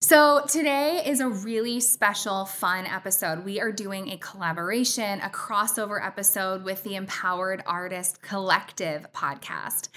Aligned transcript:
So, 0.00 0.44
today 0.46 1.02
is 1.06 1.20
a 1.20 1.28
really 1.28 1.80
special, 1.80 2.44
fun 2.44 2.84
episode. 2.84 3.44
We 3.44 3.58
are 3.58 3.72
doing 3.72 4.10
a 4.10 4.18
collaboration, 4.18 5.20
a 5.20 5.30
crossover 5.30 6.04
episode 6.04 6.62
with 6.62 6.82
the 6.82 6.94
Empowered 6.94 7.62
Artist 7.66 8.20
Collective 8.20 9.06
podcast. 9.14 9.88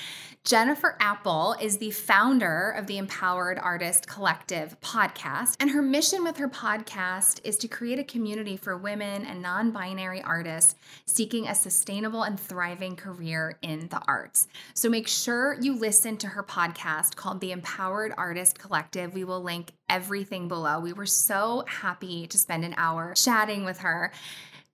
Jennifer 0.48 0.96
Apple 1.02 1.58
is 1.60 1.78
the 1.78 1.92
founder 1.92 2.70
of 2.78 2.88
the 2.88 2.98
Empowered 2.98 3.60
Artist 3.60 4.08
Collective 4.08 4.80
podcast, 4.80 5.58
and 5.60 5.72
her 5.72 5.82
mission 5.82 6.24
with 6.24 6.38
her 6.38 6.48
podcast 6.48 7.42
is 7.44 7.58
to 7.58 7.68
create 7.68 8.00
a 8.00 8.04
community 8.06 8.56
for 8.56 8.78
women 8.78 9.26
and 9.26 9.42
non 9.42 9.72
binary 9.72 10.22
artists 10.22 10.76
seeking 11.06 11.50
a 11.50 11.54
sustainable 11.54 12.24
and 12.24 12.40
thriving 12.40 12.96
career 12.96 13.60
in 13.62 13.90
the 13.90 14.02
arts. 14.08 14.48
So 14.74 14.90
make 14.90 15.10
sure 15.10 15.58
you 15.60 15.78
listen 15.78 16.16
to 16.16 16.28
her 16.28 16.44
podcast 16.44 17.18
called 17.18 17.42
The 17.42 17.52
Empowered 17.52 18.14
Artist 18.18 18.58
Collective. 18.58 19.14
We 19.14 19.26
will 19.26 19.44
link 19.44 19.74
everything 19.90 20.48
below. 20.48 20.80
We 20.80 20.94
were 20.94 21.06
so 21.06 21.66
happy 21.68 22.26
to 22.26 22.38
spend 22.38 22.64
an 22.64 22.74
hour 22.78 23.14
chatting 23.16 23.66
with 23.66 23.80
her. 23.80 24.14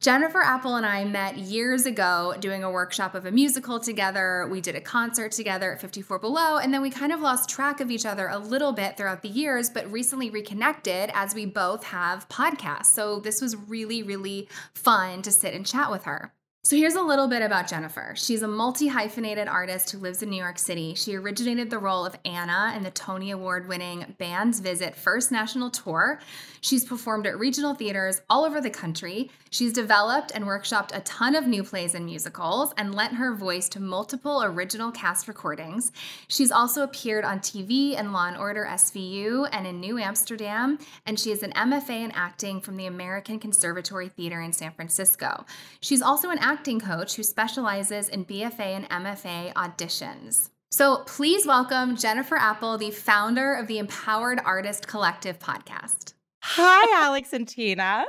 Jennifer 0.04 0.42
Apple 0.42 0.76
and 0.76 0.86
I 0.86 1.06
met 1.06 1.38
years 1.38 1.86
ago 1.86 2.36
doing 2.42 2.62
a 2.62 2.70
workshop 2.70 3.16
of 3.16 3.26
a 3.26 3.32
musical 3.32 3.80
together. 3.80 4.46
We 4.52 4.60
did 4.60 4.76
a 4.76 4.82
concert 4.82 5.32
together 5.32 5.72
at 5.72 5.80
54 5.80 6.20
Below, 6.20 6.58
and 6.58 6.74
then 6.74 6.82
we 6.82 6.90
kind 6.90 7.14
of 7.14 7.22
lost 7.22 7.50
track 7.50 7.80
of 7.80 7.90
each 7.90 8.06
other 8.06 8.28
a 8.28 8.38
little 8.38 8.74
bit 8.74 8.98
throughout 8.98 9.22
the 9.22 9.30
years, 9.30 9.70
but 9.70 9.90
recently 9.90 10.30
reconnected 10.30 11.10
as 11.14 11.34
we 11.34 11.46
both 11.46 11.86
have 11.86 12.28
podcasts. 12.28 12.88
So 12.88 13.22
this 13.22 13.42
was 13.42 13.56
really, 13.56 14.04
really 14.04 14.50
fun 14.74 15.22
to 15.22 15.32
sit 15.32 15.54
and 15.54 15.66
chat 15.66 15.90
with 15.90 16.04
her. 16.04 16.33
So 16.66 16.78
here's 16.78 16.96
a 16.96 17.02
little 17.02 17.28
bit 17.28 17.42
about 17.42 17.68
Jennifer. 17.68 18.14
She's 18.16 18.42
a 18.42 18.48
multi 18.48 18.88
hyphenated 18.88 19.50
artist 19.50 19.92
who 19.92 19.98
lives 19.98 20.24
in 20.24 20.30
New 20.30 20.42
York 20.42 20.58
City. 20.58 20.96
She 20.96 21.14
originated 21.14 21.70
the 21.70 21.78
role 21.78 22.06
of 22.06 22.18
Anna 22.24 22.74
in 22.78 22.84
the 22.84 22.92
Tony 22.92 23.32
Award 23.32 23.68
winning 23.68 24.16
Band's 24.18 24.62
Visit 24.62 24.96
First 24.96 25.30
National 25.30 25.70
Tour. 25.70 26.22
She's 26.62 26.86
performed 26.86 27.28
at 27.28 27.38
regional 27.38 27.76
theaters 27.76 28.22
all 28.30 28.46
over 28.46 28.62
the 28.62 28.70
country. 28.70 29.30
She's 29.50 29.74
developed 29.74 30.32
and 30.34 30.46
workshopped 30.46 30.96
a 30.96 31.02
ton 31.02 31.36
of 31.36 31.46
new 31.46 31.66
plays 31.66 31.96
and 31.96 32.06
musicals 32.06 32.74
and 32.78 32.96
lent 32.96 33.16
her 33.16 33.36
voice 33.36 33.68
to 33.70 33.82
multiple 33.82 34.42
original 34.42 34.90
cast 34.90 35.28
recordings. 35.28 35.92
She's 36.30 36.50
also 36.50 36.82
appeared 36.82 37.26
on 37.26 37.42
TV 37.42 38.00
in 38.00 38.14
Law 38.14 38.28
and 38.28 38.38
Order 38.38 38.66
SVU 38.72 39.50
and 39.52 39.68
in 39.68 39.82
New 39.82 40.00
Amsterdam, 40.00 40.80
and 41.06 41.20
she 41.20 41.32
is 41.32 41.44
an 41.44 41.52
MFA 41.52 42.06
in 42.06 42.12
acting 42.12 42.62
from 42.62 42.78
the 42.78 42.86
American 42.86 43.38
Conservatory 43.38 44.08
Theater 44.08 44.42
in 44.42 44.54
San 44.54 44.72
Francisco. 44.72 45.46
She's 45.82 46.02
also 46.02 46.30
an 46.30 46.40
acting 46.54 46.80
coach 46.80 47.16
who 47.16 47.24
specializes 47.24 48.10
in 48.10 48.24
BFA 48.26 48.60
and 48.60 48.88
MFA 48.88 49.52
auditions. 49.54 50.52
So 50.70 50.98
please 51.08 51.48
welcome 51.48 51.96
Jennifer 51.96 52.36
Apple, 52.36 52.78
the 52.78 52.92
founder 52.92 53.56
of 53.56 53.66
the 53.66 53.80
Empowered 53.80 54.40
Artist 54.46 54.86
Collective 54.88 55.40
podcast. 55.40 56.14
Hi, 56.44 57.04
Alex 57.04 57.34
and 57.34 57.48
Tina. 57.48 58.06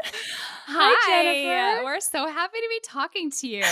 Hi, 0.66 0.94
Jennifer. 1.08 1.84
We're 1.86 2.00
so 2.00 2.28
happy 2.28 2.58
to 2.58 2.68
be 2.68 2.80
talking 2.84 3.30
to 3.30 3.48
you. 3.48 3.64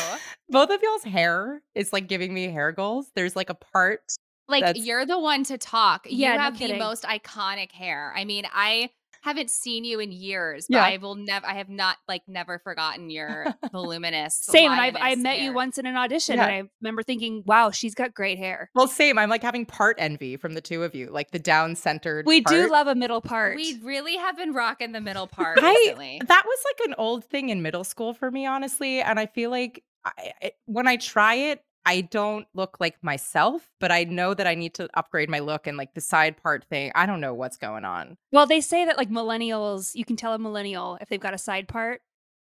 Both 0.49 0.71
of 0.71 0.81
y'all's 0.83 1.05
hair 1.05 1.61
is 1.75 1.93
like 1.93 2.09
giving 2.09 2.33
me 2.33 2.49
hair 2.49 2.73
goals. 2.73 3.11
There's 3.15 3.37
like 3.37 3.51
a 3.51 3.55
part 3.55 4.01
like 4.49 4.77
you're 4.77 5.05
the 5.05 5.19
one 5.19 5.45
to 5.45 5.59
talk. 5.59 6.07
Yeah, 6.09 6.33
you 6.33 6.39
no 6.39 6.45
have 6.45 6.59
the 6.59 6.79
most 6.79 7.05
iconic 7.05 7.73
hair. 7.73 8.15
I 8.17 8.25
mean, 8.25 8.47
I 8.51 8.89
haven't 9.23 9.51
seen 9.51 9.85
you 9.85 10.01
in 10.01 10.13
years, 10.13 10.67
but 10.69 10.77
Yeah. 10.77 10.85
I 10.85 10.97
will 10.99 11.15
never 11.15 11.47
I 11.47 11.55
have 11.55 11.69
not 11.69 11.97
like 12.09 12.23
never 12.27 12.59
forgotten 12.59 13.09
your 13.11 13.47
voluminous. 13.73 14.35
Same, 14.37 14.71
and 14.71 14.81
I've, 14.81 14.97
I 14.99 15.15
met 15.15 15.41
you 15.41 15.53
once 15.53 15.79
in 15.79 15.87
an 15.87 15.97
audition, 15.97 16.37
Yeah. 16.37 16.47
and 16.47 16.53
I 16.53 16.63
remember 16.81 17.03
thinking, 17.03 17.43
wow, 17.47 17.71
she's 17.71 17.95
got 17.95 18.15
great 18.15 18.39
hair. 18.39 18.71
well, 18.75 18.89
same. 18.89 19.19
I'm 19.19 19.31
like 19.31 19.43
having 19.43 19.65
part 19.67 19.97
envy 19.99 20.37
from 20.37 20.55
the 20.55 20.61
two 20.61 20.83
of 20.83 20.95
you, 20.95 21.09
like 21.11 21.31
the 21.31 21.39
down 21.39 21.77
centered. 21.77 22.27
We 22.27 22.41
do 22.41 22.71
love 22.71 22.87
a 22.87 22.95
middle 22.95 23.21
part. 23.21 23.57
We 23.57 23.79
really 23.83 24.17
have 24.17 24.37
been 24.37 24.53
rocking 24.53 24.93
the 24.93 25.01
middle 25.01 25.27
part 25.27 25.59
I- 25.63 25.71
recently. 25.71 26.21
That 26.27 26.43
was 26.45 26.59
like 26.65 26.89
an 26.89 26.95
old 26.99 27.25
thing 27.25 27.49
in 27.51 27.63
middle 27.63 27.85
school 27.85 28.15
for 28.15 28.31
me, 28.31 28.47
honestly. 28.47 29.01
And 29.01 29.19
I 29.19 29.27
feel 29.27 29.51
like 29.51 29.83
I, 30.05 30.33
I- 30.43 30.53
when 30.67 30.87
I 30.89 30.97
try 30.97 31.35
it, 31.35 31.65
I 31.85 32.03
don't 32.03 32.47
look 32.55 32.77
like 32.79 33.03
myself, 33.03 33.69
but 33.81 33.91
I 33.91 34.05
know 34.05 34.35
that 34.35 34.47
I 34.47 34.55
need 34.55 34.75
to 34.75 34.89
upgrade 34.95 35.29
my 35.29 35.41
look 35.41 35.67
and 35.67 35.77
like 35.77 35.95
the 35.95 36.01
side 36.01 36.37
part 36.41 36.65
thing. 36.71 36.93
I 36.95 37.07
don't 37.07 37.21
know 37.21 37.35
what's 37.35 37.57
going 37.57 37.85
on. 37.85 38.17
well, 38.33 38.47
they 38.47 38.61
say 38.61 38.85
that 38.85 38.97
like 38.97 39.11
millennials, 39.11 39.95
you 39.95 40.05
can 40.05 40.17
tell 40.17 40.33
a 40.33 40.39
millennial 40.39 40.97
if 41.01 41.09
they've 41.09 41.21
got 41.21 41.35
a 41.35 41.39
side 41.39 41.67
part. 41.69 42.01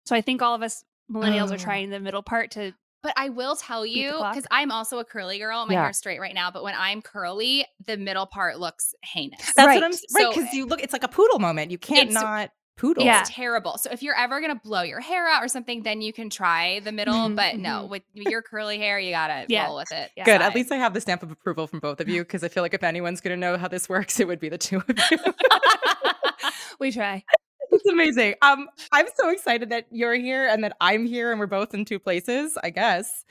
So 0.06 0.16
I 0.16 0.22
think 0.22 0.42
all 0.42 0.56
of 0.56 0.62
us 0.62 0.84
millennials 1.12 1.52
Oh. 1.52 1.56
are 1.56 1.58
trying 1.58 1.90
the 1.90 2.00
middle 2.00 2.24
part 2.24 2.52
to. 2.52 2.74
But 3.04 3.14
I 3.18 3.30
will 3.30 3.56
tell 3.56 3.84
you, 3.86 4.12
because 4.12 4.46
I'm 4.52 4.72
also 4.72 5.00
a 5.00 5.06
curly 5.06 5.40
girl. 5.40 5.66
My 5.66 5.74
Yeah. 5.74 5.84
hair's 5.84 5.98
straight 5.98 6.20
right 6.20 6.36
now, 6.36 6.52
but 6.52 6.62
when 6.64 6.76
I'm 6.78 7.02
curly, 7.02 7.66
the 7.86 7.98
middle 7.98 8.28
part 8.28 8.60
looks 8.60 8.94
heinous. 9.04 9.40
That's 9.56 9.66
Right. 9.66 9.76
what 9.76 9.84
I'm 9.84 9.92
right 9.92 10.00
So- 10.24 10.30
because 10.34 10.54
you 10.54 10.66
look. 10.68 10.84
It's 10.84 10.94
like 10.94 11.04
a 11.04 11.08
poodle 11.08 11.40
moment. 11.40 11.72
You 11.72 11.78
can't 11.80 12.12
not 12.12 12.52
poodle. 12.82 13.04
Yeah. 13.06 13.22
It's 13.22 13.30
terrible. 13.30 13.78
So 13.78 13.90
if 13.92 14.02
you're 14.04 14.18
ever 14.18 14.42
gonna 14.42 14.56
blow 14.56 14.82
your 14.82 15.00
hair 15.00 15.28
out 15.28 15.44
or 15.44 15.48
something, 15.48 15.84
then 15.84 16.02
you 16.02 16.12
can 16.12 16.30
try 16.30 16.80
the 16.80 16.92
middle. 16.92 17.14
Mhm, 17.14 17.36
but 17.36 17.58
no, 17.58 17.84
mhm. 17.86 17.90
with 17.90 18.04
your 18.14 18.42
curly 18.42 18.78
hair, 18.80 19.00
you 19.00 19.12
gotta 19.12 19.46
Yeah. 19.48 19.66
roll 19.66 19.78
with 19.78 19.92
it. 19.92 20.12
Yeah. 20.18 20.26
Good. 20.26 20.42
At 20.42 20.56
least 20.56 20.72
I 20.72 20.78
have 20.78 20.94
the 20.94 21.02
stamp 21.02 21.24
of 21.24 21.32
approval 21.32 21.68
from 21.68 21.80
both 21.80 22.00
of 22.02 22.10
you 22.10 22.22
because 22.26 22.44
I 22.44 22.48
feel 22.48 22.64
like 22.64 22.74
if 22.74 22.84
anyone's 22.84 23.22
going 23.22 23.36
to 23.36 23.40
know 23.40 23.58
how 23.58 23.68
this 23.68 23.88
works, 23.88 24.20
it 24.20 24.28
would 24.28 24.40
be 24.40 24.50
the 24.50 24.58
two 24.58 24.78
of 24.78 25.00
you. 25.12 25.18
we 26.80 26.92
try. 26.92 27.24
it's 27.72 27.86
amazing. 27.86 28.36
Um, 28.42 28.68
I'm 28.92 29.08
so 29.16 29.30
excited 29.30 29.70
that 29.70 29.86
you're 29.92 30.16
here 30.16 30.48
and 30.48 30.64
that 30.64 30.76
I'm 30.82 31.06
here 31.06 31.32
and 31.32 31.40
we're 31.40 31.48
both 31.48 31.74
in 31.74 31.86
two 31.86 32.00
places, 32.00 32.58
I 32.64 32.70
guess, 32.70 33.26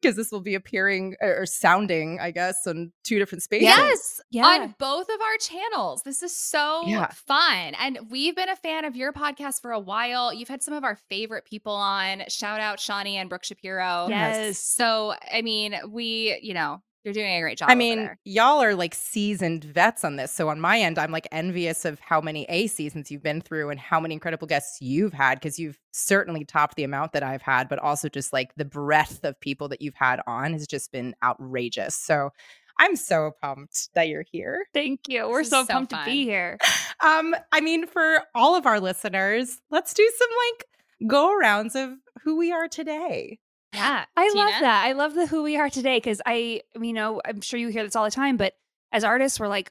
because 0.00 0.16
this 0.16 0.30
will 0.30 0.40
be 0.40 0.54
appearing 0.54 1.14
or 1.20 1.40
or 1.42 1.46
sounding, 1.46 2.18
I 2.20 2.30
guess, 2.30 2.66
on 2.66 2.92
two 3.04 3.18
different 3.18 3.42
spaces. 3.42 3.64
Yes, 3.66 4.20
Yeah. 4.30 4.46
on 4.46 4.74
both 4.78 5.08
of 5.08 5.20
our 5.20 5.36
channels. 5.40 6.02
This 6.04 6.22
is 6.22 6.36
so 6.36 6.82
Yeah. 6.86 7.08
fun. 7.08 7.74
And 7.74 7.98
we've 8.10 8.34
been 8.36 8.48
a 8.48 8.56
fan 8.56 8.84
of 8.84 8.94
your 8.96 9.12
podcast 9.12 9.62
for 9.62 9.72
a 9.72 9.80
while. 9.80 10.32
You've 10.32 10.48
had 10.48 10.62
some 10.62 10.74
of 10.74 10.84
our 10.84 10.96
favorite 11.08 11.44
people 11.44 11.72
on. 11.74 12.22
Shout 12.28 12.60
out 12.60 12.80
Shawnee 12.80 13.16
and 13.16 13.28
Brooke 13.28 13.44
Shapiro. 13.44 14.06
Yes. 14.08 14.58
So, 14.58 15.14
I 15.32 15.42
mean, 15.42 15.76
we, 15.90 16.38
you 16.42 16.54
know, 16.54 16.82
you're 17.06 17.14
doing 17.14 17.36
a 17.36 17.40
great 17.40 17.56
job. 17.56 17.70
I 17.70 17.76
mean, 17.76 18.10
y'all 18.24 18.60
are 18.60 18.74
like 18.74 18.92
seasoned 18.92 19.62
vets 19.62 20.02
on 20.04 20.16
this. 20.16 20.32
So 20.32 20.48
on 20.48 20.60
my 20.60 20.80
end, 20.80 20.98
I'm 20.98 21.12
like 21.12 21.28
envious 21.30 21.84
of 21.84 22.00
how 22.00 22.20
many 22.20 22.44
A 22.48 22.66
seasons 22.66 23.12
you've 23.12 23.22
been 23.22 23.40
through 23.40 23.70
and 23.70 23.78
how 23.78 24.00
many 24.00 24.12
incredible 24.12 24.48
guests 24.48 24.82
you've 24.82 25.12
had 25.12 25.36
because 25.36 25.56
you've 25.56 25.78
certainly 25.92 26.44
topped 26.44 26.74
the 26.74 26.82
amount 26.82 27.12
that 27.12 27.22
I've 27.22 27.42
had, 27.42 27.68
but 27.68 27.78
also 27.78 28.08
just 28.08 28.32
like 28.32 28.52
the 28.56 28.64
breadth 28.64 29.24
of 29.24 29.38
people 29.40 29.68
that 29.68 29.80
you've 29.80 29.94
had 29.94 30.20
on 30.26 30.52
has 30.52 30.66
just 30.66 30.90
been 30.90 31.14
outrageous. 31.22 31.94
So 31.94 32.30
I'm 32.76 32.96
so 32.96 33.32
pumped 33.40 33.90
that 33.94 34.08
you're 34.08 34.24
here. 34.30 34.66
Thank 34.74 35.02
you. 35.06 35.28
We're 35.28 35.44
so 35.44 35.64
so 35.64 35.72
pumped 35.72 35.92
to 35.92 36.02
be 36.04 36.24
here. 36.24 36.58
Um, 37.04 37.36
I 37.52 37.60
mean, 37.60 37.86
for 37.86 38.22
all 38.34 38.56
of 38.56 38.64
our 38.64 38.80
listeners, 38.80 39.60
let's 39.70 39.92
do 39.92 40.10
some 40.18 40.28
like 40.48 41.10
go 41.10 41.38
arounds 41.38 41.76
of 41.76 41.98
who 42.22 42.38
we 42.38 42.52
are 42.52 42.68
today. 42.68 43.38
Yeah. 43.76 44.04
I 44.16 44.32
love 44.34 44.52
that. 44.60 44.84
I 44.84 44.92
love 44.92 45.14
the 45.14 45.26
who 45.26 45.42
we 45.42 45.56
are 45.56 45.70
today 45.70 45.98
because 45.98 46.20
I, 46.26 46.62
you 46.80 46.92
know, 46.92 47.20
I'm 47.24 47.40
sure 47.40 47.58
you 47.60 47.68
hear 47.68 47.84
this 47.84 47.94
all 47.96 48.04
the 48.04 48.10
time, 48.10 48.36
but 48.36 48.54
as 48.92 49.04
artists, 49.04 49.38
we're 49.38 49.48
like 49.48 49.70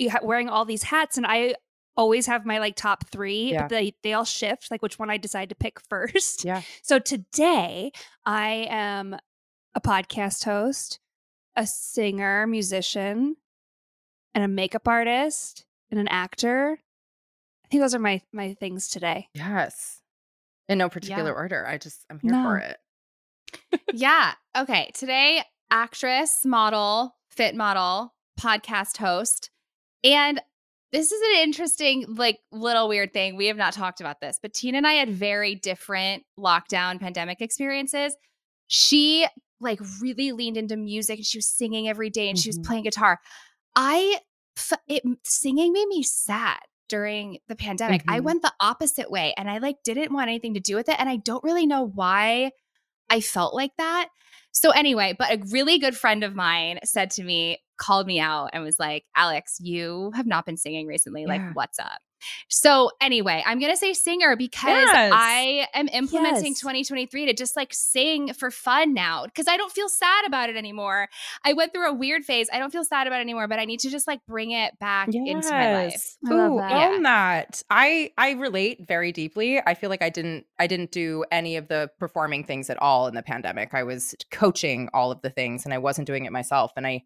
ha- 0.00 0.20
wearing 0.22 0.48
all 0.48 0.64
these 0.64 0.82
hats, 0.82 1.16
and 1.16 1.26
I 1.26 1.54
always 1.96 2.26
have 2.26 2.44
my 2.44 2.58
like 2.58 2.74
top 2.76 3.06
three, 3.10 3.52
Yeah. 3.52 3.62
but 3.62 3.68
they 3.70 3.94
they 4.02 4.12
all 4.12 4.24
shift, 4.24 4.70
like 4.70 4.82
which 4.82 4.98
one 4.98 5.10
I 5.10 5.16
decide 5.16 5.48
to 5.50 5.54
pick 5.54 5.78
first. 5.88 6.44
Yeah. 6.44 6.62
So 6.82 6.98
today 6.98 7.92
I 8.26 8.66
am 8.68 9.16
a 9.74 9.80
podcast 9.80 10.44
host, 10.44 10.98
a 11.56 11.66
singer, 11.66 12.46
musician, 12.46 13.36
and 14.34 14.44
a 14.44 14.48
makeup 14.48 14.88
artist, 14.88 15.64
and 15.90 16.00
an 16.00 16.08
actor. 16.08 16.78
I 17.64 17.68
think 17.68 17.82
those 17.82 17.94
are 17.94 17.98
my 18.00 18.20
my 18.32 18.54
things 18.54 18.88
today. 18.88 19.28
Yes. 19.34 20.00
In 20.68 20.78
no 20.78 20.88
particular 20.88 21.30
Yeah. 21.30 21.36
order. 21.36 21.66
I 21.66 21.78
just 21.78 22.04
I'm 22.10 22.18
here 22.20 22.32
for 22.32 22.56
it. 22.58 22.78
Yeah. 23.92 24.34
Okay. 24.56 24.90
Today, 24.94 25.42
actress, 25.70 26.44
model, 26.44 27.16
fit 27.30 27.54
model, 27.54 28.14
podcast 28.40 28.96
host. 28.98 29.50
And 30.02 30.40
this 30.92 31.10
is 31.10 31.20
an 31.20 31.42
interesting, 31.42 32.04
like, 32.16 32.38
little 32.52 32.88
weird 32.88 33.12
thing. 33.12 33.36
We 33.36 33.46
have 33.48 33.56
not 33.56 33.72
talked 33.72 34.00
about 34.00 34.20
this, 34.20 34.38
but 34.40 34.54
Tina 34.54 34.78
and 34.78 34.86
I 34.86 34.92
had 34.92 35.10
very 35.10 35.54
different 35.56 36.22
lockdown 36.38 37.00
pandemic 37.00 37.40
experiences. 37.40 38.16
She, 38.68 39.26
like, 39.60 39.80
really 40.00 40.30
leaned 40.32 40.56
into 40.56 40.76
music 40.76 41.16
and 41.18 41.26
she 41.26 41.38
was 41.38 41.46
singing 41.48 41.88
every 41.88 42.10
day 42.10 42.28
and 42.28 42.38
she 42.38 42.48
was 42.48 42.58
Mhm. 42.58 42.64
playing 42.66 42.84
guitar. 42.84 43.18
I 43.74 44.20
it 44.86 45.02
singing 45.24 45.72
made 45.72 45.88
me 45.88 46.04
sad 46.04 46.60
during 46.88 47.38
the 47.48 47.56
pandemic. 47.56 48.04
I 48.06 48.20
Mhm. 48.20 48.24
went 48.24 48.42
the 48.42 48.54
opposite 48.60 49.10
way 49.10 49.34
and 49.36 49.50
I 49.50 49.58
like 49.58 49.82
didn't 49.82 50.12
want 50.12 50.28
anything 50.28 50.54
to 50.54 50.60
do 50.60 50.76
with 50.76 50.88
it 50.88 50.94
and 51.00 51.08
I 51.08 51.16
don't 51.16 51.42
really 51.42 51.66
know 51.66 51.82
why 51.82 52.52
I 53.10 53.20
felt 53.20 53.54
like 53.54 53.72
that. 53.78 54.08
So 54.52 54.70
anyway, 54.70 55.14
but 55.18 55.32
a 55.32 55.42
really 55.50 55.78
good 55.78 55.96
friend 55.96 56.22
of 56.24 56.34
mine 56.34 56.78
said 56.84 57.10
to 57.12 57.24
me, 57.24 57.58
called 57.76 58.06
me 58.06 58.20
out 58.20 58.50
and 58.52 58.62
was 58.62 58.78
like, 58.78 59.04
"Alex, 59.16 59.56
you 59.60 60.12
have 60.14 60.26
not 60.26 60.46
been 60.46 60.56
singing 60.56 60.86
recently. 60.86 61.26
Like 61.26 61.40
Yeah. 61.40 61.52
what's 61.54 61.78
up?" 61.78 61.98
So 62.48 62.90
anyway, 63.00 63.42
I'm 63.46 63.58
going 63.58 63.72
to 63.72 63.76
say 63.76 63.92
singer 63.92 64.36
because 64.36 64.70
Yes. 64.84 65.12
I 65.14 65.66
am 65.74 65.88
implementing 65.88 66.52
Yes. 66.52 66.60
2023 66.60 67.26
to 67.26 67.32
just 67.34 67.56
like 67.56 67.72
sing 67.72 68.32
for 68.32 68.50
fun 68.50 68.94
now 68.94 69.24
because 69.24 69.48
I 69.48 69.56
don't 69.56 69.72
feel 69.72 69.88
sad 69.88 70.24
about 70.26 70.50
it 70.50 70.56
anymore. 70.56 71.08
I 71.44 71.52
went 71.52 71.72
through 71.72 71.88
a 71.88 71.94
weird 71.94 72.24
phase. 72.24 72.48
I 72.52 72.58
don't 72.58 72.70
feel 72.70 72.84
sad 72.84 73.06
about 73.06 73.18
it 73.18 73.22
anymore, 73.22 73.48
but 73.48 73.58
I 73.58 73.64
need 73.64 73.80
to 73.80 73.90
just 73.90 74.06
like 74.06 74.20
bring 74.26 74.50
it 74.52 74.78
back 74.78 75.08
into 75.14 75.50
my 75.50 75.74
life. 75.74 75.92
Yes. 75.92 76.16
I 76.26 76.34
love 76.34 76.52
Ooh, 76.52 76.58
that. 76.58 76.72
own 76.92 77.02
that. 77.02 77.62
I 77.70 78.12
I 78.18 78.32
relate 78.32 78.86
very 78.86 79.12
deeply. 79.12 79.60
I 79.64 79.74
feel 79.74 79.90
like 79.90 80.02
I 80.02 80.10
didn't 80.10 80.46
I 80.58 80.66
didn't 80.66 80.90
do 80.92 81.24
any 81.30 81.56
of 81.56 81.68
the 81.68 81.90
performing 81.98 82.44
things 82.44 82.70
at 82.70 82.80
all 82.80 83.06
in 83.06 83.14
the 83.14 83.22
pandemic. 83.22 83.74
I 83.74 83.82
was 83.82 84.14
coaching 84.30 84.88
all 84.94 85.10
of 85.12 85.20
the 85.22 85.30
things 85.30 85.64
and 85.64 85.72
I 85.74 85.78
wasn't 85.78 86.06
doing 86.06 86.24
it 86.24 86.32
myself. 86.32 86.72
And 86.76 86.86
I 86.86 87.04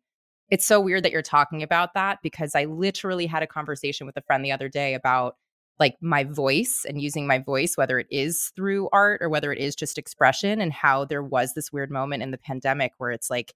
it's 0.50 0.64
so 0.66 0.80
weird 0.80 1.04
that 1.04 1.12
you're 1.12 1.22
talking 1.22 1.62
about 1.62 1.94
that 1.94 2.18
because 2.22 2.54
I 2.54 2.64
literally 2.64 3.26
had 3.26 3.42
a 3.42 3.46
conversation 3.46 4.06
with 4.06 4.16
a 4.16 4.22
friend 4.22 4.44
the 4.44 4.52
other 4.52 4.68
day 4.68 4.94
about 4.94 5.36
like 5.78 5.94
my 6.00 6.24
voice 6.24 6.84
and 6.88 7.00
using 7.00 7.26
my 7.26 7.38
voice 7.38 7.76
whether 7.76 7.98
it 7.98 8.08
is 8.10 8.50
through 8.56 8.88
art 8.92 9.22
or 9.22 9.28
whether 9.28 9.52
it 9.52 9.58
is 9.58 9.76
just 9.76 9.98
expression 9.98 10.60
and 10.60 10.72
how 10.72 11.04
there 11.04 11.22
was 11.22 11.54
this 11.54 11.72
weird 11.72 11.90
moment 11.90 12.22
in 12.22 12.30
the 12.32 12.38
pandemic 12.38 12.92
where 12.98 13.10
it's 13.12 13.30
like 13.30 13.54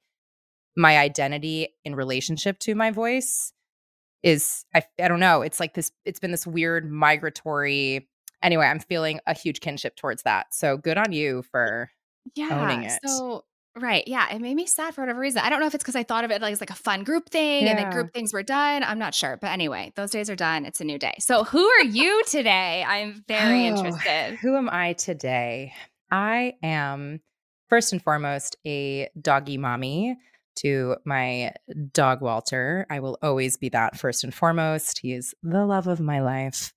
my 0.76 0.98
identity 0.98 1.68
in 1.84 1.94
relationship 1.94 2.58
to 2.60 2.74
my 2.74 2.90
voice 2.90 3.52
is 4.22 4.64
I, 4.74 4.82
I 5.02 5.08
don't 5.08 5.20
know 5.20 5.42
it's 5.42 5.58
like 5.58 5.74
this 5.74 5.90
it's 6.04 6.20
been 6.20 6.30
this 6.30 6.46
weird 6.46 6.88
migratory 6.90 8.08
anyway 8.42 8.66
i'm 8.66 8.78
feeling 8.80 9.18
a 9.26 9.34
huge 9.34 9.60
kinship 9.60 9.96
towards 9.96 10.22
that 10.22 10.54
so 10.54 10.76
good 10.76 10.96
on 10.98 11.12
you 11.12 11.42
for 11.50 11.90
Yeah. 12.36 12.48
owning 12.52 12.84
it. 12.84 13.00
So 13.04 13.44
right. 13.76 14.06
Yeah. 14.06 14.32
It 14.34 14.40
made 14.40 14.54
me 14.54 14.66
sad 14.66 14.94
for 14.94 15.02
whatever 15.02 15.20
reason. 15.20 15.42
I 15.44 15.48
don't 15.50 15.60
know 15.60 15.66
if 15.66 15.74
it's 15.74 15.82
because 15.82 15.96
I 15.96 16.02
thought 16.02 16.24
of 16.24 16.30
it 16.30 16.42
like 16.42 16.52
as 16.52 16.60
like 16.60 16.70
a 16.70 16.74
fun 16.74 17.04
group 17.04 17.30
thing 17.30 17.66
and 17.68 17.78
then 17.78 17.86
Yeah. 17.86 17.92
group 17.92 18.12
things 18.12 18.32
were 18.32 18.42
done. 18.42 18.82
I'm 18.82 18.98
not 18.98 19.14
sure. 19.14 19.38
But 19.40 19.48
anyway, 19.50 19.92
those 19.96 20.10
days 20.10 20.28
are 20.30 20.36
done. 20.36 20.64
It's 20.66 20.80
a 20.80 20.84
new 20.84 20.98
day. 20.98 21.14
So 21.20 21.44
who 21.44 21.64
are 21.66 21.84
you 21.84 22.22
today? 22.26 22.84
I'm 22.86 23.24
very 23.28 23.64
Oh, 23.64 23.68
interested. 23.68 24.38
who 24.40 24.56
am 24.56 24.68
i 24.70 24.92
today 24.94 25.72
i 26.10 26.54
am 26.62 27.20
first 27.68 27.92
and 27.92 28.02
foremost 28.02 28.56
a 28.66 29.08
doggy 29.20 29.56
mommy 29.56 30.16
to 30.56 30.96
my 31.06 31.52
dog 31.92 32.20
walter 32.20 32.86
i 32.90 33.00
will 33.00 33.16
always 33.22 33.56
be 33.56 33.70
that 33.70 33.98
first 33.98 34.22
and 34.24 34.34
foremost 34.34 34.98
he 34.98 35.14
is 35.14 35.34
the 35.42 35.64
love 35.64 35.86
of 35.86 36.00
my 36.00 36.20
life 36.20 36.74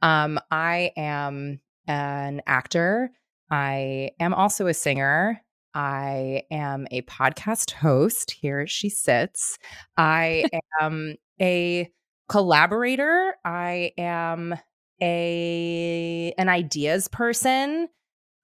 um 0.00 0.38
i 0.50 0.90
am 0.96 1.60
an 1.86 2.40
actor 2.46 3.10
i 3.50 4.10
am 4.18 4.32
also 4.32 4.66
a 4.66 4.74
singer 4.74 5.40
I 5.74 6.42
am 6.50 6.86
a 6.90 7.02
podcast 7.02 7.72
host. 7.72 8.30
Here 8.30 8.66
she 8.66 8.88
sits. 8.88 9.58
I 9.96 10.44
am 10.80 11.14
a 11.40 11.90
collaborator. 12.28 13.34
I 13.44 13.92
am 13.96 14.54
a 15.00 16.34
an 16.36 16.48
ideas 16.48 17.08
person. 17.08 17.88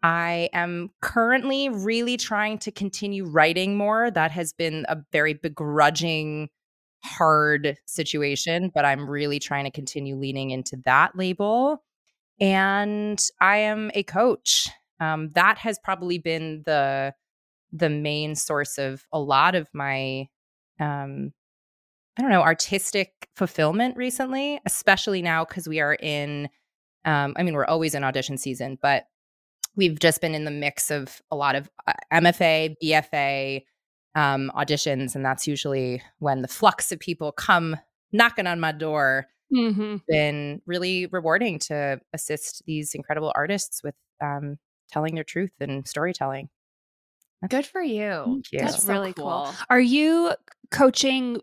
I 0.03 0.51
am 0.53 0.91
currently 1.01 1.71
really 1.71 2.17
trying 2.19 2.59
to 2.59 2.71
continue 2.71 3.25
writing 3.25 3.77
more. 3.77 4.11
That 4.11 4.31
has 4.33 4.53
been 4.53 4.85
a 4.89 4.99
very 5.13 5.33
begrudging 5.35 6.51
hard 7.03 7.77
situation, 7.87 8.71
but 8.75 8.85
I'm 8.85 9.09
really 9.09 9.39
trying 9.39 9.65
to 9.65 9.71
continue 9.71 10.17
leaning 10.17 10.51
into 10.51 10.77
that 10.85 11.17
label. 11.17 11.83
And 12.41 13.19
I 13.41 13.59
am 13.59 13.91
a 13.95 14.03
coach. 14.03 14.69
Um, 15.01 15.31
that 15.35 15.59
has 15.59 15.79
probably 15.79 16.19
been 16.19 16.63
the 16.67 17.15
the 17.73 17.91
main 17.91 18.37
source 18.37 18.79
of 18.79 19.05
a 19.13 19.19
lot 19.19 19.55
of 19.55 19.69
my 19.73 20.29
um, 20.81 21.33
I 22.17 22.23
don't 22.23 22.31
know, 22.31 22.43
artistic 22.43 23.29
fulfillment 23.35 23.97
recently, 23.97 24.61
especially 24.67 25.21
now 25.21 25.45
because 25.45 25.67
we 25.67 25.81
are 25.81 25.95
in, 25.95 26.49
um, 27.05 27.35
I 27.37 27.43
mean, 27.43 27.55
we're 27.55 27.65
always 27.65 27.95
in 27.95 28.05
audition 28.05 28.39
season, 28.39 28.79
but 28.81 29.07
we've 29.75 29.99
just 29.99 30.21
been 30.21 30.35
in 30.35 30.45
the 30.45 30.53
mix 30.53 30.91
of 30.91 31.21
a 31.33 31.37
lot 31.37 31.57
of 31.57 31.69
uh, 31.89 31.93
MFA, 32.13 32.77
BFA 32.83 33.65
um, 34.15 34.53
auditions. 34.55 35.17
And 35.17 35.25
that's 35.25 35.49
usually 35.49 36.03
when 36.21 36.43
the 36.43 36.49
flux 36.49 36.93
of 36.93 37.01
people 37.01 37.33
come 37.33 37.77
knocking 38.13 38.47
on 38.47 38.61
my 38.61 38.71
door. 38.71 39.27
Mm-hmm. 39.53 39.97
Been 40.09 40.63
really 40.67 41.07
rewarding 41.07 41.59
to 41.61 42.01
assist 42.13 42.63
these 42.67 42.95
incredible 42.95 43.33
artists 43.35 43.83
with 43.83 43.95
um, 44.23 44.57
telling 44.95 45.17
their 45.17 45.25
truth 45.25 45.51
and 45.61 45.87
storytelling. 45.87 46.49
Good 47.49 47.67
for 47.67 47.83
you. 47.83 48.23
Thank 48.25 48.53
you. 48.53 48.59
That's 48.61 48.73
That's 48.75 48.87
so 48.87 48.93
really 48.93 49.13
cool. 49.13 49.25
cool. 49.45 49.55
Are 49.69 49.81
you 49.81 50.33
coaching 50.71 51.41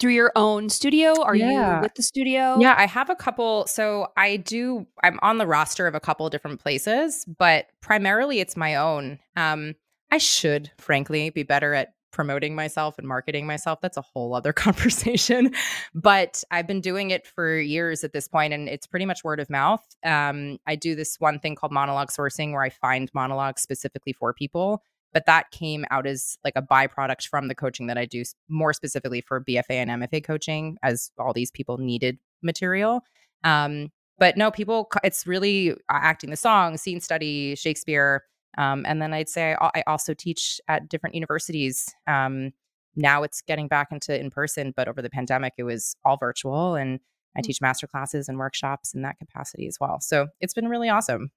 through 0.00 0.12
your 0.12 0.32
own 0.34 0.68
studio? 0.68 1.22
Are 1.22 1.36
Yeah. 1.36 1.76
you 1.76 1.82
with 1.82 1.94
the 1.94 2.02
studio? 2.02 2.58
Yeah, 2.60 2.74
I 2.76 2.86
have 2.86 3.08
a 3.08 3.14
couple. 3.14 3.66
So 3.68 4.08
I 4.16 4.36
do, 4.36 4.86
I'm 5.04 5.18
on 5.22 5.38
the 5.38 5.46
roster 5.46 5.86
of 5.86 5.94
a 5.94 6.00
couple 6.00 6.28
different 6.28 6.60
places, 6.60 7.24
but 7.38 7.68
primarily 7.80 8.40
it's 8.40 8.56
my 8.56 8.74
own. 8.74 9.20
Um, 9.36 9.74
I 10.10 10.18
should, 10.18 10.72
frankly, 10.76 11.30
be 11.30 11.44
better 11.44 11.72
at 11.72 11.94
promoting 12.12 12.54
myself 12.54 12.98
and 12.98 13.08
marketing 13.08 13.46
myself. 13.46 13.80
That's 13.80 13.96
a 13.96 14.02
whole 14.02 14.34
other 14.34 14.52
conversation. 14.52 15.52
But 15.94 16.44
I've 16.50 16.66
been 16.66 16.80
doing 16.80 17.10
it 17.10 17.26
for 17.26 17.58
years 17.58 18.04
at 18.04 18.12
this 18.12 18.28
point, 18.28 18.52
and 18.52 18.68
it's 18.68 18.86
pretty 18.86 19.06
much 19.06 19.24
word 19.24 19.40
of 19.40 19.50
mouth. 19.50 19.84
Um, 20.04 20.58
I 20.66 20.76
do 20.76 20.94
this 20.94 21.16
one 21.18 21.38
thing 21.38 21.54
called 21.56 21.72
monologue 21.72 22.10
sourcing 22.10 22.52
where 22.52 22.62
I 22.62 22.70
find 22.70 23.10
monologues 23.14 23.62
specifically 23.62 24.12
for 24.12 24.32
people. 24.32 24.82
But 25.12 25.26
that 25.26 25.50
came 25.50 25.84
out 25.90 26.06
as 26.06 26.38
like 26.42 26.54
a 26.56 26.62
byproduct 26.62 27.28
from 27.28 27.48
the 27.48 27.54
coaching 27.54 27.86
that 27.88 27.98
I 27.98 28.06
do, 28.06 28.24
more 28.48 28.72
specifically 28.72 29.20
for 29.20 29.42
BFA 29.42 29.64
and 29.70 29.90
MFA 29.90 30.24
coaching, 30.24 30.78
as 30.82 31.10
all 31.18 31.32
these 31.32 31.50
people 31.50 31.76
needed 31.76 32.18
material. 32.42 33.02
Um, 33.44 33.90
but 34.18 34.36
no, 34.36 34.50
people, 34.50 34.88
it's 35.02 35.26
really 35.26 35.72
uh, 35.72 35.74
acting 35.90 36.30
the 36.30 36.36
song, 36.36 36.76
scene 36.76 37.00
study, 37.00 37.56
Shakespeare. 37.56 38.22
Um, 38.58 38.84
and 38.86 39.00
then 39.00 39.12
I'd 39.14 39.28
say 39.28 39.56
I 39.60 39.70
I 39.76 39.82
also 39.86 40.14
teach 40.14 40.60
at 40.68 40.88
different 40.88 41.14
universities. 41.14 41.94
Um, 42.06 42.52
now 42.94 43.22
it's 43.22 43.40
getting 43.40 43.68
back 43.68 43.88
into 43.90 44.18
in 44.18 44.30
person, 44.30 44.72
but 44.76 44.86
over 44.88 45.00
the 45.00 45.08
pandemic, 45.10 45.54
it 45.56 45.62
was 45.64 45.96
all 46.04 46.16
virtual. 46.18 46.74
And 46.74 47.00
I 47.34 47.40
Mm. 47.40 47.44
teach 47.44 47.60
master 47.62 47.86
classes 47.86 48.28
and 48.28 48.38
workshops 48.38 48.92
in 48.92 49.00
that 49.02 49.18
capacity 49.18 49.66
as 49.66 49.78
well. 49.80 50.00
So 50.00 50.28
it's 50.40 50.52
been 50.52 50.68
really 50.68 50.90
awesome. 50.90 51.30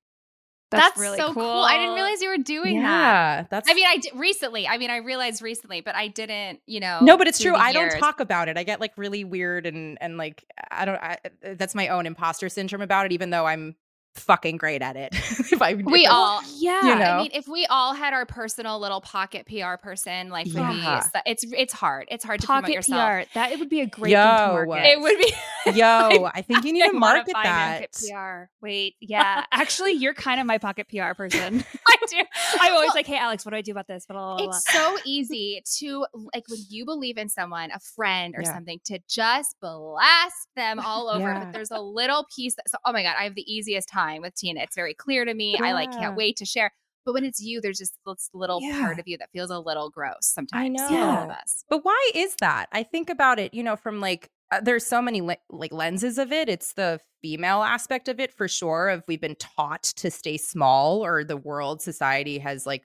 That's, 0.71 0.99
really 0.99 1.17
so 1.17 1.31
cool. 1.33 1.43
I 1.63 1.77
didn't 1.77 1.93
realize 1.93 2.21
you 2.21 2.27
were 2.27 2.37
doing 2.37 2.81
that. 2.81 3.37
yeah, 3.37 3.45
that's. 3.49 3.69
I 3.69 3.73
mean, 3.75 3.85
I 3.87 3.97
did 3.97 4.11
recently. 4.15 4.67
I 4.67 4.77
mean, 4.77 4.89
I 4.89 4.97
realized 4.97 5.41
recently, 5.41 5.79
but 5.79 5.95
I 5.95 6.07
didn't, 6.09 6.59
you 6.65 6.79
know. 6.81 6.99
no, 7.01 7.17
but 7.17 7.27
it's 7.27 7.39
true. 7.39 7.51
the 7.53 7.57
I 7.59 7.71
don't 7.71 7.91
talk 7.99 8.19
about 8.19 8.49
it. 8.49 8.57
I 8.57 8.63
get 8.63 8.81
like 8.81 8.91
really 8.97 9.23
weird 9.23 9.67
and 9.67 9.97
and 10.01 10.17
like 10.17 10.43
I 10.71 10.83
don't. 10.83 10.95
I, 11.01 11.17
that's 11.53 11.75
my 11.75 11.87
own 11.89 12.05
imposter 12.05 12.49
syndrome 12.49 12.81
about 12.81 13.05
it. 13.05 13.11
Even 13.13 13.29
though 13.29 13.45
I'm 13.45 13.75
fucking 14.15 14.57
great 14.57 14.81
at 14.81 14.95
it. 14.95 15.09
if 15.13 15.61
I 15.61 15.73
We 15.75 16.05
if- 16.05 16.11
all, 16.11 16.41
Yeah. 16.55 16.81
You 16.81 16.95
know? 16.95 17.05
I 17.05 17.21
mean, 17.23 17.31
if 17.33 17.47
we 17.47 17.65
all 17.67 17.93
had 17.93 18.13
our 18.13 18.25
personal 18.25 18.79
little 18.79 19.01
pocket 19.01 19.45
PR 19.47 19.75
person, 19.81 20.29
like 20.29 20.45
would 20.47 20.55
Yeah. 20.55 21.01
be, 21.13 21.19
it's 21.31 21.43
it's 21.43 21.73
hard. 21.73 22.07
It's 22.09 22.23
hard 22.23 22.39
to 22.41 22.47
promote 22.47 22.63
Pocket 22.63 22.75
yourself. 22.75 23.25
PR. 23.27 23.33
That 23.33 23.51
it 23.51 23.59
would 23.59 23.69
be 23.69 23.81
a 23.81 23.85
great 23.87 24.11
Yo, 24.11 24.21
thing 24.21 24.57
to 24.57 24.65
market. 24.67 24.85
It 24.87 24.99
would 25.01 25.17
be. 25.17 25.33
Yo, 25.79 26.29
I 26.33 26.41
think 26.41 26.63
you 26.65 26.73
need 26.73 26.87
to 26.89 26.93
market 26.93 27.33
that. 27.33 27.89
Pocket 27.91 27.97
PR. 28.11 28.43
Wait, 28.65 28.95
yeah. 29.01 29.45
Actually, 29.51 29.93
you're 29.93 30.13
kind 30.13 30.39
of 30.39 30.45
my 30.47 30.57
pocket 30.57 30.87
PR 30.89 31.13
person. 31.13 31.63
I 31.87 31.95
do. 32.09 32.17
I'm 32.59 32.73
always 32.73 32.87
Well, 32.87 32.95
like, 32.95 33.07
hey, 33.07 33.17
Alex, 33.17 33.45
what 33.45 33.51
do 33.51 33.57
I 33.57 33.61
do 33.61 33.71
about 33.71 33.87
this? 33.87 34.05
Blah, 34.05 34.15
blah, 34.17 34.37
blah, 34.37 34.45
blah. 34.47 34.55
It's 34.57 34.71
so 34.71 34.97
easy 35.05 35.61
to 35.79 36.05
like 36.33 36.43
when 36.47 36.59
you 36.69 36.85
believe 36.85 37.17
in 37.17 37.29
someone, 37.29 37.71
a 37.71 37.79
friend 37.95 38.35
or 38.37 38.41
Yeah. 38.43 38.53
something, 38.53 38.79
to 38.85 38.99
just 39.09 39.55
blast 39.61 40.47
them 40.55 40.79
all 40.79 41.09
over. 41.09 41.19
Yeah. 41.21 41.43
But 41.45 41.53
there's 41.53 41.71
a 41.71 41.81
little 41.81 42.25
piece 42.35 42.55
that 42.55 42.69
so 42.69 42.77
oh 42.85 42.91
my 42.93 43.01
god, 43.03 43.15
I 43.19 43.23
have 43.23 43.35
the 43.35 43.51
easiest 43.51 43.89
time 43.89 44.04
with 44.21 44.35
Tina. 44.35 44.61
It's 44.61 44.75
very 44.75 44.93
clear 44.93 45.25
to 45.25 45.33
me. 45.33 45.57
I 45.61 45.73
like 45.73 45.91
can't 45.91 46.15
wait 46.15 46.37
to 46.37 46.45
share. 46.45 46.71
But 47.05 47.13
when 47.13 47.23
it's 47.23 47.39
you, 47.39 47.61
there's 47.61 47.77
just 47.77 47.97
this 48.05 48.29
little 48.33 48.59
Yeah. 48.61 48.79
part 48.81 48.99
of 48.99 49.07
you 49.07 49.17
that 49.19 49.29
feels 49.31 49.51
a 49.51 49.59
little 49.59 49.89
gross 49.91 50.21
sometimes. 50.25 50.79
know. 50.79 50.87
all 50.87 51.23
of 51.25 51.29
us. 51.29 51.63
But 51.69 51.85
why 51.85 52.11
is 52.15 52.35
that? 52.39 52.67
I 52.71 52.81
think 52.81 53.09
about 53.11 53.37
it, 53.37 53.53
you 53.53 53.61
know, 53.63 53.75
from 53.75 53.99
like 54.01 54.29
uh, 54.51 54.61
there's 54.61 54.85
so 54.85 55.01
many 55.01 55.21
le- 55.21 55.37
like 55.49 55.71
lenses 55.71 56.17
of 56.17 56.31
it. 56.31 56.49
It's 56.49 56.73
the 56.73 56.99
female 57.21 57.61
aspect 57.63 58.07
of 58.07 58.19
it 58.19 58.31
for 58.33 58.47
sure. 58.47 58.89
Of 58.89 59.03
we've 59.07 59.21
been 59.21 59.35
taught 59.35 59.83
to 59.97 60.09
stay 60.11 60.37
small, 60.37 61.03
or 61.05 61.23
the 61.23 61.37
world 61.37 61.81
society 61.81 62.37
has 62.39 62.65
like 62.65 62.83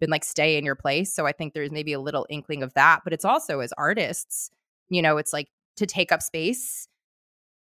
been 0.00 0.10
like 0.10 0.24
stay 0.24 0.56
in 0.58 0.64
your 0.64 0.74
place. 0.74 1.14
So 1.14 1.26
I 1.26 1.32
think 1.32 1.54
there's 1.54 1.70
maybe 1.70 1.92
a 1.92 2.00
little 2.00 2.26
inkling 2.30 2.62
of 2.62 2.72
that. 2.74 3.00
But 3.04 3.12
it's 3.12 3.24
also 3.24 3.60
as 3.60 3.72
artists, 3.78 4.50
you 4.90 5.00
know, 5.02 5.16
it's 5.18 5.32
like 5.32 5.48
to 5.76 5.86
take 5.86 6.12
up 6.12 6.20
space. 6.22 6.88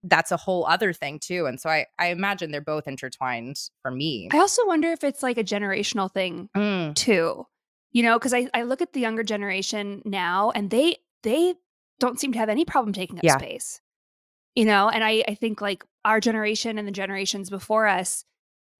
That's 0.06 0.30
a 0.30 0.36
whole 0.36 0.66
other 0.66 0.92
thing 0.92 1.18
too. 1.18 1.46
And 1.46 1.58
so 1.60 1.70
I 1.70 1.86
I 1.98 2.08
imagine 2.08 2.50
they're 2.50 2.60
both 2.60 2.86
intertwined 2.86 3.56
for 3.82 3.90
me. 3.90 4.28
I 4.32 4.38
also 4.38 4.66
wonder 4.66 4.92
if 4.92 5.02
it's 5.02 5.22
like 5.22 5.38
a 5.38 5.44
generational 5.44 6.12
thing 6.12 6.50
Mm, 6.54 6.94
too. 6.94 7.46
You 7.92 8.02
know, 8.02 8.18
because 8.18 8.34
I, 8.34 8.48
I 8.52 8.62
look 8.64 8.82
at 8.82 8.92
the 8.92 9.00
younger 9.00 9.22
generation 9.22 10.02
now 10.04 10.50
and 10.54 10.68
they 10.70 10.96
they 11.22 11.54
don't 12.00 12.20
seem 12.20 12.32
to 12.32 12.38
have 12.38 12.48
any 12.48 12.64
problem 12.64 12.92
taking 12.92 13.18
up 13.18 13.24
Yeah. 13.24 13.38
space. 13.38 13.80
You 14.54 14.66
know, 14.66 14.88
and 14.88 15.02
I 15.02 15.24
I 15.26 15.34
think 15.34 15.60
like 15.60 15.84
our 16.04 16.20
generation 16.20 16.76
and 16.78 16.86
the 16.86 16.92
generations 16.92 17.50
before 17.50 17.86
us, 17.86 18.24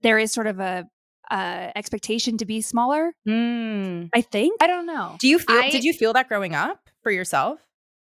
there 0.02 0.18
is 0.18 0.30
sort 0.32 0.46
of 0.46 0.60
a 0.60 0.86
uh 1.30 1.70
expectation 1.74 2.36
to 2.38 2.44
be 2.44 2.60
smaller. 2.60 3.12
Mm. 3.26 4.10
I 4.14 4.20
think. 4.20 4.62
I 4.62 4.66
don't 4.66 4.84
know. 4.86 5.16
Do 5.18 5.26
you 5.28 5.38
feel? 5.38 5.56
I- 5.56 5.70
did 5.70 5.84
you 5.84 5.94
feel 5.94 6.12
that 6.12 6.28
growing 6.28 6.54
up 6.54 6.90
for 7.02 7.10
yourself? 7.10 7.60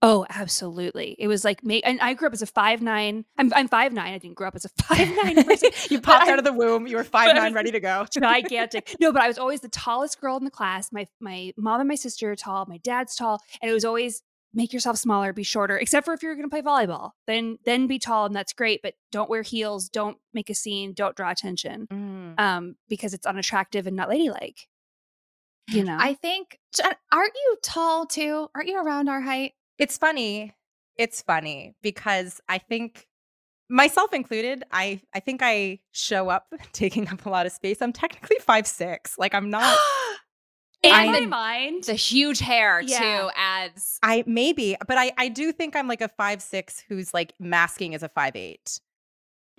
Oh, 0.04 0.28
absolutely. 0.30 1.16
It 1.18 1.28
was 1.28 1.44
like 1.44 1.64
me 1.64 1.82
and 1.82 2.00
I 2.02 2.14
grew 2.14 2.28
up 2.28 2.34
as 2.34 2.44
a 2.44 2.46
five 2.48 2.82
nine. 2.84 3.26
I'm 3.38 3.52
I'm 3.56 3.68
five 3.68 3.94
nine. 3.94 4.14
I 4.14 4.20
didn't 4.20 4.36
grow 4.36 4.48
up 4.48 4.56
as 4.56 4.64
a 4.66 4.70
five 4.84 5.10
nine 5.24 5.44
person. 5.44 5.72
you 5.90 6.00
popped 6.02 6.28
out 6.30 6.38
of 6.38 6.46
the 6.46 6.54
womb. 6.54 6.86
You 6.86 6.98
were 6.98 7.04
five 7.18 7.36
nine, 7.36 7.54
ready 7.54 7.72
to 7.72 7.80
go. 7.80 8.06
gigantic. 8.12 8.96
No, 9.00 9.12
but 9.12 9.22
I 9.24 9.28
was 9.28 9.40
always 9.40 9.62
the 9.62 9.70
tallest 9.70 10.22
girl 10.22 10.38
in 10.38 10.44
the 10.46 10.52
class. 10.52 10.92
My 10.92 11.08
my 11.20 11.52
mom 11.58 11.80
and 11.82 11.88
my 11.90 11.96
sister 11.96 12.32
are 12.32 12.36
tall. 12.36 12.66
My 12.68 12.78
dad's 12.78 13.16
tall, 13.16 13.42
and 13.62 13.72
it 13.72 13.74
was 13.74 13.86
always 13.86 14.22
make 14.54 14.72
yourself 14.72 14.98
smaller, 14.98 15.34
be 15.34 15.44
shorter. 15.44 15.78
Except 15.78 16.06
for 16.06 16.14
if 16.14 16.22
you're 16.24 16.36
going 16.36 16.48
to 16.48 16.54
play 16.54 16.62
volleyball, 16.62 17.12
then 17.26 17.58
then 17.66 17.88
be 17.88 17.98
tall, 17.98 18.28
and 18.28 18.36
that's 18.36 18.54
great. 18.54 18.82
But 18.84 18.94
don't 19.12 19.30
wear 19.32 19.42
heels. 19.42 19.90
Don't 19.90 20.18
make 20.34 20.50
a 20.52 20.56
scene. 20.56 20.94
Don't 20.94 21.16
draw 21.16 21.32
attention, 21.32 21.88
Mm. 21.92 22.40
um, 22.40 22.76
because 22.88 23.16
it's 23.16 23.26
unattractive 23.26 23.88
and 23.88 23.96
not 23.96 24.10
ladylike. 24.10 24.68
You 25.70 25.84
know, 25.86 25.98
I 26.00 26.14
think, 26.14 26.60
aren't 27.12 27.34
you 27.36 27.58
tall 27.64 28.06
too? 28.06 28.48
Aren't 28.54 28.68
you 28.70 28.80
around 28.80 29.10
our 29.10 29.22
height? 29.22 29.54
It's 29.78 29.98
funny. 29.98 30.54
It's 30.98 31.22
funny 31.22 31.76
because 31.82 32.42
I 32.50 32.58
think 32.58 33.08
myself 33.70 34.14
included, 34.14 34.64
I 34.72 35.02
I 35.14 35.20
think 35.20 35.42
I 35.44 35.80
show 35.92 36.30
up 36.30 36.54
taking 36.74 37.08
up 37.08 37.26
a 37.26 37.30
lot 37.30 37.46
of 37.46 37.52
space. 37.52 37.82
I'm 37.82 37.94
technically 37.94 38.38
five 38.40 38.66
six. 38.68 39.18
Like 39.18 39.34
I'm 39.36 39.50
not 39.58 39.78
in 40.84 40.92
I- 40.94 41.06
my 41.08 41.26
mind, 41.26 41.84
The 41.86 41.94
huge 41.94 42.40
hair 42.40 42.82
Yeah. 42.82 43.00
too 43.00 43.30
adds. 43.36 44.00
I 44.04 44.24
maybe, 44.26 44.76
but 44.88 44.98
I 44.98 45.12
I 45.18 45.28
do 45.30 45.52
think 45.52 45.76
I'm 45.76 45.88
like 45.88 46.02
a 46.02 46.08
five 46.10 46.42
six 46.42 46.84
who's 46.88 47.14
like 47.14 47.34
masking 47.40 47.94
as 47.94 48.04
a 48.04 48.10
five 48.10 48.36
eight. 48.36 48.80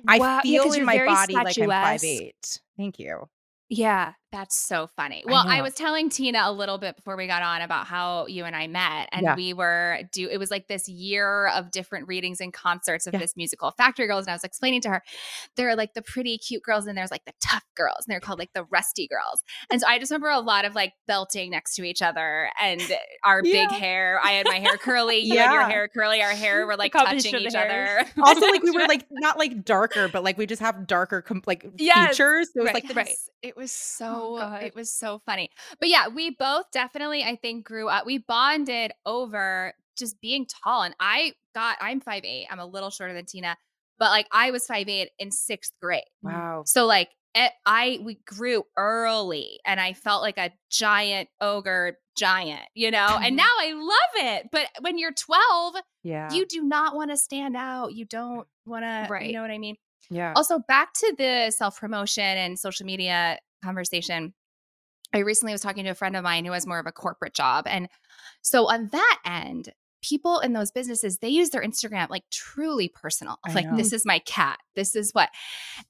I 0.07 0.43
feel 0.43 0.67
yeah, 0.75 0.81
in 0.81 0.85
my 0.87 1.05
body 1.05 1.35
like 1.35 1.59
I'm 1.59 1.69
five 1.69 2.05
eight. 2.05 2.61
Thank 2.77 2.99
you. 3.01 3.29
Yeah, 3.69 4.13
That's 4.30 4.54
so 4.56 4.88
funny. 4.94 5.23
Well, 5.26 5.44
I, 5.47 5.56
know. 5.58 5.62
was 5.62 5.75
telling 5.75 6.11
Tina 6.11 6.42
a 6.44 6.52
little 6.52 6.76
bit 6.76 6.97
before 6.97 7.16
we 7.16 7.26
got 7.26 7.42
on 7.42 7.62
about 7.62 7.87
how 7.87 8.26
you 8.26 8.44
and 8.44 8.54
I 8.54 8.66
met, 8.66 9.08
and 9.11 9.23
Yeah. 9.23 9.35
we 9.35 9.54
were 9.54 10.00
do. 10.12 10.28
It 10.28 10.37
was 10.37 10.50
like 10.50 10.68
this 10.68 10.87
year 10.87 11.47
of 11.49 11.70
different 11.70 12.08
readings 12.08 12.40
and 12.42 12.52
concerts 12.52 13.06
of 13.06 13.14
Yeah. 13.14 13.20
this 13.20 13.37
musical 13.38 13.70
Factory 13.70 14.06
Girls, 14.06 14.26
and 14.26 14.30
I 14.30 14.35
was 14.35 14.44
explaining 14.44 14.82
to 14.82 14.90
her 14.90 15.02
there 15.56 15.70
are 15.70 15.76
like 15.76 15.94
the 15.94 16.02
pretty 16.02 16.37
cute 16.37 16.62
girls, 16.62 16.87
and 16.87 16.97
there's 16.99 17.11
like 17.11 17.25
the 17.25 17.32
tough 17.40 17.64
girls, 17.75 18.04
and 18.06 18.12
they're 18.12 18.20
called 18.20 18.38
like 18.38 18.52
the 18.54 18.64
rusty 18.64 19.06
girls. 19.08 19.42
And 19.70 19.80
so 19.80 19.87
I 19.88 19.99
just 19.99 20.11
remember 20.11 20.28
a 20.28 20.40
lot 20.40 20.66
of 20.66 20.75
like 20.75 20.92
belting 21.06 21.50
next 21.50 21.75
to 21.76 21.85
each 21.85 22.02
other, 22.02 22.50
and 22.61 22.82
our 23.25 23.42
big 23.42 23.70
hair. 23.70 24.20
I 24.23 24.32
had 24.32 24.47
my 24.47 24.58
hair 24.58 24.76
curly, 24.76 25.18
you 25.25 25.38
had 25.38 25.52
your 25.52 25.64
hair 25.64 25.88
curly. 25.88 26.23
Our 26.23 26.32
hair 26.32 26.66
were 26.66 26.76
like 26.76 26.92
touching 26.92 27.35
each 27.37 27.54
hairs. 27.54 28.04
other. 28.04 28.11
Also, 28.23 28.47
like 28.47 28.62
we 28.62 28.73
were 28.73 28.87
like 28.87 29.06
not 29.11 29.38
like 29.38 29.64
darker, 29.64 30.06
but 30.08 30.23
like 30.23 30.37
we 30.37 30.44
just 30.44 30.61
have 30.61 30.87
darker 30.87 31.23
com- 31.23 31.42
like 31.47 31.64
Yes. 31.78 32.11
features. 32.11 32.49
So 32.52 32.61
it 32.61 32.62
was 32.62 32.66
Right. 32.66 32.75
like 32.75 32.88
the 32.88 32.94
Right. 32.94 33.16
It 33.40 33.56
was 33.56 33.70
so 33.73 34.18
Oh, 34.19 34.39
God. 34.39 34.63
it 34.63 34.75
was 34.75 34.93
so 34.93 35.21
funny. 35.27 35.51
But 35.81 35.89
yeah, 35.89 36.09
we 36.09 36.31
both 36.31 36.67
definitely 36.73 37.23
I 37.25 37.37
think 37.37 37.65
grew 37.67 37.89
up. 37.89 38.07
We 38.07 38.19
bonded 38.19 38.93
over 39.07 39.75
just 39.97 40.21
being 40.21 40.47
tall. 40.47 40.83
And 40.83 40.95
I 41.01 41.33
got 41.55 41.77
I'm 41.81 42.01
5'8. 42.01 42.45
I'm 42.51 42.59
a 42.61 42.67
little 42.67 42.91
shorter 42.91 43.15
than 43.15 43.27
Tina, 43.27 43.57
but 43.99 44.11
like 44.11 44.27
I 44.33 44.51
was 44.51 44.67
5'8 44.67 45.07
in 45.19 45.31
sixth 45.31 45.73
grade. 45.81 46.03
Mm. 46.25 46.33
wow. 46.33 46.63
So 46.67 46.87
like 46.87 47.11
it, 47.35 47.53
I 47.67 48.01
we 48.03 48.21
grew 48.27 48.65
early 48.77 49.61
and 49.67 49.79
I 49.79 49.93
felt 49.93 50.23
like 50.23 50.39
a 50.39 50.51
giant 50.71 51.29
ogre 51.41 51.99
giant, 52.17 52.63
you 52.75 52.91
know? 52.91 53.07
And 53.17 53.25
mm-hmm. 53.25 53.37
now 53.37 53.51
I 53.61 53.73
love 53.75 54.41
it. 54.41 54.49
But 54.51 54.67
when 54.81 54.99
you're 54.99 55.13
12, 55.13 55.77
Yeah. 56.03 56.33
you 56.33 56.47
do 56.47 56.63
not 56.63 56.97
want 56.97 57.11
to 57.11 57.17
stand 57.17 57.57
out. 57.57 57.93
You 57.95 58.05
don't 58.05 58.47
want 58.67 58.85
to, 58.85 59.07
Right. 59.09 59.27
you 59.27 59.33
know 59.35 59.43
what 59.43 59.51
I 59.51 59.59
mean? 59.59 59.77
yeah. 60.11 60.33
Also, 60.37 60.59
back 60.59 60.93
to 60.95 61.15
the 61.17 61.51
self 61.51 61.79
promotion 61.79 62.25
and 62.25 62.59
social 62.59 62.87
media 62.87 63.39
conversation. 63.62 64.35
I 65.15 65.19
recently 65.19 65.53
was 65.53 65.61
talking 65.61 65.85
to 65.85 65.91
a 65.91 65.95
friend 65.95 66.17
of 66.17 66.25
mine 66.25 66.45
who 66.45 66.53
has 66.53 66.67
more 66.67 66.79
of 66.79 66.87
a 66.87 66.93
corporate 66.93 67.35
job. 67.35 67.67
And 67.67 67.88
so, 68.43 68.67
on 68.67 68.88
that 68.93 69.19
end, 69.25 69.73
people 70.02 70.40
in 70.40 70.52
those 70.52 70.71
businesses, 70.71 71.19
they 71.19 71.28
use 71.28 71.50
their 71.50 71.62
Instagram 71.62 72.09
like 72.11 72.25
truly 72.31 72.88
personal. 72.88 73.38
I 73.45 73.52
Like, 73.52 73.67
know. 73.67 73.76
this 73.76 73.93
is 73.93 74.05
my 74.07 74.21
cat. 74.21 74.59
This 74.75 74.95
is 74.95 75.11
what. 75.12 75.28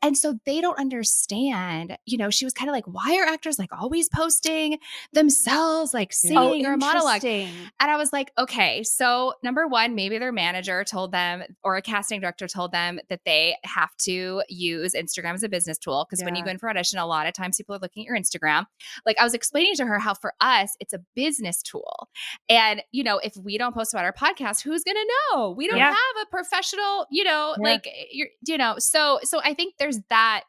And 0.02 0.16
so 0.16 0.38
they 0.46 0.60
don't 0.60 0.78
understand, 0.78 1.98
you 2.06 2.16
know, 2.16 2.30
she 2.30 2.44
was 2.44 2.54
kind 2.54 2.70
of 2.70 2.72
like, 2.72 2.86
why 2.86 3.16
are 3.18 3.26
actors 3.26 3.58
like 3.58 3.70
always 3.72 4.08
posting 4.08 4.78
themselves, 5.12 5.92
like 5.92 6.12
Yeah. 6.24 6.40
Oh, 6.40 6.50
singing 6.50 6.66
or 6.66 6.74
a 6.74 6.78
monologue? 6.78 7.24
And 7.24 7.90
I 7.90 7.96
was 7.96 8.12
like, 8.12 8.32
okay, 8.38 8.82
so 8.82 9.34
number 9.42 9.66
one, 9.66 9.94
maybe 9.94 10.18
their 10.18 10.32
manager 10.32 10.84
told 10.84 11.12
them 11.12 11.42
or 11.62 11.76
a 11.76 11.82
casting 11.82 12.20
director 12.20 12.48
told 12.48 12.72
them 12.72 12.98
that 13.08 13.20
they 13.24 13.56
have 13.64 13.94
to 13.98 14.42
use 14.48 14.94
Instagram 14.94 15.34
as 15.34 15.42
a 15.42 15.48
business 15.48 15.78
tool. 15.78 16.06
Because 16.08 16.24
when 16.24 16.34
you 16.34 16.44
go 16.44 16.50
in 16.50 16.58
for 16.58 16.70
audition, 16.70 16.98
a 16.98 17.06
lot 17.06 17.26
of 17.26 17.34
times 17.34 17.56
people 17.56 17.74
are 17.74 17.80
looking 17.80 18.04
at 18.04 18.06
your 18.06 18.16
Instagram. 18.16 18.64
Like 19.04 19.18
I 19.20 19.24
was 19.24 19.34
explaining 19.34 19.74
to 19.76 19.86
her 19.86 19.98
how 19.98 20.14
for 20.14 20.32
us, 20.40 20.76
it's 20.80 20.92
a 20.92 21.00
business 21.14 21.62
tool. 21.62 22.08
And, 22.48 22.82
you 22.92 23.04
know, 23.04 23.18
if 23.18 23.36
we 23.36 23.58
don't 23.58 23.74
post 23.74 23.94
our 24.04 24.12
podcast, 24.12 24.62
who's 24.62 24.84
going 24.84 24.96
to 24.96 25.12
know? 25.34 25.50
We 25.50 25.66
don't 25.66 25.78
Yeah. 25.78 25.90
have 25.90 26.22
a 26.22 26.26
professional, 26.30 27.06
you 27.10 27.24
know, 27.24 27.54
Yeah. 27.58 27.62
like 27.64 27.86
eh, 27.86 28.04
you're, 28.10 28.28
you 28.46 28.58
know, 28.58 28.76
so, 28.78 29.20
so 29.22 29.40
I 29.42 29.54
think 29.54 29.74
there's 29.78 29.98
that 30.10 30.44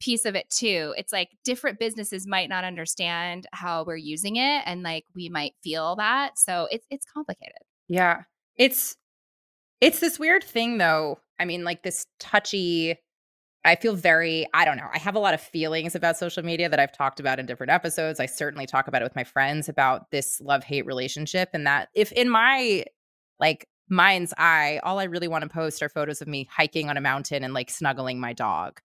piece 0.00 0.24
of 0.24 0.34
it 0.36 0.48
too. 0.50 0.94
It's 0.96 1.12
like 1.12 1.30
different 1.44 1.78
businesses 1.78 2.26
might 2.26 2.48
not 2.48 2.64
understand 2.64 3.46
how 3.52 3.82
we're 3.84 3.96
using 3.96 4.36
it 4.36 4.62
and 4.64 4.82
like 4.82 5.04
we 5.14 5.28
might 5.28 5.54
feel 5.62 5.96
that. 5.96 6.38
So 6.38 6.68
it's 6.70 6.86
it's 6.90 7.04
complicated. 7.04 7.58
Yeah. 7.88 8.22
It's 8.56 8.96
it's 9.80 9.98
this 10.00 10.18
weird 10.18 10.44
thing 10.44 10.78
though. 10.78 11.18
I 11.40 11.44
mean, 11.44 11.64
like 11.64 11.82
this 11.82 12.06
touchy 12.20 12.96
I 13.68 13.76
feel 13.76 13.94
very, 13.94 14.46
I 14.54 14.64
don't 14.64 14.78
know. 14.78 14.88
I 14.92 14.98
have 14.98 15.14
a 15.14 15.18
lot 15.18 15.34
of 15.34 15.40
feelings 15.42 15.94
about 15.94 16.16
social 16.16 16.42
media 16.42 16.70
that 16.70 16.80
I've 16.80 16.92
talked 16.92 17.20
about 17.20 17.38
in 17.38 17.44
different 17.44 17.70
episodes. 17.70 18.18
I 18.18 18.24
certainly 18.24 18.66
talk 18.66 18.88
about 18.88 19.02
it 19.02 19.04
with 19.04 19.14
my 19.14 19.24
friends 19.24 19.68
about 19.68 20.10
this 20.10 20.40
love-hate 20.40 20.86
relationship 20.86 21.50
and 21.52 21.66
that 21.66 21.90
if 21.94 22.10
in 22.12 22.30
my 22.30 22.84
like 23.38 23.68
mind's 23.90 24.32
eye, 24.38 24.80
all 24.82 24.98
I 24.98 25.04
really 25.04 25.28
want 25.28 25.42
to 25.42 25.50
post 25.50 25.82
are 25.82 25.90
photos 25.90 26.22
of 26.22 26.28
me 26.28 26.48
hiking 26.50 26.88
on 26.88 26.96
a 26.96 27.02
mountain 27.02 27.44
and 27.44 27.52
like 27.52 27.68
snuggling 27.68 28.18
my 28.18 28.32
dog. 28.32 28.80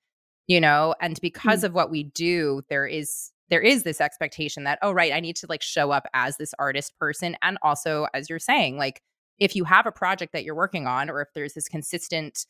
You 0.47 0.59
know, 0.59 0.93
and 0.99 1.17
because 1.21 1.61
mm. 1.61 1.63
of 1.63 1.73
what 1.73 1.89
we 1.89 2.03
do, 2.03 2.63
there 2.69 2.85
is 2.85 3.31
there 3.49 3.61
is 3.61 3.83
this 3.83 4.01
expectation 4.01 4.65
that 4.65 4.79
oh 4.81 4.91
right, 4.91 5.13
I 5.13 5.21
need 5.21 5.37
to 5.37 5.47
like 5.47 5.61
show 5.61 5.91
up 5.91 6.05
as 6.13 6.35
this 6.35 6.53
artist 6.59 6.99
person 6.99 7.37
and 7.41 7.57
also 7.61 8.07
as 8.13 8.29
you're 8.29 8.39
saying, 8.39 8.77
like 8.77 9.01
if 9.39 9.55
you 9.55 9.63
have 9.63 9.85
a 9.85 9.91
project 9.93 10.33
that 10.33 10.43
you're 10.43 10.53
working 10.53 10.87
on 10.87 11.09
or 11.09 11.21
if 11.21 11.29
there's 11.33 11.53
this 11.53 11.69
consistent 11.69 12.45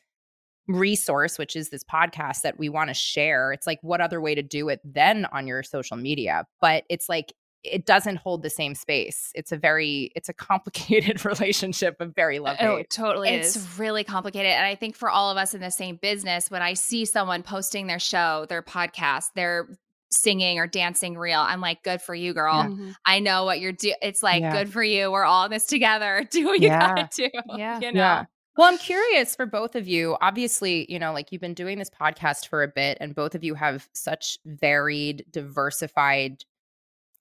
resource 0.67 1.38
which 1.38 1.55
is 1.55 1.70
this 1.70 1.84
podcast 1.84 2.41
that 2.41 2.58
we 2.58 2.70
want 2.70 2.89
to 2.89 2.93
share 2.93 3.51
it's 3.51 3.67
like 3.67 3.79
what 3.82 4.00
other 4.01 4.22
way 4.22 4.34
to 4.34 4.41
do 4.41 4.70
it 4.70 4.79
than 4.86 5.25
on 5.34 5.46
your 5.48 5.62
social 5.63 5.98
media 5.98 6.46
but 6.62 6.84
it's 6.89 7.10
like 7.10 7.34
it 7.63 7.86
doesn't 7.86 8.17
hold 8.17 8.43
the 8.43 8.50
same 8.50 8.75
space 8.75 9.32
it's 9.36 9.51
a 9.51 9.58
very 9.58 10.12
it's 10.15 10.29
a 10.29 10.34
complicated 10.34 11.24
relationship 11.25 11.96
of 12.01 12.13
very 12.15 12.39
love 12.39 12.58
Oh, 12.60 12.75
it 12.75 12.89
totally 12.89 13.29
It's 13.29 13.55
is. 13.55 13.79
really 13.79 14.03
complicated. 14.03 14.51
And 14.51 14.65
I 14.65 14.75
think 14.75 14.96
for 14.98 15.10
all 15.10 15.32
of 15.32 15.38
us 15.38 15.53
in 15.53 15.62
the 15.62 15.72
same 15.72 15.96
business, 15.98 16.51
when 16.51 16.62
I 16.62 16.74
see 16.74 17.05
someone 17.05 17.41
posting 17.41 17.88
their 17.88 18.00
show, 18.00 18.46
their 18.50 18.62
podcast, 18.62 19.27
their 19.36 19.70
singing 20.12 20.60
or 20.60 20.67
dancing 20.67 21.17
reel, 21.17 21.39
I'm 21.39 21.62
like, 21.62 21.82
good 21.84 22.01
for 22.01 22.13
you, 22.13 22.34
girl. 22.34 22.55
Yeah. 22.55 22.67
Mhm. 22.67 22.93
I 23.05 23.20
know 23.20 23.46
what 23.46 23.60
you're 23.62 23.72
doing. 23.72 23.96
It's 24.01 24.22
like, 24.22 24.41
Yeah. 24.41 24.51
good 24.51 24.72
for 24.72 24.84
you. 24.84 25.10
We're 25.12 25.24
all 25.24 25.46
in 25.46 25.51
this 25.51 25.65
together. 25.65 26.27
Do 26.32 26.46
what 26.48 26.60
you 26.60 26.67
Yeah. 26.67 26.96
gotta 26.96 27.10
do. 27.15 27.29
Yeah. 27.58 27.79
You 27.79 27.91
know? 27.93 28.00
Yeah. 28.00 28.25
Well, 28.55 28.67
I'm 28.72 28.77
curious 28.77 29.36
for 29.36 29.45
both 29.48 29.75
of 29.75 29.88
you. 29.88 30.15
Obviously, 30.22 30.86
you 30.91 31.00
know, 31.00 31.12
like 31.12 31.31
you've 31.31 31.41
been 31.41 31.55
doing 31.55 31.79
this 31.79 31.89
podcast 31.89 32.48
for 32.48 32.62
a 32.62 32.67
bit, 32.67 32.98
and 33.01 33.15
both 33.15 33.33
of 33.33 33.43
you 33.43 33.55
have 33.55 33.89
such 33.93 34.38
varied, 34.45 35.25
diversified 35.31 36.43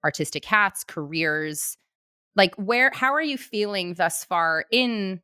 artistic 0.04 0.44
hats, 0.44 0.84
careers. 0.84 1.76
Like, 2.36 2.54
where, 2.56 2.90
how 2.94 3.12
are 3.12 3.22
you 3.22 3.38
feeling 3.38 3.94
thus 3.94 4.24
far 4.24 4.66
in 4.72 5.20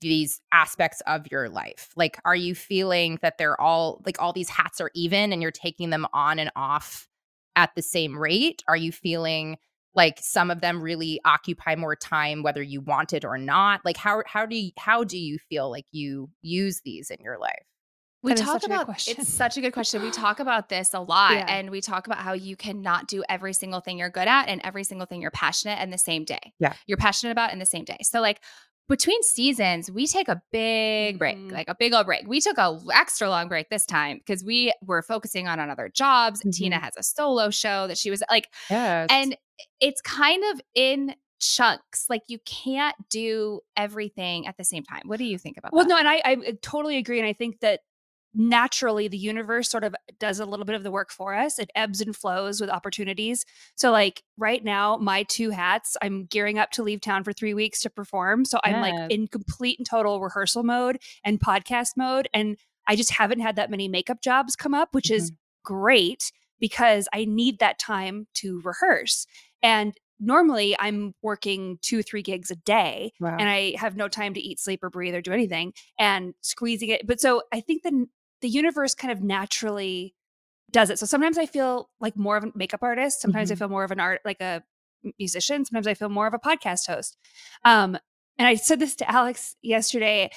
these 0.00 0.40
aspects 0.52 1.02
of 1.06 1.30
your 1.30 1.48
life? 1.48 1.90
Like, 1.96 2.20
are 2.24 2.36
you 2.36 2.54
feeling 2.54 3.18
that 3.22 3.38
they're 3.38 3.60
all, 3.60 4.02
like, 4.06 4.20
all 4.20 4.32
these 4.32 4.50
hats 4.50 4.80
are 4.80 4.90
even 4.94 5.32
and 5.32 5.42
you're 5.42 5.50
taking 5.52 5.90
them 5.90 6.06
on 6.14 6.38
and 6.38 6.50
off 6.56 7.08
at 7.56 7.74
the 7.76 7.82
same 7.82 8.18
rate? 8.18 8.62
Are 8.68 8.76
you 8.76 8.92
feeling 8.92 9.58
like 9.94 10.18
some 10.20 10.50
of 10.50 10.60
them 10.60 10.80
really 10.82 11.20
occupy 11.24 11.76
more 11.76 11.94
time 11.96 12.42
whether 12.42 12.62
you 12.62 12.80
want 12.80 13.12
it 13.12 13.24
or 13.24 13.36
not 13.38 13.80
like 13.84 13.96
how 13.96 14.22
how 14.26 14.46
do 14.46 14.56
you 14.56 14.70
how 14.78 15.04
do 15.04 15.18
you 15.18 15.38
feel 15.50 15.70
like 15.70 15.86
you 15.92 16.30
use 16.42 16.80
these 16.84 17.10
in 17.10 17.18
your 17.20 17.38
life 17.38 17.62
We 18.22 18.30
That 18.32 18.38
is 18.40 18.44
talk 18.46 18.52
such 18.54 18.64
a 18.64 18.68
good 18.68 18.74
about 18.74 18.84
question. 18.86 19.16
it's 19.18 19.32
such 19.32 19.56
a 19.56 19.60
good 19.60 19.72
question. 19.72 20.00
We 20.02 20.10
talk 20.12 20.38
about 20.40 20.68
this 20.68 20.94
a 20.94 21.00
lot 21.14 21.32
Yeah. 21.34 21.46
and 21.48 21.70
we 21.70 21.80
talk 21.80 22.06
about 22.06 22.18
how 22.18 22.32
you 22.34 22.54
cannot 22.56 23.08
do 23.08 23.24
every 23.28 23.52
single 23.52 23.80
thing 23.80 23.98
you're 23.98 24.10
good 24.10 24.28
at 24.28 24.48
and 24.48 24.60
every 24.64 24.84
single 24.84 25.06
thing 25.06 25.20
you're 25.20 25.30
passionate 25.32 25.80
in 25.82 25.90
the 25.90 25.98
same 25.98 26.24
day. 26.24 26.52
Yeah. 26.60 26.74
You're 26.86 26.98
passionate 26.98 27.32
about 27.32 27.52
in 27.52 27.58
the 27.58 27.66
same 27.66 27.84
day. 27.84 27.98
So 28.02 28.20
like 28.20 28.40
between 28.88 29.22
seasons, 29.22 29.90
we 29.90 30.06
take 30.06 30.28
a 30.28 30.42
big 30.52 31.18
break, 31.18 31.36
Mhm. 31.36 31.52
like 31.52 31.68
a 31.68 31.74
big 31.74 31.94
old 31.94 32.04
break. 32.06 32.26
We 32.26 32.40
took 32.40 32.58
a 32.58 32.62
l- 32.62 32.84
extra 32.92 33.28
long 33.28 33.48
break 33.48 33.70
this 33.70 33.86
time 33.86 34.18
because 34.18 34.44
we 34.44 34.72
were 34.82 35.02
focusing 35.02 35.48
on 35.48 35.58
on 35.60 35.70
other 35.70 35.88
jobs. 35.88 36.42
Tina 36.52 36.78
has 36.78 36.92
a 36.96 37.02
solo 37.02 37.50
show 37.50 37.86
that 37.88 37.96
she 37.98 38.10
was 38.10 38.22
like 38.30 38.48
yes 38.70 39.06
and 39.10 39.36
it's 39.80 40.00
kind 40.00 40.42
of 40.52 40.60
in 40.74 41.14
chunks. 41.40 42.06
Like 42.08 42.22
you 42.28 42.38
can't 42.46 42.96
do 43.10 43.60
everything 43.76 44.46
at 44.46 44.56
the 44.56 44.64
same 44.64 44.84
time. 44.84 45.02
What 45.06 45.18
do 45.18 45.24
you 45.24 45.38
think 45.38 45.58
about 45.58 45.72
Well, 45.72 45.84
that? 45.84 45.90
no, 45.90 45.98
and 45.98 46.08
I, 46.08 46.22
I 46.24 46.32
uh, 46.34 46.52
totally 46.62 46.96
agree. 46.96 47.18
And 47.18 47.26
I 47.26 47.32
think 47.32 47.60
that 47.60 47.80
naturally 48.34 49.08
the 49.08 49.18
universe 49.18 49.68
sort 49.68 49.84
of 49.84 49.94
does 50.18 50.40
a 50.40 50.46
little 50.46 50.64
bit 50.64 50.74
of 50.74 50.82
the 50.82 50.90
work 50.90 51.10
for 51.10 51.34
us. 51.34 51.58
It 51.58 51.70
ebbs 51.74 52.00
and 52.00 52.16
flows 52.16 52.60
with 52.60 52.70
opportunities. 52.70 53.44
So, 53.74 53.90
like 53.90 54.22
right 54.38 54.64
now, 54.64 54.96
my 54.96 55.24
two 55.24 55.50
hats, 55.50 55.96
I'm 56.00 56.24
gearing 56.26 56.58
up 56.58 56.70
to 56.72 56.82
leave 56.82 57.00
town 57.00 57.24
for 57.24 57.32
three 57.32 57.54
weeks 57.54 57.80
to 57.82 57.90
perform. 57.90 58.44
So, 58.44 58.58
I'm 58.64 58.74
Yeah. 58.74 58.80
like 58.80 59.10
in 59.10 59.26
complete 59.26 59.78
and 59.78 59.86
total 59.86 60.20
rehearsal 60.20 60.62
mode 60.62 60.98
and 61.24 61.40
podcast 61.40 61.90
mode. 61.96 62.28
And 62.32 62.56
I 62.86 62.96
just 62.96 63.10
haven't 63.10 63.40
had 63.40 63.56
that 63.56 63.70
many 63.70 63.88
makeup 63.88 64.22
jobs 64.22 64.56
come 64.56 64.74
up, 64.74 64.94
which 64.94 65.10
is 65.10 65.30
mm-hmm. 65.30 65.74
great 65.74 66.32
because 66.58 67.08
I 67.12 67.24
need 67.24 67.58
that 67.58 67.78
time 67.78 68.28
to 68.34 68.60
rehearse. 68.64 69.26
And 69.62 69.94
normally 70.20 70.76
I'm 70.78 71.14
working 71.22 71.78
two, 71.82 72.02
three 72.02 72.22
gigs 72.22 72.50
a 72.50 72.56
day 72.56 73.12
Wow. 73.20 73.36
and 73.38 73.48
I 73.48 73.74
have 73.76 73.96
no 73.96 74.08
time 74.08 74.34
to 74.34 74.40
eat, 74.40 74.60
sleep, 74.60 74.82
or 74.82 74.90
breathe 74.90 75.14
or 75.14 75.20
do 75.20 75.32
anything 75.32 75.72
and 75.98 76.34
squeezing 76.42 76.88
it. 76.90 77.06
But 77.06 77.20
so 77.20 77.42
I 77.52 77.60
think 77.60 77.82
the 77.82 78.06
the 78.40 78.48
universe 78.48 78.94
kind 78.94 79.12
of 79.12 79.22
naturally 79.22 80.14
does 80.72 80.90
it. 80.90 80.98
So 80.98 81.06
sometimes 81.06 81.38
I 81.38 81.46
feel 81.46 81.90
like 82.00 82.16
more 82.16 82.36
of 82.36 82.44
a 82.44 82.52
makeup 82.54 82.82
artist. 82.82 83.20
Sometimes 83.20 83.50
I 83.50 83.54
Mhm. 83.54 83.58
feel 83.58 83.68
more 83.68 83.84
of 83.84 83.90
an 83.92 84.00
art, 84.00 84.20
like 84.24 84.40
a 84.40 84.62
musician. 85.18 85.64
Sometimes 85.64 85.86
I 85.86 85.94
feel 85.94 86.08
more 86.08 86.26
of 86.26 86.34
a 86.34 86.38
podcast 86.38 86.86
host. 86.88 87.16
Um, 87.64 87.96
and 88.38 88.48
I 88.48 88.54
said 88.56 88.78
this 88.80 88.96
to 88.96 89.10
Alex 89.10 89.54
yesterday. 89.62 90.30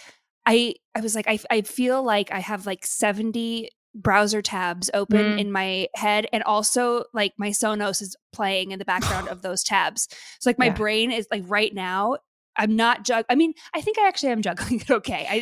I 0.46 0.75
I 0.94 1.01
was 1.01 1.15
like, 1.15 1.27
I 1.27 1.39
I 1.50 1.62
feel 1.62 2.03
like 2.03 2.32
I 2.32 2.39
have 2.39 2.65
like 2.65 2.86
70 2.86 3.70
browser 3.96 4.42
tabs 4.42 4.90
open 4.94 5.18
Mm. 5.38 5.40
in 5.40 5.52
my 5.52 5.88
head 5.96 6.28
and 6.34 6.44
also 6.44 7.06
like 7.14 7.34
my 7.38 7.50
sonos 7.50 8.02
is 8.02 8.16
playing 8.34 8.72
in 8.72 8.80
the 8.80 8.86
background 8.86 9.30
of 9.30 9.42
those 9.42 9.64
tabs 9.64 10.08
so 10.40 10.50
like 10.50 10.60
my 10.60 10.66
Yeah. 10.66 10.74
brain 10.74 11.12
is 11.12 11.28
like 11.32 11.44
right 11.48 11.74
now 11.74 12.18
i'm 12.58 12.75
not 12.75 13.06
jug 13.06 13.24
i 13.30 13.36
mean 13.36 13.54
i 13.74 13.80
think 13.82 13.98
i 13.98 14.08
actually 14.08 14.34
am 14.34 14.42
juggling 14.42 14.80
it 14.82 14.92
okay 14.92 15.25
i 15.30 15.36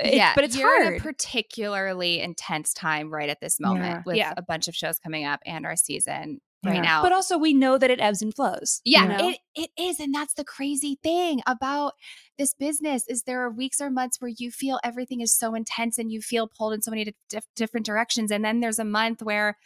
it- 0.00 0.14
yeah, 0.14 0.32
but 0.36 0.44
it's 0.44 0.56
you're 0.56 0.68
hard 0.82 0.94
in 0.94 1.00
a 1.00 1.02
particularly 1.02 2.20
intense 2.20 2.72
time 2.72 3.12
right 3.12 3.28
at 3.28 3.40
this 3.40 3.58
moment 3.58 3.84
Yeah. 3.96 4.02
with 4.06 4.16
Yeah. 4.16 4.34
a 4.36 4.42
bunch 4.42 4.68
of 4.68 4.76
shows 4.76 4.98
coming 5.00 5.24
up 5.24 5.40
and 5.44 5.66
our 5.66 5.74
season 5.74 6.40
right 6.64 6.76
Yeah. 6.76 6.82
now. 6.82 7.02
but 7.02 7.12
also 7.12 7.38
we 7.38 7.54
know 7.54 7.78
that 7.78 7.90
it 7.90 8.00
ebbs 8.00 8.20
and 8.22 8.34
flows 8.34 8.80
you 8.84 8.96
Yeah, 8.98 9.06
know? 9.06 9.28
it, 9.28 9.38
it 9.54 9.70
is. 9.78 10.00
And 10.00 10.12
that's 10.14 10.34
the 10.34 10.44
crazy 10.44 10.98
thing 11.02 11.40
about 11.46 11.92
this 12.36 12.52
business 12.54 13.06
is 13.08 13.22
there 13.22 13.42
are 13.42 13.50
weeks 13.50 13.80
or 13.80 13.90
months 13.90 14.20
where 14.20 14.32
you 14.36 14.50
feel 14.50 14.80
everything 14.82 15.20
is 15.20 15.32
so 15.36 15.54
intense 15.54 15.98
and 15.98 16.10
you 16.10 16.20
feel 16.20 16.48
pulled 16.48 16.72
in 16.74 16.82
so 16.82 16.90
many 16.90 17.14
dif- 17.28 17.46
different 17.54 17.86
directions. 17.86 18.30
And 18.30 18.44
then 18.44 18.60
there's 18.60 18.78
a 18.78 18.84
month 18.84 19.22
where 19.22 19.56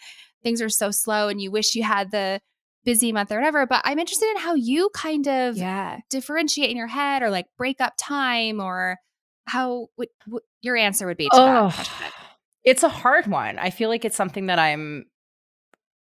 things 0.42 0.60
are 0.60 0.68
so 0.68 0.90
slow 0.90 1.28
and 1.28 1.40
you 1.40 1.50
wish 1.50 1.74
you 1.74 1.82
had 1.82 2.10
the 2.10 2.40
busy 2.84 3.12
month 3.12 3.30
or 3.30 3.36
whatever. 3.36 3.66
But 3.66 3.82
I'm 3.84 3.98
interested 3.98 4.28
in 4.30 4.38
how 4.38 4.54
you 4.54 4.90
kind 4.94 5.26
of 5.28 5.56
yeah 5.56 5.98
differentiate 6.10 6.70
in 6.70 6.76
your 6.76 6.88
head 6.88 7.22
or 7.22 7.30
like 7.30 7.46
break 7.56 7.80
up 7.80 7.94
time 7.98 8.60
or 8.60 8.98
how 9.46 9.88
what, 9.96 10.08
what 10.26 10.42
your 10.62 10.76
answer 10.76 11.06
would 11.06 11.16
be 11.16 11.24
to 11.30 11.30
Oh, 11.36 11.46
that 11.68 11.74
question. 11.74 12.06
it's 12.64 12.82
a 12.82 12.88
hard 12.88 13.26
one. 13.28 13.58
I 13.58 13.70
feel 13.70 13.88
like 13.88 14.04
it's 14.04 14.16
something 14.16 14.46
that 14.46 14.58
I'm. 14.58 15.06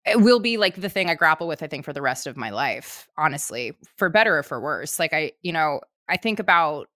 It 0.07 0.21
will 0.21 0.41
be 0.41 0.57
like 0.59 0.77
the 0.77 0.89
thing 0.89 1.09
I 1.09 1.15
grapple 1.15 1.49
with, 1.49 1.63
I 1.63 1.67
think, 1.67 1.85
for 1.85 1.93
the 1.93 2.03
rest 2.03 2.27
of 2.27 2.37
my 2.37 2.51
life, 2.51 3.09
honestly, 3.17 3.73
for 3.97 4.11
better 4.11 4.39
or 4.39 4.43
for 4.43 4.61
worse. 4.61 4.99
Like, 4.99 5.13
I, 5.13 5.33
you 5.43 5.53
know, 5.53 5.81
I 6.09 6.17
think 6.17 6.39
about 6.39 6.89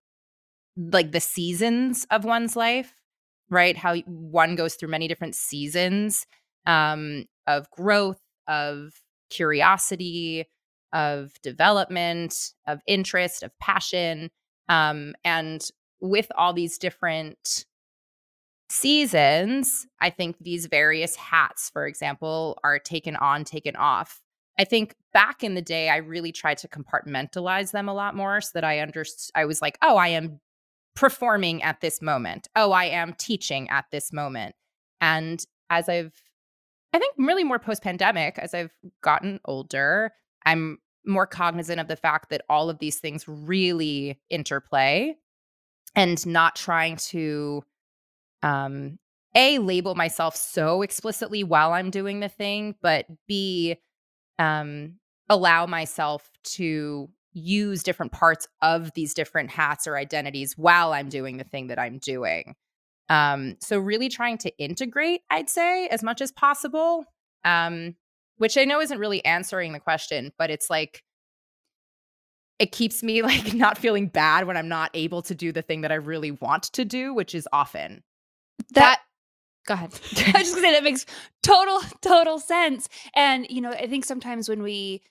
like 0.77 1.12
the 1.12 1.21
seasons 1.21 2.07
of 2.11 2.25
one's 2.25 2.55
life, 2.55 2.95
right? 3.50 3.77
How 3.77 3.97
one 4.07 4.57
goes 4.57 4.75
through 4.75 4.91
many 4.91 5.09
different 5.09 5.35
seasons 5.35 6.27
um, 6.67 7.25
of 7.47 7.71
growth, 7.71 8.21
of 8.47 8.93
curiosity, 9.31 10.47
of 10.93 11.33
development, 11.43 12.53
of 12.67 12.81
interest, 12.87 13.43
of 13.43 13.59
passion. 13.59 14.31
Um, 14.69 15.15
and 15.25 15.67
with 16.00 16.31
all 16.37 16.53
these 16.53 16.79
different 16.79 17.65
seasons, 18.71 19.87
I 20.01 20.11
think 20.11 20.37
these 20.41 20.67
various 20.67 21.17
hats, 21.17 21.71
for 21.71 21.87
example, 21.87 22.59
are 22.63 22.78
taken 22.78 23.17
on, 23.17 23.45
taken 23.45 23.76
off. 23.76 24.21
I 24.59 24.65
think 24.65 24.95
back 25.13 25.45
in 25.45 25.54
the 25.54 25.63
day, 25.63 25.89
I 25.89 25.97
really 25.99 26.33
tried 26.33 26.59
to 26.59 26.69
compartmentalize 26.69 27.71
them 27.71 27.89
a 27.89 27.95
lot 27.95 28.17
more 28.17 28.41
so 28.41 28.50
that 28.54 28.65
I 28.65 28.81
understood. 28.81 29.31
I 29.35 29.45
was 29.45 29.63
like, 29.63 29.78
oh, 29.83 29.97
I 29.97 30.09
am 30.09 30.41
performing 30.97 31.63
at 31.63 31.81
this 31.81 32.02
moment. 32.02 32.49
Oh, 32.57 32.73
I 32.73 32.87
am 32.87 33.15
teaching 33.15 33.71
at 33.71 33.85
this 33.93 34.13
moment. 34.13 34.57
And 35.00 35.45
as 35.71 35.89
I've, 35.89 36.13
I 36.93 36.99
think 36.99 37.15
really 37.19 37.45
more 37.45 37.61
post 37.61 37.83
pandemic, 37.83 38.39
as 38.39 38.52
I've 38.52 38.73
gotten 39.00 39.39
older, 39.45 40.13
I'm 40.45 40.78
more 41.07 41.26
cognizant 41.26 41.78
of 41.78 41.87
the 41.87 41.97
fact 41.97 42.31
that 42.31 42.43
all 42.49 42.69
of 42.69 42.81
these 42.81 42.99
things 42.99 43.26
really 43.28 44.21
interplay 44.28 45.15
and 45.95 46.26
not 46.26 46.57
trying 46.57 46.97
to 46.97 47.63
um 48.43 48.99
a 49.35 49.59
label 49.59 49.95
myself 49.95 50.37
so 50.37 50.83
explicitly 50.83 51.45
while 51.45 51.73
i'm 51.73 51.91
doing 51.91 52.21
the 52.21 52.29
thing 52.29 52.75
but 52.83 53.07
b 53.27 53.77
um 54.39 54.95
allow 55.29 55.67
myself 55.67 56.31
to 56.45 57.09
use 57.33 57.83
different 57.83 58.13
parts 58.13 58.49
of 58.63 58.93
these 58.95 59.15
different 59.15 59.51
hats 59.51 59.87
or 59.87 59.97
identities 59.97 60.57
while 60.57 60.93
i'm 60.93 61.09
doing 61.09 61.37
the 61.37 61.45
thing 61.45 61.69
that 61.69 61.79
i'm 61.79 61.99
doing. 61.99 62.55
Um 63.09 63.57
so 63.61 63.79
really 63.79 64.09
trying 64.09 64.39
to 64.39 64.59
integrate 64.59 65.23
i'd 65.31 65.49
say 65.49 65.87
as 65.89 66.03
much 66.03 66.21
as 66.21 66.33
possible 66.33 67.05
um 67.45 67.95
which 68.37 68.59
i 68.59 68.65
know 68.65 68.81
isn't 68.81 68.99
really 68.99 69.25
answering 69.25 69.73
the 69.73 69.81
question 69.81 70.33
but 70.39 70.51
it's 70.51 70.69
like 70.69 71.03
it 72.59 72.73
keeps 72.73 73.03
me 73.03 73.23
like 73.33 73.55
not 73.55 73.79
feeling 73.79 74.09
bad 74.09 74.47
when 74.47 74.57
i'm 74.57 74.69
not 74.69 74.91
able 74.95 75.23
to 75.23 75.35
do 75.35 75.53
the 75.53 75.63
thing 75.63 75.83
that 75.83 75.93
i 75.93 75.97
really 75.97 76.33
want 76.33 76.65
to 76.65 76.85
do 76.85 77.15
which 77.15 77.35
is 77.35 77.49
often 77.53 78.03
That, 78.75 79.00
go 79.67 79.75
ahead. 79.75 79.91
I 80.17 80.39
was 80.39 80.43
just 80.43 80.54
gonna 80.54 80.67
say 80.67 80.73
that 80.73 80.85
makes 80.85 81.07
total, 81.43 81.81
total 82.02 82.39
sense. 82.39 82.89
And 83.15 83.47
you 83.49 83.61
know, 83.61 83.71
I 83.71 83.87
think 83.87 84.04
sometimes 84.04 84.49
when 84.49 84.63
we 84.63 85.02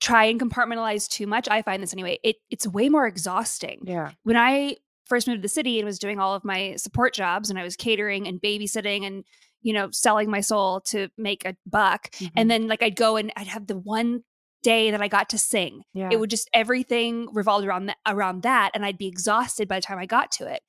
try 0.00 0.24
and 0.24 0.40
compartmentalize 0.40 1.08
too 1.08 1.26
much, 1.26 1.48
I 1.50 1.62
find 1.62 1.82
this 1.82 1.92
anyway, 1.92 2.18
it 2.22 2.36
it's 2.50 2.66
way 2.66 2.88
more 2.88 3.06
exhausting. 3.06 3.80
yeah 3.84 4.12
When 4.22 4.36
I 4.36 4.76
first 5.06 5.26
moved 5.26 5.38
to 5.38 5.42
the 5.42 5.48
city 5.48 5.78
and 5.78 5.86
was 5.86 5.98
doing 5.98 6.18
all 6.20 6.34
of 6.34 6.44
my 6.44 6.76
support 6.76 7.14
jobs 7.14 7.48
and 7.50 7.58
I 7.58 7.62
was 7.62 7.76
catering 7.76 8.28
and 8.28 8.40
babysitting 8.40 9.06
and 9.06 9.24
you 9.62 9.72
know 9.72 9.88
selling 9.90 10.30
my 10.30 10.40
soul 10.40 10.80
to 10.82 11.08
make 11.18 11.44
a 11.44 11.56
buck, 11.66 12.10
Mm-hmm. 12.12 12.26
and 12.36 12.50
then 12.50 12.68
like 12.68 12.82
I'd 12.82 12.96
go 12.96 13.16
and 13.16 13.32
I'd 13.36 13.48
have 13.48 13.66
the 13.66 13.76
one 13.78 14.22
day 14.62 14.90
that 14.90 15.00
I 15.02 15.08
got 15.08 15.28
to 15.30 15.38
sing. 15.38 15.82
yeah 15.94 16.08
It 16.12 16.18
would 16.20 16.30
just 16.30 16.48
everything 16.52 17.28
revolved 17.32 17.66
around 17.66 17.86
that 17.86 17.98
around 18.06 18.42
that, 18.44 18.70
and 18.74 18.84
I'd 18.84 18.98
be 18.98 19.06
exhausted 19.08 19.66
by 19.68 19.76
the 19.78 19.82
time 19.82 19.98
I 19.98 20.06
got 20.06 20.30
to 20.32 20.46
it. 20.46 20.60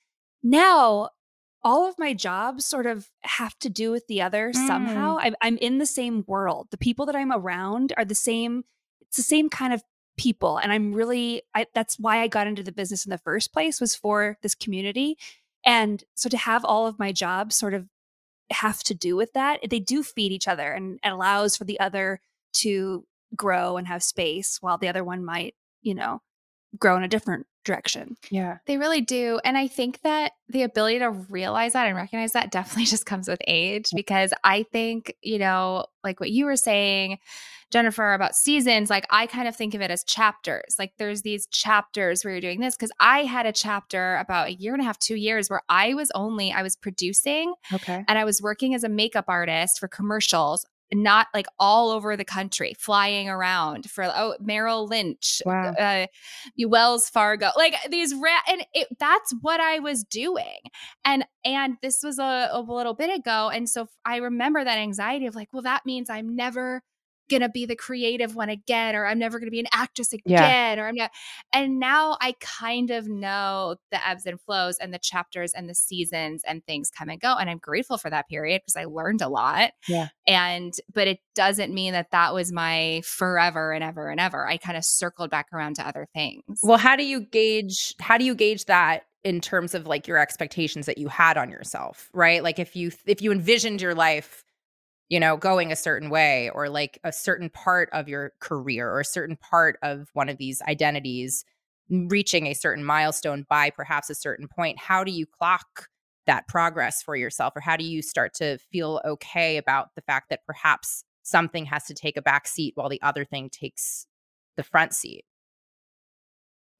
Now, 0.41 1.09
all 1.63 1.87
of 1.87 1.99
my 1.99 2.13
jobs 2.13 2.65
sort 2.65 2.85
of 2.85 3.09
have 3.21 3.57
to 3.59 3.69
do 3.69 3.91
with 3.91 4.07
the 4.07 4.21
other 4.21 4.51
mm. 4.51 4.67
somehow. 4.67 5.17
I'm, 5.19 5.35
I'm 5.41 5.57
in 5.57 5.77
the 5.77 5.85
same 5.85 6.23
world. 6.27 6.67
The 6.71 6.77
people 6.77 7.05
that 7.07 7.15
I'm 7.15 7.31
around 7.31 7.93
are 7.97 8.05
the 8.05 8.15
same. 8.15 8.63
It's 9.01 9.17
the 9.17 9.23
same 9.23 9.49
kind 9.49 9.73
of 9.73 9.83
people, 10.17 10.57
and 10.57 10.71
I'm 10.71 10.93
really. 10.93 11.43
I, 11.53 11.65
that's 11.73 11.97
why 11.99 12.21
I 12.21 12.27
got 12.27 12.47
into 12.47 12.63
the 12.63 12.71
business 12.71 13.05
in 13.05 13.09
the 13.09 13.17
first 13.17 13.51
place 13.51 13.81
was 13.81 13.95
for 13.95 14.37
this 14.41 14.55
community, 14.55 15.17
and 15.65 16.03
so 16.15 16.29
to 16.29 16.37
have 16.37 16.63
all 16.63 16.87
of 16.87 16.99
my 16.99 17.11
jobs 17.11 17.55
sort 17.55 17.73
of 17.73 17.87
have 18.51 18.81
to 18.83 18.95
do 18.95 19.15
with 19.15 19.33
that, 19.33 19.59
they 19.69 19.79
do 19.79 20.03
feed 20.03 20.31
each 20.31 20.47
other, 20.47 20.71
and 20.71 20.99
it 21.03 21.09
allows 21.09 21.57
for 21.57 21.65
the 21.65 21.79
other 21.79 22.21
to 22.51 23.05
grow 23.35 23.77
and 23.77 23.87
have 23.87 24.01
space 24.01 24.57
while 24.61 24.77
the 24.77 24.87
other 24.87 25.03
one 25.03 25.23
might, 25.23 25.55
you 25.81 25.93
know, 25.93 26.21
grow 26.77 26.95
in 26.97 27.03
a 27.03 27.07
different 27.07 27.45
direction. 27.65 28.15
yeah 28.31 28.57
They 28.65 28.77
really 28.77 29.01
do. 29.01 29.39
And 29.43 29.57
I 29.57 29.67
think 29.67 30.01
that 30.01 30.33
the 30.47 30.63
ability 30.63 30.99
to 30.99 31.11
realize 31.11 31.73
that 31.73 31.87
and 31.87 31.95
recognize 31.95 32.31
that 32.33 32.51
definitely 32.51 32.85
just 32.85 33.05
comes 33.05 33.27
with 33.27 33.41
age 33.47 33.89
because 33.95 34.33
I 34.43 34.63
think, 34.63 35.13
you 35.21 35.39
know, 35.39 35.85
like 36.03 36.19
what 36.19 36.31
you 36.31 36.45
were 36.45 36.55
saying, 36.55 37.19
Jennifer, 37.71 38.13
about 38.13 38.35
seasons, 38.35 38.89
like 38.89 39.05
I 39.11 39.27
kind 39.27 39.47
of 39.47 39.55
think 39.55 39.75
of 39.75 39.81
it 39.81 39.91
as 39.91 40.03
chapters. 40.03 40.75
Like 40.79 40.93
there's 40.97 41.21
these 41.21 41.45
chapters 41.47 42.23
where 42.23 42.33
you're 42.33 42.41
doing 42.41 42.59
this 42.59 42.75
because 42.75 42.91
I 42.99 43.23
had 43.23 43.45
a 43.45 43.51
chapter 43.51 44.15
about 44.15 44.47
a 44.47 44.53
year 44.53 44.73
and 44.73 44.81
a 44.81 44.85
half, 44.85 44.97
two 44.97 45.15
years 45.15 45.49
where 45.49 45.61
I 45.69 45.93
was 45.93 46.11
only, 46.15 46.51
I 46.51 46.63
was 46.63 46.75
producing 46.75 47.53
okay 47.71 48.03
and 48.07 48.17
I 48.17 48.25
was 48.25 48.41
working 48.41 48.73
as 48.73 48.83
a 48.83 48.89
makeup 48.89 49.25
artist 49.27 49.79
for 49.79 49.87
commercials. 49.87 50.65
Not 50.93 51.27
like 51.33 51.45
all 51.59 51.91
over 51.91 52.17
the 52.17 52.25
country, 52.25 52.73
flying 52.77 53.29
around 53.29 53.89
for 53.89 54.03
oh 54.05 54.35
Merrill 54.39 54.87
Lynch, 54.87 55.41
Wow. 55.45 55.73
uh, 55.73 56.07
Wells 56.57 57.09
Fargo, 57.09 57.49
like 57.55 57.75
these 57.89 58.13
ra- 58.15 58.41
and 58.49 58.65
it, 58.73 58.87
that's 58.99 59.33
what 59.41 59.59
I 59.59 59.79
was 59.79 60.03
doing, 60.03 60.59
and 61.05 61.25
and 61.45 61.77
this 61.81 62.01
was 62.03 62.17
a, 62.19 62.49
a 62.51 62.61
little 62.61 62.93
bit 62.93 63.15
ago, 63.15 63.49
and 63.49 63.69
so 63.69 63.87
I 64.03 64.17
remember 64.17 64.63
that 64.63 64.77
anxiety 64.77 65.27
of 65.27 65.35
like, 65.35 65.49
well, 65.53 65.61
that 65.63 65.85
means 65.85 66.09
I'm 66.09 66.35
never 66.35 66.81
going 67.29 67.41
to 67.41 67.49
be 67.49 67.65
the 67.65 67.75
creative 67.75 68.35
one 68.35 68.49
again 68.49 68.95
or 68.95 69.05
I'm 69.05 69.19
never 69.19 69.39
going 69.39 69.47
to 69.47 69.51
be 69.51 69.59
an 69.59 69.67
actress 69.73 70.11
again 70.13 70.77
Yeah. 70.77 70.81
or 70.83 70.87
I'm 70.87 70.95
not 70.95 71.11
and 71.53 71.79
now 71.79 72.17
I 72.21 72.35
kind 72.39 72.89
of 72.91 73.07
know 73.07 73.75
the 73.91 74.05
ebbs 74.07 74.25
and 74.25 74.39
flows 74.41 74.77
and 74.77 74.93
the 74.93 74.99
chapters 74.99 75.53
and 75.53 75.69
the 75.69 75.75
seasons 75.75 76.43
and 76.45 76.65
things 76.65 76.89
come 76.89 77.09
and 77.09 77.19
go 77.19 77.35
and 77.35 77.49
I'm 77.49 77.59
grateful 77.59 77.97
for 77.97 78.09
that 78.09 78.27
period 78.27 78.61
because 78.65 78.75
I 78.75 78.85
learned 78.85 79.21
a 79.21 79.29
lot. 79.29 79.71
Yeah. 79.87 80.09
And 80.27 80.73
but 80.93 81.07
it 81.07 81.19
doesn't 81.35 81.73
mean 81.73 81.93
that 81.93 82.11
that 82.11 82.33
was 82.33 82.51
my 82.51 83.01
forever 83.05 83.71
and 83.71 83.83
ever 83.83 84.09
and 84.09 84.19
ever. 84.19 84.47
I 84.47 84.57
kind 84.57 84.77
of 84.77 84.83
circled 84.85 85.29
back 85.29 85.47
around 85.53 85.75
to 85.75 85.87
other 85.87 86.07
things. 86.13 86.59
Well, 86.63 86.77
how 86.77 86.95
do 86.95 87.05
you 87.05 87.21
gauge 87.21 87.95
how 87.99 88.17
do 88.17 88.25
you 88.25 88.35
gauge 88.35 88.65
that 88.65 89.03
in 89.23 89.41
terms 89.41 89.75
of 89.75 89.85
like 89.85 90.07
your 90.07 90.17
expectations 90.17 90.85
that 90.85 90.97
you 90.97 91.07
had 91.07 91.37
on 91.37 91.49
yourself, 91.49 92.09
right? 92.13 92.41
Like 92.43 92.59
if 92.59 92.75
you 92.75 92.91
if 93.05 93.21
you 93.21 93.31
envisioned 93.31 93.81
your 93.81 93.93
life, 93.95 94.43
you 95.09 95.19
know, 95.19 95.35
going 95.37 95.71
a 95.71 95.75
certain 95.75 96.09
way 96.09 96.49
or 96.51 96.69
like 96.69 96.99
a 97.03 97.11
certain 97.11 97.49
part 97.49 97.89
of 97.91 98.07
your 98.07 98.33
career 98.39 98.89
or 98.91 98.99
a 98.99 99.05
certain 99.05 99.35
part 99.35 99.77
of 99.81 100.09
one 100.13 100.29
of 100.29 100.37
these 100.37 100.61
identities 100.63 101.43
reaching 101.89 102.45
a 102.45 102.53
certain 102.53 102.83
milestone 102.83 103.45
by 103.49 103.71
perhaps 103.71 104.09
a 104.09 104.15
certain 104.15 104.47
point, 104.47 104.77
how 104.77 105.03
do 105.03 105.11
you 105.11 105.25
clock 105.25 105.87
that 106.27 106.47
progress 106.47 107.01
for 107.01 107.15
yourself 107.15 107.53
or 107.55 107.59
how 107.61 107.75
do 107.75 107.83
you 107.83 108.01
start 108.03 108.33
to 108.35 108.59
feel 108.71 109.01
okay 109.03 109.57
about 109.57 109.89
the 109.95 110.01
fact 110.01 110.29
that 110.29 110.45
perhaps 110.45 111.03
something 111.23 111.65
has 111.65 111.85
to 111.85 111.93
take 111.95 112.15
a 112.15 112.21
back 112.21 112.47
seat 112.47 112.73
while 112.75 112.89
the 112.89 113.01
other 113.01 113.25
thing 113.25 113.49
takes 113.49 114.05
the 114.55 114.63
front 114.63 114.93
seat? 114.93 115.25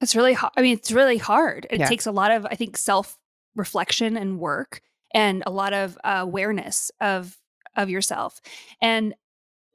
It's 0.00 0.14
really 0.16 0.32
hard. 0.32 0.52
I 0.56 0.62
mean, 0.62 0.74
it's 0.76 0.92
really 0.92 1.18
hard. 1.18 1.66
It 1.70 1.80
Yeah. 1.80 1.88
takes 1.88 2.06
a 2.06 2.12
lot 2.12 2.30
of, 2.30 2.46
I 2.46 2.54
think, 2.54 2.76
self 2.76 3.18
reflection 3.56 4.16
and 4.16 4.38
work, 4.38 4.80
and 5.12 5.42
a 5.46 5.50
lot 5.50 5.72
of 5.72 5.98
uh, 6.04 6.18
awareness 6.20 6.90
of 7.00 7.36
of 7.76 7.88
yourself. 7.90 8.40
And 8.82 9.14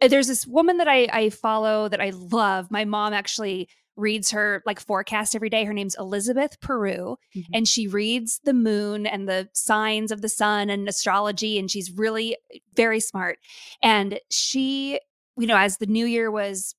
uh, 0.01 0.08
there's 0.08 0.27
this 0.27 0.45
woman 0.45 0.77
that 0.77 0.88
I 0.88 1.08
I 1.12 1.29
follow 1.29 1.88
that 1.89 2.01
I 2.01 2.12
love. 2.12 2.69
My 2.71 2.86
mom 2.86 3.13
actually 3.13 3.69
reads 3.97 4.31
her 4.31 4.62
like 4.65 4.79
forecast 4.81 5.36
every 5.36 5.49
day. 5.49 5.63
Her 5.63 5.71
name's 5.73 5.95
Elizabeth 5.97 6.60
Peru, 6.60 7.15
Mhm. 7.36 7.43
and 7.53 7.67
she 7.67 7.88
reads 7.88 8.41
the 8.43 8.53
moon 8.53 9.08
and 9.08 9.27
the 9.29 9.47
signs 9.53 10.12
of 10.12 10.21
the 10.21 10.27
sun 10.27 10.69
and 10.69 10.89
astrology. 10.89 11.58
And 11.58 11.71
she's 11.71 11.91
really 11.93 12.36
very 12.75 12.99
smart. 12.99 13.39
And 13.81 14.19
she, 14.29 14.99
you 15.38 15.47
know, 15.47 15.55
as 15.55 15.77
the 15.77 15.86
new 15.86 16.05
year 16.05 16.29
was 16.29 16.75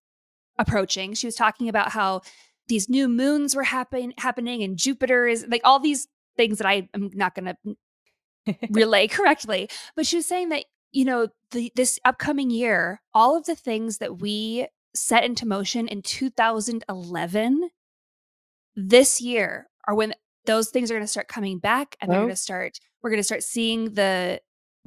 approaching, 0.58 1.14
she 1.14 1.26
was 1.26 1.36
talking 1.36 1.68
about 1.70 1.90
how 1.92 2.20
these 2.68 2.88
new 2.90 3.08
moons 3.08 3.54
were 3.56 3.62
happen- 3.62 4.12
happening 4.18 4.62
and 4.62 4.76
Jupiter 4.76 5.26
is 5.26 5.46
like 5.48 5.60
all 5.64 5.78
these 5.78 6.08
things 6.36 6.58
that 6.58 6.66
I 6.66 6.88
am 6.92 7.10
not 7.14 7.34
going 7.34 7.46
to 8.46 8.54
relay 8.70 9.06
correctly. 9.08 9.68
But 9.94 10.06
she 10.06 10.16
was 10.16 10.26
saying 10.26 10.50
that, 10.50 10.64
you 10.96 11.04
know, 11.04 11.28
the, 11.50 11.70
this 11.76 11.98
upcoming 12.06 12.50
year, 12.50 13.02
all 13.12 13.36
of 13.36 13.44
the 13.44 13.54
things 13.54 13.98
that 13.98 14.18
we 14.18 14.66
set 14.94 15.24
into 15.24 15.46
motion 15.46 15.86
in 15.88 16.00
2011, 16.00 17.68
this 18.74 19.20
year 19.20 19.66
are 19.86 19.94
when 19.94 20.14
those 20.46 20.70
things 20.70 20.90
are 20.90 20.94
going 20.94 21.04
to 21.04 21.06
start 21.16 21.28
coming 21.28 21.58
back 21.58 21.96
and 22.00 22.10
they're 22.10 22.18
Oh. 22.18 22.22
going 22.22 22.30
to 22.30 22.36
start, 22.36 22.78
we're 23.02 23.10
going 23.10 23.20
to 23.20 23.24
start 23.24 23.42
seeing 23.42 23.92
the, 23.92 24.40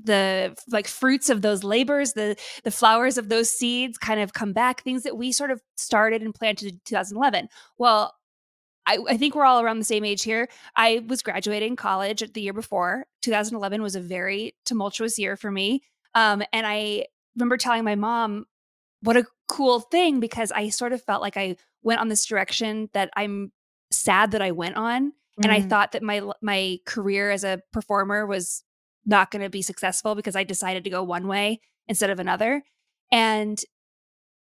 the 0.03 0.57
like 0.69 0.87
fruits 0.87 1.29
of 1.29 1.41
those 1.41 1.61
labors 1.61 2.13
the 2.13 2.37
the 2.63 2.71
flowers 2.71 3.17
of 3.17 3.27
those 3.27 3.49
seeds 3.49 3.97
kind 3.97 4.21
of 4.21 4.31
come 4.31 4.53
back 4.53 4.81
things 4.81 5.03
that 5.03 5.17
we 5.17 5.29
sort 5.33 5.51
of 5.51 5.59
started 5.75 6.21
and 6.21 6.33
planted 6.33 6.71
in 6.71 6.79
2011 6.85 7.49
well 7.77 8.15
I, 8.87 8.97
I 9.09 9.17
think 9.17 9.35
we're 9.35 9.43
all 9.45 9.61
around 9.61 9.77
the 9.77 9.83
same 9.85 10.05
age 10.05 10.23
here. 10.23 10.47
I 10.75 11.03
was 11.05 11.21
graduating 11.21 11.75
college 11.75 12.23
the 12.33 12.41
year 12.41 12.53
before. 12.53 13.05
2011 13.21 13.83
was 13.83 13.95
a 13.95 13.99
very 14.01 14.55
tumultuous 14.65 15.19
year 15.19 15.35
for 15.37 15.51
me. 15.51 15.83
Um, 16.15 16.43
and 16.53 16.65
I 16.67 17.05
remember 17.35 17.57
telling 17.57 17.83
my 17.83 17.95
mom, 17.95 18.45
what 19.01 19.17
a 19.17 19.25
cool 19.47 19.79
thing, 19.79 20.19
because 20.19 20.51
I 20.51 20.69
sort 20.69 20.93
of 20.93 21.01
felt 21.03 21.21
like 21.21 21.37
I 21.37 21.55
went 21.83 22.01
on 22.01 22.09
this 22.09 22.25
direction 22.25 22.89
that 22.93 23.09
I'm 23.15 23.51
sad 23.91 24.31
that 24.31 24.41
I 24.41 24.51
went 24.51 24.75
on. 24.75 25.13
And 25.41 25.51
I 25.53 25.61
Mm. 25.61 25.69
thought 25.69 25.93
that 25.93 26.03
my 26.03 26.21
my 26.41 26.79
career 26.85 27.31
as 27.31 27.45
a 27.45 27.61
performer 27.71 28.25
was 28.25 28.63
not 29.05 29.31
going 29.31 29.41
to 29.41 29.49
be 29.49 29.61
successful 29.61 30.13
because 30.13 30.35
I 30.35 30.43
decided 30.43 30.83
to 30.83 30.89
go 30.89 31.01
one 31.01 31.27
way 31.27 31.61
instead 31.87 32.09
of 32.09 32.19
another. 32.19 32.61
And 33.09 33.57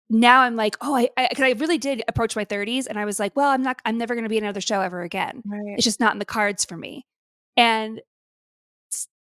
now 0.09 0.41
I'm 0.41 0.55
like, 0.55 0.77
oh, 0.81 0.95
I, 0.95 1.09
I, 1.17 1.27
cause 1.29 1.41
I 1.43 1.51
really 1.53 1.79
did 1.79 2.03
approach 2.07 2.35
my 2.35 2.45
30s 2.45 2.85
and 2.87 2.99
I 2.99 3.05
was 3.05 3.19
like, 3.19 3.35
well, 3.35 3.49
I'm 3.49 3.63
not, 3.63 3.81
I'm 3.85 3.97
never 3.97 4.13
going 4.13 4.23
to 4.25 4.29
be 4.29 4.37
in 4.37 4.43
another 4.43 4.61
show 4.61 4.81
ever 4.81 5.01
again. 5.01 5.41
Right. 5.43 5.73
It's 5.75 5.83
just 5.83 5.99
not 5.99 6.13
in 6.13 6.19
the 6.19 6.25
cards 6.25 6.63
for 6.63 6.77
me. 6.77 7.07
And 7.57 7.99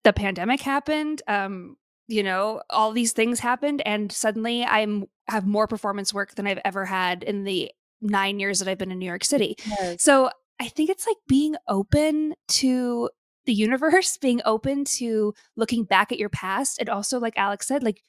the 0.03 0.11
pandemic 0.13 0.59
happened. 0.59 1.21
Um, 1.27 1.77
you 2.07 2.23
know, 2.23 2.61
all 2.69 2.91
these 2.91 3.13
things 3.13 3.39
happened, 3.39 3.81
and 3.85 4.11
suddenly 4.11 4.63
I'm 4.63 5.05
have 5.27 5.47
more 5.47 5.67
performance 5.67 6.13
work 6.13 6.35
than 6.35 6.47
I've 6.47 6.59
ever 6.65 6.85
had 6.85 7.23
in 7.23 7.43
the 7.43 7.71
nine 8.01 8.39
years 8.39 8.59
that 8.59 8.67
I've 8.67 8.77
been 8.77 8.91
in 8.91 8.99
New 8.99 9.05
York 9.05 9.23
City. 9.23 9.55
So 9.97 10.29
I 10.59 10.67
think 10.67 10.89
it's 10.89 11.07
like 11.07 11.17
being 11.27 11.55
open 11.67 12.35
to 12.49 13.09
the 13.45 13.53
universe, 13.53 14.17
being 14.21 14.41
open 14.45 14.85
to 14.85 15.33
looking 15.55 15.83
back 15.83 16.11
at 16.11 16.19
your 16.19 16.29
past, 16.29 16.79
and 16.79 16.89
also, 16.89 17.19
like 17.19 17.37
Alex 17.37 17.67
said, 17.67 17.83
like 17.83 18.01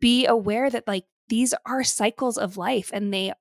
be 0.00 0.26
aware 0.26 0.68
that 0.70 0.86
like 0.86 1.04
these 1.28 1.54
are 1.64 1.84
cycles 1.84 2.38
of 2.38 2.56
life, 2.56 2.90
and 2.92 3.12
they 3.12 3.32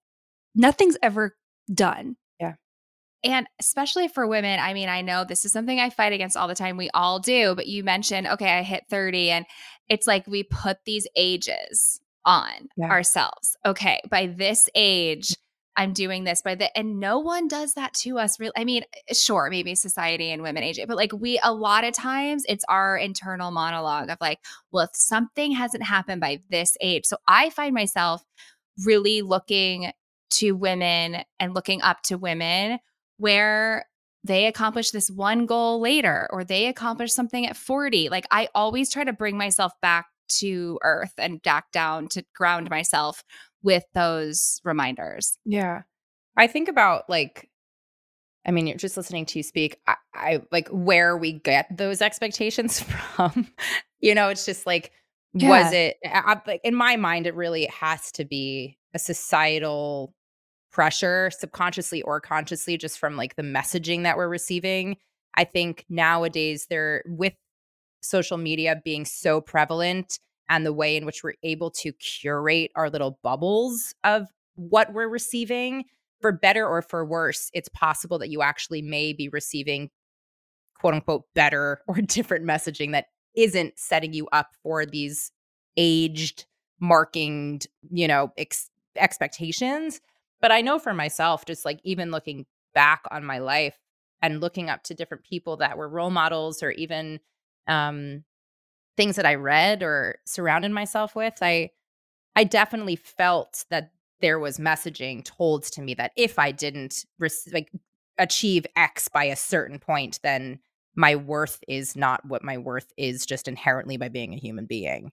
nothing's 0.54 0.98
ever 1.02 1.36
done. 1.74 2.16
Yeah. 2.40 2.54
And 3.24 3.48
especially 3.60 4.08
for 4.08 4.28
women, 4.28 4.60
I 4.60 4.74
mean, 4.74 4.88
I 4.88 5.02
know 5.02 5.24
this 5.24 5.46
is 5.46 5.52
something 5.52 5.80
I 5.80 5.90
fight 5.90 6.14
against 6.14 6.38
all 6.38 6.48
the 6.48 6.56
time. 6.56 6.78
We 6.78 6.90
all 6.94 7.20
do, 7.20 7.56
but 7.56 7.68
you 7.68 7.84
mentioned, 7.84 8.28
okay, 8.28 8.58
I 8.58 8.64
hit 8.64 8.84
30, 8.90 9.32
and 9.32 9.46
it's 9.90 10.08
like 10.08 10.26
we 10.28 10.44
put 10.44 10.78
these 10.86 11.08
ages 11.16 12.00
on 12.26 12.70
Yeah. 12.78 12.90
ourselves. 12.90 13.56
Okay, 13.66 14.02
by 14.10 14.28
this 14.28 14.70
age, 14.76 15.36
I'm 15.78 15.94
doing 15.94 16.24
this 16.24 16.42
by 16.42 16.56
the 16.56 16.76
and 16.78 17.00
no 17.00 17.20
one 17.20 17.48
does 17.48 17.74
that 17.74 17.94
to 17.96 18.18
us 18.18 18.40
really. 18.40 18.54
I 18.56 18.64
mean, 18.64 18.84
eh, 19.10 19.14
sure, 19.14 19.50
maybe 19.50 19.76
society 19.76 20.32
and 20.32 20.42
women 20.42 20.64
age 20.64 20.80
it, 20.80 20.88
but 20.88 20.98
like 20.98 21.12
we 21.14 21.40
a 21.44 21.54
lot 21.54 21.84
of 21.84 21.94
times 21.94 22.46
it's 22.48 22.64
our 22.70 22.98
internal 22.98 23.52
monologue 23.52 24.10
of 24.10 24.18
like, 24.22 24.40
well, 24.72 24.86
if 24.86 24.92
something 24.94 25.52
hasn't 25.52 25.84
happened 25.84 26.22
by 26.22 26.40
this 26.50 26.78
age. 26.82 27.06
So 27.06 27.18
I 27.28 27.50
find 27.50 27.74
myself 27.74 28.24
really 28.86 29.22
looking 29.22 29.92
to 30.32 30.54
women 30.54 31.24
and 31.40 31.54
looking 31.54 31.82
up 31.82 32.02
to 32.04 32.18
women 32.18 32.80
where 33.18 33.86
they 34.26 34.48
accomplish 34.48 34.90
this 34.90 35.10
one 35.10 35.46
goal 35.46 35.80
later 35.80 36.28
or 36.32 36.44
they 36.44 36.66
accomplish 36.66 37.14
something 37.14 37.46
at 37.46 37.56
40. 37.56 38.10
Like 38.10 38.26
I 38.32 38.50
always 38.56 38.92
try 38.92 39.04
to 39.04 39.14
bring 39.14 39.38
myself 39.38 39.72
back 39.82 40.08
to 40.40 40.80
earth 40.82 41.14
and 41.18 41.42
back 41.44 41.72
down 41.72 42.08
to 42.10 42.26
ground 42.36 42.70
myself 42.70 43.24
with 43.62 43.84
those 43.94 44.60
reminders. 44.64 45.38
Yeah. 45.46 45.84
I 46.36 46.48
think 46.48 46.70
about 46.70 47.08
like, 47.08 47.50
I 48.48 48.52
mean, 48.52 48.68
you're 48.68 48.78
just 48.78 48.98
listening 48.98 49.26
to 49.28 49.40
you 49.40 49.44
speak. 49.44 49.80
I, 49.88 49.96
I 50.14 50.42
like 50.52 50.70
where 50.70 51.16
we 51.16 51.34
get 51.34 51.68
those 51.76 52.02
expectations 52.02 52.80
from. 53.16 53.48
you 54.00 54.16
know, 54.16 54.30
it's 54.30 54.46
just 54.46 54.66
like, 54.66 54.92
was 55.34 55.72
it 55.74 55.98
I- 56.06 56.42
like 56.48 56.62
in 56.64 56.74
my 56.74 56.96
mind? 56.96 57.28
It 57.28 57.36
really 57.36 57.66
has 57.68 58.12
to 58.14 58.26
be 58.26 58.78
a 58.94 59.00
societal 59.00 60.14
pressure, 60.76 61.32
subconsciously 61.32 62.02
or 62.02 62.20
consciously, 62.20 62.78
just 62.78 63.00
from 63.00 63.16
like 63.16 63.38
the 63.38 63.42
messaging 63.42 64.04
that 64.04 64.18
we're 64.18 64.28
receiving. 64.28 64.98
I 65.36 65.46
think 65.46 65.86
nowadays, 65.88 66.68
there 66.70 67.02
with 67.06 67.32
social 68.02 68.38
media 68.38 68.82
being 68.84 69.06
so 69.06 69.40
prevalent 69.40 70.20
and 70.50 70.66
the 70.66 70.74
way 70.74 70.98
in 70.98 71.06
which 71.06 71.24
we're 71.24 71.36
able 71.44 71.72
to 71.72 71.94
curate 71.94 72.72
our 72.76 72.90
little 72.90 73.18
bubbles 73.24 73.96
of 74.04 74.28
what 74.56 74.92
we're 74.92 75.08
receiving, 75.08 75.86
for 76.20 76.34
better 76.34 76.68
or 76.68 76.82
for 76.82 77.06
worse, 77.06 77.50
it's 77.54 77.70
possible 77.70 78.20
that 78.20 78.30
you 78.30 78.42
actually 78.42 78.82
may 78.82 79.14
be 79.14 79.30
receiving 79.30 79.90
quote 80.78 80.94
unquote 80.94 81.24
better 81.34 81.80
or 81.88 81.96
different 82.02 82.46
messaging 82.46 82.92
that 82.92 83.06
isn't 83.34 83.80
setting 83.80 84.12
you 84.12 84.28
up 84.34 84.50
for 84.62 84.86
these 84.86 85.32
aged 85.78 86.46
marking, 86.82 87.62
you 87.92 88.10
know, 88.10 88.34
ex- 88.38 88.70
expectations. 88.98 90.02
But 90.42 90.52
I 90.52 90.62
know 90.62 90.80
for 90.80 90.94
myself, 90.94 91.46
just 91.46 91.66
like 91.66 91.80
even 91.84 92.12
looking 92.12 92.46
back 92.74 93.04
on 93.12 93.26
my 93.26 93.40
life 93.40 93.78
and 94.22 94.42
looking 94.42 94.70
up 94.70 94.84
to 94.84 94.94
different 94.94 95.24
people 95.24 95.58
that 95.58 95.78
were 95.78 95.90
role 95.90 96.10
models 96.10 96.62
or 96.62 96.72
even 96.72 97.20
um, 97.68 98.24
things 98.98 99.16
that 99.18 99.26
I 99.26 99.36
read 99.36 99.84
or 99.84 100.18
surrounded 100.26 100.72
myself 100.72 101.16
with, 101.16 101.36
I 101.42 101.72
I 102.36 102.44
definitely 102.44 102.98
felt 102.98 103.66
that 103.70 103.92
there 104.22 104.40
was 104.40 104.58
messaging 104.58 105.24
told 105.24 105.64
to 105.64 105.82
me 105.82 105.94
that 105.96 106.12
if 106.16 106.40
I 106.40 106.52
didn't 106.52 107.06
rec- 107.20 107.32
like 107.52 107.72
achieve 108.18 108.66
X 108.76 109.08
by 109.08 109.26
a 109.26 109.36
certain 109.36 109.80
point, 109.80 110.20
then 110.24 110.60
my 110.96 111.16
worth 111.16 111.62
is 111.68 111.96
not 111.96 112.26
what 112.26 112.44
my 112.44 112.58
worth 112.58 112.92
is 112.98 113.26
just 113.26 113.48
inherently 113.48 113.98
by 113.98 114.10
being 114.10 114.34
a 114.34 114.38
human 114.38 114.66
being. 114.66 115.12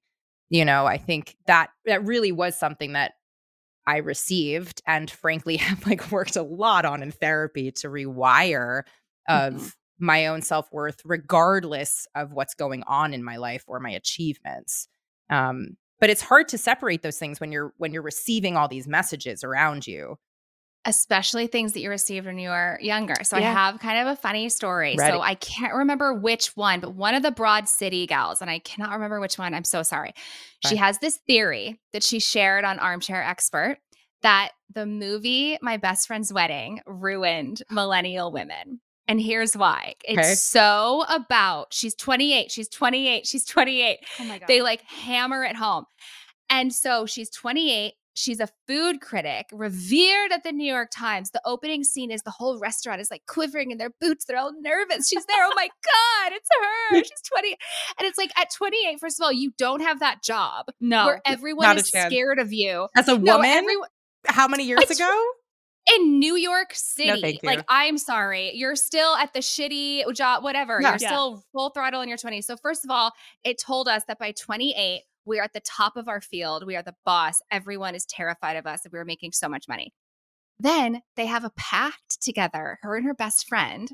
You 0.50 0.64
know, 0.64 0.87
I 0.87 0.98
think 0.98 1.37
that 1.46 1.70
that 1.87 2.04
really 2.04 2.32
was 2.32 2.56
something 2.56 2.92
that 2.92 3.14
I 3.87 3.99
received 3.99 4.83
and 4.87 5.11
frankly 5.11 5.57
have 5.59 5.87
like 5.87 6.11
worked 6.12 6.37
a 6.37 6.42
lot 6.42 6.85
on 6.85 7.03
in 7.03 7.11
therapy 7.12 7.71
to 7.73 7.88
rewire 7.88 8.83
of 9.29 9.55
Mhm. 9.55 9.73
my 9.99 10.27
own 10.27 10.42
self-worth 10.42 11.01
regardless 11.05 12.07
of 12.14 12.33
what's 12.33 12.55
going 12.55 12.83
on 12.85 13.14
in 13.14 13.23
my 13.23 13.37
life 13.37 13.64
or 13.68 13.81
my 13.81 13.90
achievements. 13.90 14.88
Um 15.31 15.77
but 16.01 16.11
it's 16.11 16.23
hard 16.23 16.49
to 16.49 16.59
separate 16.59 17.03
those 17.03 17.18
things 17.18 17.38
when 17.40 17.53
you're 17.53 17.73
when 17.79 17.92
you're 17.92 18.03
receiving 18.03 18.57
all 18.57 18.68
these 18.68 18.88
messages 18.88 19.45
around 19.45 19.87
you 19.87 20.16
especially 20.85 21.47
things 21.47 21.73
that 21.73 21.81
you 21.81 21.88
received 21.90 22.27
when 22.27 22.38
you 22.38 22.49
were 22.49 22.79
younger. 22.83 23.14
So 23.23 23.37
Yeah. 23.38 23.51
I 23.51 23.53
have 23.53 23.79
kind 23.81 23.99
of 24.01 24.12
a 24.12 24.16
funny 24.21 24.49
story. 24.49 24.97
Ready. 24.99 25.12
So 25.12 25.21
I 25.21 25.35
can't 25.37 25.75
remember 25.75 26.12
which 26.12 26.57
one, 26.57 26.81
but 26.81 26.95
one 26.95 27.14
of 27.14 27.23
the 27.23 27.31
Broad 27.31 27.68
City 27.68 28.07
gals, 28.07 28.40
and 28.40 28.51
I 28.51 28.59
cannot 28.59 28.92
remember 28.92 29.21
which 29.21 29.38
one. 29.38 29.55
I'm 29.55 29.64
so 29.64 29.83
sorry. 29.83 30.12
She 30.68 30.77
has 30.77 30.99
this 30.99 31.18
theory 31.27 31.81
that 31.92 32.03
she 32.03 32.18
shared 32.21 32.64
on 32.64 32.79
Armchair 32.79 33.23
Expert 33.23 33.79
that 34.23 34.51
the 34.73 34.87
movie 34.87 35.59
My 35.62 35.77
Best 35.77 36.07
Friend's 36.07 36.33
Wedding 36.33 36.81
ruined 36.87 37.62
millennial 37.71 38.33
women. 38.33 38.81
And 39.09 39.21
here's 39.21 39.57
why. 39.57 39.97
It's 40.05 40.18
Okay. 40.18 40.35
so 40.35 41.05
about 41.09 41.75
she's 41.75 41.95
28, 41.97 42.51
she's 42.51 42.68
28, 42.68 43.27
she's 43.27 43.45
28 43.45 43.99
Oh 44.21 44.25
my 44.25 44.38
god. 44.38 44.47
they 44.47 44.62
like 44.62 44.83
hammer 44.83 45.45
it 45.45 45.57
home. 45.57 45.85
And 46.49 46.73
so 46.73 47.07
she's 47.07 47.29
28. 47.31 47.95
She's 48.14 48.40
a 48.40 48.48
food 48.68 49.01
critic, 49.01 49.46
revered 49.53 50.33
at 50.33 50.42
the 50.44 50.53
New 50.53 50.70
York 50.70 50.90
Times. 50.94 51.31
The 51.31 51.40
opening 51.46 51.83
scene 51.83 52.11
is 52.11 52.22
the 52.22 52.31
whole 52.31 52.59
restaurant 52.59 53.01
is 53.01 53.11
like 53.11 53.22
quivering 53.27 53.70
in 53.70 53.79
their 53.79 53.90
boots. 54.01 54.25
They're 54.27 54.37
all 54.38 54.53
nervous. 54.61 55.09
She's 55.09 55.25
there. 55.25 55.44
Oh 55.44 55.53
my 55.57 55.68
God, 55.85 56.33
it's 56.33 56.48
her. 56.61 56.96
She's 57.05 57.22
20. 57.33 57.57
And 57.98 58.07
it's 58.07 58.18
like 58.18 58.31
at 58.38 58.51
28, 58.53 59.01
first 59.01 59.18
of 59.20 59.25
all, 59.25 59.33
you 59.33 59.53
don't 59.57 59.81
have 59.81 60.01
that 60.01 60.22
job 60.22 60.66
no. 60.81 61.07
where 61.07 61.22
everyone 61.25 61.79
is 61.79 61.90
chance. 61.90 62.12
scared 62.12 62.38
of 62.38 62.53
you. 62.53 62.88
as 62.96 63.09
a 63.09 63.16
No, 63.18 63.37
woman 63.37 63.51
everyone 63.51 63.88
how 64.27 64.46
many 64.46 64.64
years 64.64 64.88
ago 64.90 65.25
in 65.96 66.18
New 66.20 66.37
York 66.37 66.72
City. 66.75 67.40
you. 67.42 67.48
Like, 67.48 67.64
I'm 67.68 67.98
sorry. 67.98 68.53
You're 68.55 68.77
still 68.77 69.16
at 69.16 69.33
the 69.33 69.40
shitty 69.40 70.05
job, 70.14 70.44
whatever. 70.44 70.81
Yeah. 70.81 70.90
You're 70.90 70.98
Yeah. 71.01 71.09
still 71.09 71.44
full 71.53 71.70
throttle 71.70 72.03
in 72.03 72.09
your 72.09 72.18
20s. 72.18 72.44
So, 72.44 72.57
first 72.57 72.85
of 72.85 72.90
all, 72.90 73.12
it 73.42 73.59
told 73.59 73.88
us 73.88 74.05
that 74.07 74.18
by 74.18 74.31
28, 74.33 75.03
we 75.24 75.38
are 75.38 75.44
at 75.44 75.52
the 75.52 75.61
top 75.61 75.96
of 75.96 76.08
our 76.08 76.20
field. 76.20 76.66
We 76.66 76.76
are 76.76 76.82
the 76.82 76.94
boss. 77.04 77.40
Everyone 77.50 77.94
is 77.94 78.04
terrified 78.06 78.56
of 78.56 78.66
us 78.66 78.85
and 78.85 78.92
we 78.92 78.98
are 78.98 79.04
making 79.04 79.32
so 79.32 79.48
much 79.48 79.68
money. 79.68 79.92
Then 80.58 81.02
they 81.16 81.26
have 81.26 81.44
a 81.44 81.50
pact 81.56 82.20
together, 82.22 82.78
her 82.82 82.96
and 82.96 83.04
her 83.06 83.14
best 83.14 83.48
friend, 83.48 83.90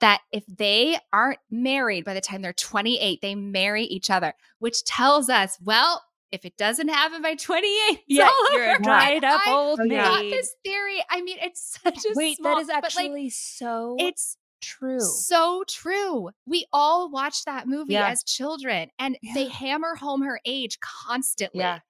that 0.00 0.20
if 0.32 0.44
they 0.46 0.98
aren't 1.12 1.38
married 1.50 2.04
by 2.04 2.14
the 2.14 2.20
time 2.20 2.42
they're 2.42 2.52
28, 2.52 3.20
they 3.22 3.34
marry 3.34 3.84
each 3.84 4.10
other, 4.10 4.34
which 4.58 4.84
tells 4.84 5.28
us, 5.28 5.56
well, 5.62 6.02
if 6.32 6.44
it 6.44 6.56
doesn't 6.56 6.88
happen 6.88 7.22
by 7.22 7.36
28, 7.36 7.68
it's 7.68 8.00
yeah, 8.08 8.24
all 8.26 8.52
you're 8.58 8.74
a 8.74 8.82
dried 8.82 9.22
up 9.22 9.40
I 9.46 9.52
old 9.52 9.80
Oh, 9.80 9.84
yeah. 9.84 10.02
got 10.02 10.20
maid. 10.24 10.32
this 10.32 10.54
theory. 10.64 11.04
I 11.08 11.22
mean, 11.22 11.38
it's 11.40 11.78
such 11.82 12.04
a 12.04 12.12
Wait, 12.16 12.38
small, 12.38 12.56
that 12.56 12.62
is 12.62 12.66
but, 12.66 12.74
like, 12.74 12.84
actually 12.86 13.30
so 13.30 13.94
it's 14.00 14.36
true. 14.64 15.00
so 15.00 15.64
true. 15.68 16.30
We 16.46 16.66
all 16.72 17.10
watched 17.10 17.44
that 17.46 17.66
movie 17.66 17.92
Yeah. 17.94 18.08
as 18.08 18.22
children, 18.24 18.88
and 18.98 19.16
they 19.34 19.48
hammer 19.48 19.94
home 19.94 20.22
her 20.22 20.40
age 20.44 20.78
constantly. 20.80 21.60
Yeah. 21.60 21.80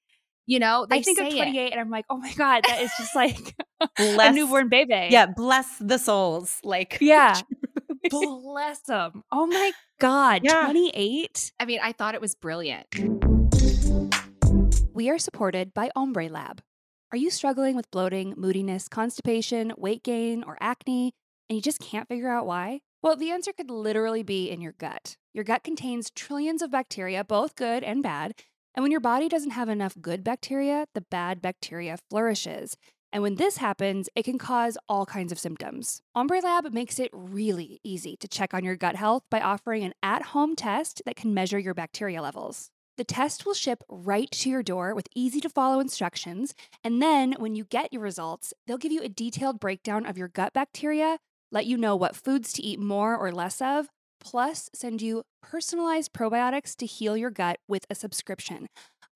You 0.46 0.58
know, 0.58 0.86
they 0.88 0.98
I 0.98 1.02
think 1.02 1.18
of 1.18 1.24
say 1.30 1.38
it. 1.38 1.42
28 1.42 1.72
and 1.72 1.80
I'm 1.80 1.88
like, 1.90 2.04
oh 2.10 2.18
my 2.18 2.32
God, 2.34 2.64
that 2.68 2.82
is 2.82 2.90
just 2.98 3.14
like 3.14 3.54
a 3.98 4.32
newborn 4.32 4.68
baby. 4.68 5.08
yeah 5.10 5.24
bless 5.26 5.66
the 5.78 5.98
souls 5.98 6.58
like 6.62 6.98
Yeah. 7.00 7.40
Bless 8.10 8.80
them. 8.80 9.22
Oh 9.32 9.46
my 9.46 9.72
God. 9.98 10.42
Yeah. 10.44 10.64
28. 10.64 11.52
I 11.58 11.64
mean, 11.64 11.80
I 11.82 11.92
thought 11.92 12.14
it 12.14 12.20
was 12.20 12.34
brilliant. 12.34 12.86
We 14.92 15.08
are 15.10 15.18
supported 15.18 15.72
by 15.74 15.90
Ombre 15.96 16.28
Lab. 16.28 16.60
Are 17.12 17.16
you 17.18 17.30
struggling 17.30 17.76
with 17.76 17.90
bloating, 17.90 18.34
moodiness, 18.36 18.88
constipation, 18.88 19.72
weight 19.76 20.02
gain, 20.02 20.44
or 20.44 20.56
acne, 20.60 21.14
and 21.48 21.56
you 21.56 21.62
just 21.62 21.80
can't 21.80 22.08
figure 22.08 22.28
out 22.28 22.46
why? 22.46 22.80
Well, 23.02 23.16
the 23.16 23.30
answer 23.30 23.52
could 23.52 23.70
literally 23.70 24.22
be 24.22 24.50
in 24.50 24.60
your 24.60 24.72
gut. 24.72 25.16
Your 25.32 25.44
gut 25.44 25.62
contains 25.64 26.10
trillions 26.10 26.62
of 26.62 26.70
bacteria, 26.70 27.24
both 27.24 27.54
good 27.54 27.82
and 27.82 28.02
bad. 28.02 28.34
And 28.74 28.82
when 28.82 28.90
your 28.90 29.00
body 29.00 29.28
doesn't 29.28 29.50
have 29.50 29.68
enough 29.68 29.94
good 30.00 30.24
bacteria, 30.24 30.86
the 30.94 31.02
bad 31.02 31.42
bacteria 31.42 31.98
flourishes. 32.10 32.76
And 33.12 33.22
when 33.22 33.36
this 33.36 33.58
happens, 33.58 34.08
it 34.16 34.24
can 34.24 34.38
cause 34.38 34.76
all 34.88 35.06
kinds 35.06 35.30
of 35.30 35.38
symptoms. 35.38 36.02
Ombre 36.16 36.40
Lab 36.40 36.72
makes 36.72 36.98
it 36.98 37.10
really 37.12 37.78
easy 37.84 38.16
to 38.16 38.26
check 38.26 38.52
on 38.52 38.64
your 38.64 38.74
gut 38.74 38.96
health 38.96 39.22
by 39.30 39.40
offering 39.40 39.84
an 39.84 39.94
at 40.02 40.22
home 40.22 40.56
test 40.56 41.02
that 41.06 41.14
can 41.14 41.32
measure 41.32 41.58
your 41.58 41.74
bacteria 41.74 42.20
levels. 42.20 42.70
The 42.96 43.04
test 43.04 43.44
will 43.44 43.54
ship 43.54 43.82
right 43.88 44.30
to 44.30 44.50
your 44.50 44.62
door 44.62 44.94
with 44.94 45.08
easy 45.14 45.40
to 45.42 45.48
follow 45.48 45.78
instructions. 45.78 46.54
And 46.82 47.02
then 47.02 47.34
when 47.38 47.54
you 47.54 47.64
get 47.64 47.92
your 47.92 48.02
results, 48.02 48.52
they'll 48.66 48.78
give 48.78 48.92
you 48.92 49.02
a 49.02 49.08
detailed 49.08 49.60
breakdown 49.60 50.06
of 50.06 50.16
your 50.16 50.28
gut 50.28 50.52
bacteria, 50.52 51.18
let 51.54 51.66
you 51.66 51.78
know 51.78 51.96
what 51.96 52.16
foods 52.16 52.52
to 52.54 52.62
eat 52.62 52.78
more 52.78 53.16
or 53.16 53.32
less 53.32 53.62
of, 53.62 53.88
plus 54.20 54.68
send 54.74 55.00
you 55.00 55.22
personalized 55.42 56.12
probiotics 56.12 56.76
to 56.76 56.86
heal 56.86 57.16
your 57.16 57.30
gut 57.30 57.58
with 57.68 57.86
a 57.88 57.94
subscription. 57.94 58.66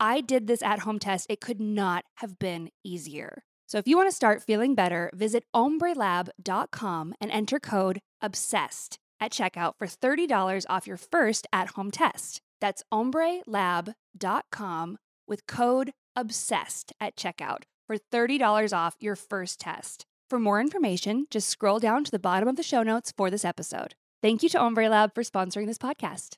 I 0.00 0.20
did 0.20 0.46
this 0.46 0.62
at 0.62 0.80
home 0.80 1.00
test. 1.00 1.26
It 1.28 1.40
could 1.40 1.60
not 1.60 2.04
have 2.16 2.38
been 2.38 2.70
easier. 2.84 3.42
So 3.66 3.78
if 3.78 3.88
you 3.88 3.96
want 3.96 4.08
to 4.08 4.16
start 4.16 4.42
feeling 4.42 4.74
better, 4.74 5.10
visit 5.12 5.44
ombrelab.com 5.54 7.14
and 7.20 7.30
enter 7.30 7.60
code 7.60 7.98
OBSESSED 8.22 8.96
at 9.20 9.32
checkout 9.32 9.72
for 9.76 9.86
$30 9.86 10.64
off 10.70 10.86
your 10.86 10.96
first 10.96 11.46
at 11.52 11.70
home 11.70 11.90
test. 11.90 12.40
That's 12.60 12.84
ombrelab.com 12.94 14.98
with 15.26 15.46
code 15.46 15.90
OBSESSED 16.16 16.92
at 17.00 17.16
checkout 17.16 17.64
for 17.86 17.98
$30 17.98 18.72
off 18.72 18.94
your 19.00 19.16
first 19.16 19.60
test. 19.60 20.06
For 20.28 20.38
more 20.38 20.60
information, 20.60 21.26
just 21.30 21.48
scroll 21.48 21.78
down 21.78 22.04
to 22.04 22.10
the 22.10 22.18
bottom 22.18 22.48
of 22.50 22.56
the 22.56 22.62
show 22.62 22.82
notes 22.82 23.14
for 23.16 23.30
this 23.30 23.46
episode. 23.46 23.94
Thank 24.20 24.42
you 24.42 24.50
to 24.50 24.58
Ombre 24.58 24.90
Lab 24.90 25.14
for 25.14 25.22
sponsoring 25.22 25.66
this 25.66 25.78
podcast. 25.78 26.36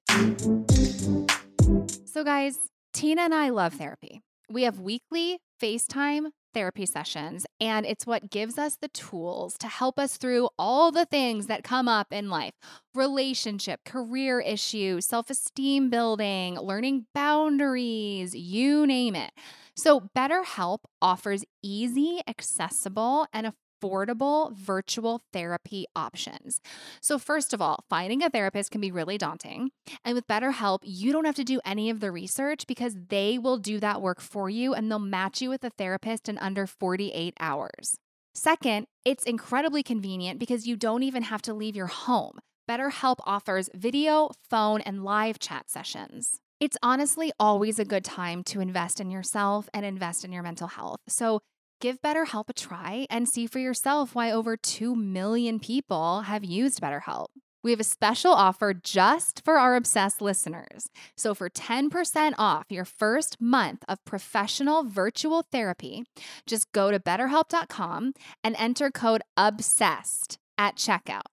So, 2.04 2.22
guys, 2.22 2.56
Tina 2.92 3.22
and 3.22 3.34
I 3.34 3.48
love 3.48 3.74
therapy. 3.74 4.20
We 4.48 4.62
have 4.62 4.78
weekly 4.78 5.40
FaceTime 5.60 6.26
therapy 6.54 6.86
sessions, 6.86 7.46
and 7.60 7.84
it's 7.84 8.06
what 8.06 8.30
gives 8.30 8.58
us 8.58 8.76
the 8.80 8.88
tools 8.88 9.58
to 9.58 9.66
help 9.66 9.98
us 9.98 10.16
through 10.16 10.50
all 10.56 10.92
the 10.92 11.04
things 11.06 11.48
that 11.48 11.64
come 11.64 11.88
up 11.88 12.12
in 12.12 12.30
life 12.30 12.54
relationship, 12.94 13.80
career 13.84 14.38
issues, 14.38 15.04
self 15.04 15.30
esteem 15.30 15.90
building, 15.90 16.54
learning 16.60 17.06
boundaries, 17.12 18.36
you 18.36 18.86
name 18.86 19.16
it. 19.16 19.32
So, 19.74 20.10
BetterHelp 20.16 20.80
offers 21.02 21.44
easy, 21.60 22.20
accessible, 22.28 23.26
and 23.32 23.52
affordable 23.80 24.52
virtual 24.54 25.22
therapy 25.32 25.86
options. 25.96 26.60
So, 27.00 27.18
first 27.18 27.52
of 27.52 27.62
all, 27.62 27.84
finding 27.88 28.22
a 28.22 28.30
therapist 28.30 28.70
can 28.70 28.80
be 28.80 28.90
really 28.90 29.18
daunting. 29.18 29.70
And 30.04 30.14
with 30.14 30.26
BetterHelp, 30.26 30.80
you 30.82 31.12
don't 31.12 31.24
have 31.24 31.34
to 31.36 31.44
do 31.44 31.60
any 31.64 31.90
of 31.90 32.00
the 32.00 32.10
research 32.10 32.66
because 32.66 32.96
they 33.08 33.38
will 33.38 33.58
do 33.58 33.80
that 33.80 34.02
work 34.02 34.20
for 34.20 34.50
you 34.50 34.74
and 34.74 34.90
they'll 34.90 34.98
match 34.98 35.40
you 35.40 35.50
with 35.50 35.64
a 35.64 35.70
therapist 35.70 36.28
in 36.28 36.38
under 36.38 36.66
48 36.66 37.34
hours. 37.40 37.96
Second, 38.34 38.86
it's 39.04 39.24
incredibly 39.24 39.82
convenient 39.82 40.38
because 40.38 40.66
you 40.66 40.76
don't 40.76 41.02
even 41.02 41.24
have 41.24 41.42
to 41.42 41.54
leave 41.54 41.76
your 41.76 41.88
home. 41.88 42.38
BetterHelp 42.68 43.16
offers 43.24 43.68
video, 43.74 44.30
phone, 44.48 44.80
and 44.82 45.02
live 45.02 45.40
chat 45.40 45.68
sessions. 45.68 46.38
It's 46.60 46.76
honestly 46.82 47.32
always 47.40 47.78
a 47.78 47.84
good 47.84 48.04
time 48.04 48.44
to 48.44 48.60
invest 48.60 49.00
in 49.00 49.10
yourself 49.10 49.68
and 49.74 49.84
invest 49.84 50.24
in 50.24 50.30
your 50.30 50.42
mental 50.42 50.68
health. 50.68 51.00
So, 51.08 51.40
Give 51.80 52.02
BetterHelp 52.02 52.50
a 52.50 52.52
try 52.52 53.06
and 53.08 53.26
see 53.26 53.46
for 53.46 53.58
yourself 53.58 54.14
why 54.14 54.30
over 54.30 54.54
2 54.54 54.94
million 54.94 55.58
people 55.58 56.22
have 56.22 56.44
used 56.44 56.78
BetterHelp. 56.78 57.28
We 57.64 57.70
have 57.70 57.80
a 57.80 57.84
special 57.84 58.32
offer 58.32 58.74
just 58.74 59.42
for 59.46 59.58
our 59.58 59.74
obsessed 59.76 60.20
listeners. 60.20 60.90
So, 61.16 61.34
for 61.34 61.48
10% 61.48 62.34
off 62.38 62.66
your 62.68 62.84
first 62.84 63.40
month 63.40 63.82
of 63.88 64.04
professional 64.04 64.84
virtual 64.84 65.46
therapy, 65.50 66.04
just 66.46 66.70
go 66.72 66.90
to 66.90 67.00
betterhelp.com 67.00 68.12
and 68.44 68.56
enter 68.58 68.90
code 68.90 69.22
OBSESSED 69.38 70.36
at 70.58 70.76
checkout. 70.76 71.28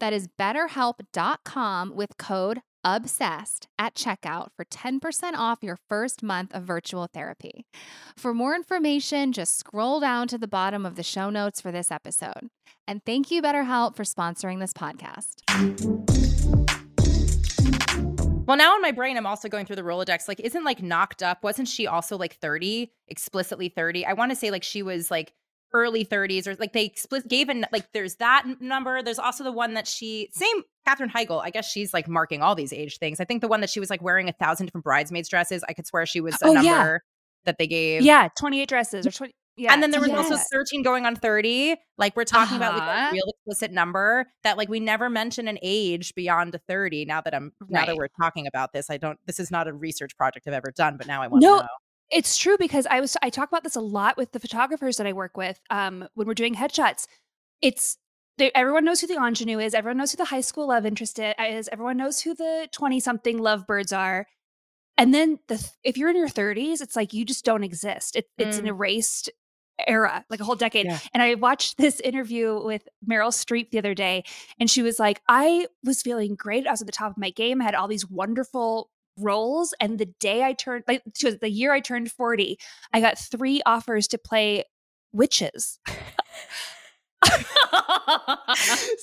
That 0.00 0.12
is 0.12 0.26
betterhelp.com 0.26 1.94
with 1.94 2.16
code 2.16 2.60
obsessed 2.84 3.68
at 3.78 3.94
checkout 3.94 4.48
for 4.56 4.64
10% 4.64 5.34
off 5.34 5.62
your 5.62 5.78
first 5.88 6.22
month 6.22 6.54
of 6.54 6.64
virtual 6.64 7.06
therapy. 7.06 7.64
For 8.16 8.34
more 8.34 8.54
information, 8.54 9.32
just 9.32 9.58
scroll 9.58 10.00
down 10.00 10.28
to 10.28 10.38
the 10.38 10.48
bottom 10.48 10.84
of 10.84 10.96
the 10.96 11.02
show 11.02 11.30
notes 11.30 11.60
for 11.60 11.72
this 11.72 11.90
episode. 11.90 12.50
And 12.86 13.04
thank 13.04 13.30
you, 13.30 13.42
BetterHelp, 13.42 13.96
for 13.96 14.04
sponsoring 14.04 14.60
this 14.60 14.72
podcast. 14.72 15.42
Well, 18.46 18.56
now 18.56 18.74
in 18.74 18.82
my 18.82 18.90
brain, 18.90 19.16
I'm 19.16 19.26
also 19.26 19.48
going 19.48 19.66
through 19.66 19.76
the 19.76 19.82
Rolodex. 19.82 20.26
Like, 20.26 20.40
isn't 20.40 20.64
like 20.64 20.82
knocked 20.82 21.22
up? 21.22 21.44
Wasn't 21.44 21.68
she 21.68 21.86
also 21.86 22.16
like 22.16 22.34
30, 22.34 22.92
explicitly 23.08 23.68
30? 23.68 24.04
I 24.04 24.14
want 24.14 24.32
to 24.32 24.36
say 24.36 24.50
like 24.50 24.64
she 24.64 24.82
was 24.82 25.10
like 25.10 25.32
early 25.72 26.04
30s 26.04 26.46
or 26.46 26.54
like 26.56 26.72
they 26.72 26.84
explicit 26.84 27.30
gave 27.30 27.48
an 27.48 27.64
like 27.72 27.92
there's 27.92 28.16
that 28.16 28.44
number. 28.60 29.02
There's 29.02 29.18
also 29.18 29.44
the 29.44 29.52
one 29.52 29.74
that 29.74 29.86
she 29.86 30.28
same 30.32 30.62
Katherine 30.86 31.10
Heigl. 31.10 31.40
I 31.42 31.50
guess 31.50 31.70
she's 31.70 31.92
like 31.94 32.08
marking 32.08 32.42
all 32.42 32.54
these 32.54 32.72
age 32.72 32.98
things. 32.98 33.20
I 33.20 33.24
think 33.24 33.40
the 33.40 33.48
one 33.48 33.60
that 33.60 33.70
she 33.70 33.80
was 33.80 33.90
like 33.90 34.02
wearing 34.02 34.28
a 34.28 34.32
thousand 34.32 34.66
different 34.66 34.84
bridesmaids 34.84 35.28
dresses. 35.28 35.64
I 35.68 35.72
could 35.72 35.86
swear 35.86 36.06
she 36.06 36.20
was 36.20 36.34
a 36.42 36.46
Oh, 36.46 36.52
number 36.52 36.62
yeah. 36.68 36.98
that 37.44 37.58
they 37.58 37.66
gave. 37.66 38.02
Yeah, 38.02 38.28
28 38.38 38.68
dresses 38.68 39.06
or 39.06 39.10
20. 39.12 39.32
Yeah. 39.54 39.74
and 39.74 39.82
then 39.82 39.90
there 39.90 40.00
was 40.00 40.08
also 40.10 40.36
13 40.50 40.82
going 40.82 41.04
on 41.04 41.14
30. 41.14 41.76
Like 41.98 42.16
we're 42.16 42.24
talking 42.24 42.56
about 42.56 42.72
like 42.72 42.82
Uh-huh. 42.88 43.08
a 43.10 43.12
real 43.12 43.24
explicit 43.28 43.70
number 43.70 44.26
that 44.44 44.56
like 44.56 44.70
we 44.70 44.80
never 44.80 45.10
mention 45.10 45.46
an 45.46 45.58
age 45.62 46.14
beyond 46.14 46.58
30. 46.66 47.04
Now 47.04 47.20
that 47.20 47.34
I'm 47.34 47.52
now 47.68 47.84
that 47.84 47.96
we're 47.96 48.08
talking 48.20 48.46
about 48.46 48.72
this, 48.72 48.88
I 48.88 48.96
don't 48.96 49.18
this 49.26 49.38
is 49.38 49.50
not 49.50 49.68
a 49.68 49.72
research 49.74 50.16
project 50.16 50.48
I've 50.48 50.54
ever 50.54 50.72
done, 50.74 50.96
but 50.96 51.06
now 51.06 51.20
I 51.22 51.28
want 51.28 51.42
to 51.42 51.46
No, 51.46 51.56
know. 51.58 51.66
it's 52.10 52.38
true 52.38 52.56
because 52.58 52.86
I 52.86 53.00
was 53.02 53.14
I 53.22 53.28
talk 53.28 53.50
about 53.50 53.62
this 53.62 53.76
a 53.76 53.80
lot 53.82 54.16
with 54.16 54.32
the 54.32 54.40
photographers 54.40 54.96
that 54.96 55.06
I 55.06 55.12
work 55.12 55.36
with 55.36 55.60
um, 55.68 56.08
when 56.14 56.26
we're 56.26 56.32
doing 56.34 56.54
headshots. 56.54 57.06
It's 57.60 57.98
they, 58.38 58.50
everyone 58.54 58.84
knows 58.84 59.00
who 59.00 59.06
the 59.06 59.16
ingenue 59.22 59.58
is. 59.58 59.74
Everyone 59.74 59.98
knows 59.98 60.12
who 60.12 60.16
the 60.16 60.24
high 60.24 60.40
school 60.40 60.68
love 60.68 60.86
interest 60.86 61.18
is. 61.18 61.68
Everyone 61.70 61.96
knows 61.96 62.20
who 62.20 62.34
the 62.34 62.68
twenty 62.72 63.00
something 63.00 63.38
lovebirds 63.38 63.92
are. 63.92 64.26
And 64.98 65.14
then 65.14 65.38
the 65.48 65.64
if 65.84 65.96
you're 65.96 66.10
in 66.10 66.16
your 66.16 66.28
30s, 66.28 66.80
it's 66.80 66.96
like 66.96 67.12
you 67.12 67.24
just 67.24 67.44
don't 67.44 67.64
exist. 67.64 68.14
It, 68.16 68.26
it's 68.38 68.58
an 68.58 68.64
Mm. 68.64 68.68
erased 68.68 69.30
era, 69.86 70.24
like 70.28 70.38
a 70.40 70.44
whole 70.44 70.54
decade. 70.54 70.86
Yeah. 70.86 70.98
And 71.14 71.22
I 71.22 71.34
watched 71.34 71.78
this 71.78 71.98
interview 72.00 72.62
with 72.62 72.86
Meryl 73.08 73.32
Streep 73.32 73.70
the 73.70 73.78
other 73.78 73.94
day, 73.94 74.22
and 74.60 74.70
she 74.70 74.82
was 74.82 74.98
like, 74.98 75.20
I 75.28 75.66
was 75.82 76.02
feeling 76.02 76.34
great. 76.36 76.66
I 76.66 76.70
was 76.70 76.82
at 76.82 76.86
the 76.86 76.92
top 76.92 77.10
of 77.12 77.18
my 77.18 77.30
game. 77.30 77.60
I 77.60 77.64
had 77.64 77.74
all 77.74 77.88
these 77.88 78.08
wonderful 78.08 78.90
roles. 79.18 79.74
And 79.80 79.98
the 79.98 80.06
day 80.20 80.42
I 80.44 80.52
turned, 80.52 80.84
like 80.86 81.02
the 81.40 81.50
year 81.50 81.72
I 81.72 81.80
turned 81.80 82.12
40, 82.12 82.58
I 82.92 83.00
got 83.00 83.18
three 83.18 83.60
offers 83.66 84.06
to 84.08 84.18
play 84.18 84.64
witches. 85.12 85.78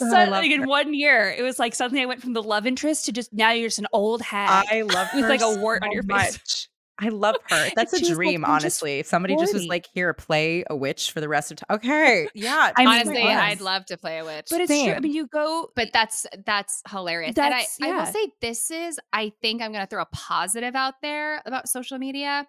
Oh, 0.01 0.05
so 0.11 0.25
like 0.29 0.51
in 0.51 0.67
one 0.67 0.93
year, 0.93 1.33
it 1.35 1.41
was 1.41 1.57
like 1.59 1.73
suddenly 1.73 2.01
I 2.01 2.05
went 2.05 2.21
from 2.21 2.33
the 2.33 2.43
love 2.43 2.67
interest 2.67 3.05
to 3.05 3.11
just 3.11 3.33
now 3.33 3.51
you're 3.51 3.67
just 3.67 3.79
an 3.79 3.87
old 3.91 4.21
hag 4.21 4.67
I 4.69 4.81
love 4.83 5.07
with 5.13 5.23
her 5.23 5.29
like 5.29 5.41
a 5.41 5.57
wart 5.59 5.83
on 5.83 5.89
so 5.89 5.93
your 5.93 6.03
face. 6.03 6.67
I 6.99 7.09
love 7.09 7.35
her. 7.49 7.69
That's 7.75 7.93
a 7.93 7.99
was 7.99 8.09
like, 8.09 8.13
dream, 8.13 8.45
honestly. 8.45 8.99
If 8.99 9.07
somebody 9.07 9.35
just 9.37 9.53
was 9.53 9.65
like, 9.65 9.87
"Here, 9.93 10.13
play 10.13 10.63
a 10.69 10.75
witch 10.75 11.11
for 11.11 11.21
the 11.21 11.29
rest 11.29 11.51
of 11.51 11.57
time." 11.57 11.77
Okay, 11.77 12.27
yeah. 12.35 12.71
I 12.75 12.81
mean, 12.81 12.87
honestly, 12.89 13.23
I'd 13.23 13.61
love 13.61 13.85
to 13.85 13.97
play 13.97 14.19
a 14.19 14.25
witch. 14.25 14.47
But 14.49 14.61
it's 14.61 14.71
true. 14.71 14.93
I 14.93 14.99
mean, 14.99 15.13
you 15.13 15.27
go. 15.27 15.71
but 15.75 15.89
that's 15.93 16.25
that's 16.45 16.81
hilarious. 16.89 17.35
That's- 17.35 17.77
and 17.81 17.91
I, 17.91 17.95
I 17.95 17.99
will 17.99 18.11
say 18.11 18.31
this 18.41 18.69
is 18.69 18.99
I 19.13 19.31
think 19.41 19.61
I'm 19.61 19.71
gonna 19.71 19.87
throw 19.87 20.01
a 20.01 20.07
positive 20.11 20.75
out 20.75 20.95
there 21.01 21.41
about 21.45 21.69
social 21.69 21.97
media 21.97 22.45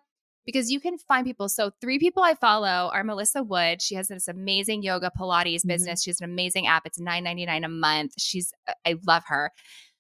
because 0.47 0.71
you 0.71 0.81
can 0.81 0.99
find 0.99 1.27
people. 1.27 1.49
So 1.49 1.71
three 1.81 1.99
people 1.99 2.23
I 2.23 2.35
follow 2.35 2.91
are 2.93 3.05
Melissa 3.05 3.43
Wood. 3.43 3.83
She 3.83 3.95
has 3.95 4.09
this 4.09 4.29
amazing 4.29 4.83
yoga 4.83 5.11
Pilates 5.19 5.65
Mhm. 5.65 5.69
business. 5.69 6.03
She 6.03 6.11
has 6.11 6.21
an 6.21 6.31
amazing 6.31 6.67
app. 6.67 6.87
It's 6.87 6.99
$9.99 6.99 7.65
a 7.65 7.69
month. 7.69 8.13
She's 8.19 8.53
I 8.87 8.97
love 9.07 9.25
her. 9.27 9.53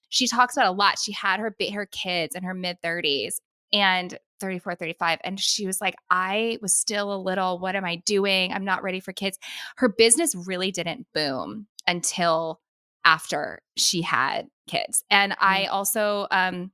She 0.08 0.26
talks 0.26 0.56
about 0.56 0.68
a 0.68 0.76
lot. 0.76 0.98
She 0.98 1.12
had 1.12 1.40
her 1.40 1.54
her 1.72 1.86
kids 1.86 2.34
in 2.34 2.42
her 2.42 2.54
mid 2.54 2.78
30s 2.82 3.40
and 3.72 4.18
34, 4.40 4.74
35. 4.74 5.18
And 5.22 5.38
she 5.38 5.66
was 5.66 5.80
like, 5.80 5.94
I 6.10 6.58
was 6.62 6.74
still 6.74 7.14
a 7.14 7.18
little, 7.20 7.58
what 7.58 7.76
am 7.76 7.84
I 7.84 7.96
doing? 8.06 8.52
I'm 8.52 8.64
not 8.64 8.82
ready 8.82 8.98
for 9.00 9.12
kids. 9.12 9.38
Her 9.76 9.88
business 9.88 10.34
really 10.34 10.72
didn't 10.72 11.06
boom 11.14 11.66
until 11.86 12.60
after 13.04 13.60
she 13.76 14.02
had 14.02 14.48
kids. 14.66 15.04
And 15.10 15.34
I 15.40 15.66
also 15.66 16.26
um 16.30 16.72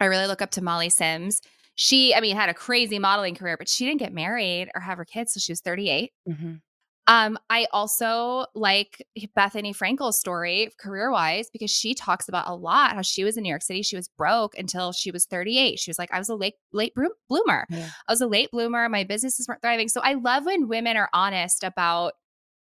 I 0.00 0.06
really 0.06 0.26
look 0.26 0.42
up 0.42 0.50
to 0.52 0.62
Molly 0.64 0.90
Sims. 0.90 1.40
She, 1.82 2.14
I 2.14 2.20
mean, 2.20 2.36
had 2.36 2.48
a 2.48 2.54
crazy 2.54 3.00
modeling 3.00 3.34
career, 3.34 3.56
but 3.56 3.68
she 3.68 3.84
didn't 3.84 3.98
get 3.98 4.12
married 4.12 4.68
or 4.72 4.80
have 4.80 4.98
her 4.98 5.04
kids 5.04 5.32
till 5.32 5.40
she 5.40 5.50
was 5.50 5.60
38. 5.62 6.12
Mhm. 6.28 6.60
Um, 7.08 7.36
I 7.50 7.66
also 7.72 8.46
like 8.54 9.04
Bethenny 9.36 9.76
Frankel's 9.76 10.16
story 10.20 10.70
career 10.78 11.10
wise 11.10 11.50
because 11.52 11.72
she 11.72 11.92
talks 11.92 12.28
about 12.28 12.46
a 12.46 12.54
lot 12.54 12.92
how 12.92 13.02
she 13.02 13.24
was 13.24 13.36
in 13.36 13.42
New 13.42 13.48
York 13.48 13.62
City. 13.62 13.82
She 13.82 13.96
was 13.96 14.06
broke 14.16 14.56
until 14.56 14.92
she 14.92 15.10
was 15.10 15.26
38. 15.26 15.80
She 15.80 15.90
was 15.90 15.98
like, 15.98 16.12
I 16.12 16.20
was 16.20 16.28
a 16.28 16.36
late 16.36 16.54
late 16.72 16.94
bloomer. 17.28 17.66
Yeah. 17.68 17.90
I 18.06 18.12
was 18.12 18.20
a 18.20 18.28
late 18.28 18.52
bloomer. 18.52 18.88
My 18.88 19.02
businesses 19.02 19.48
weren't 19.48 19.60
thriving. 19.60 19.88
So 19.88 20.00
I 20.04 20.14
love 20.14 20.46
when 20.46 20.68
women 20.68 20.96
are 20.96 21.10
honest 21.12 21.64
about 21.64 22.12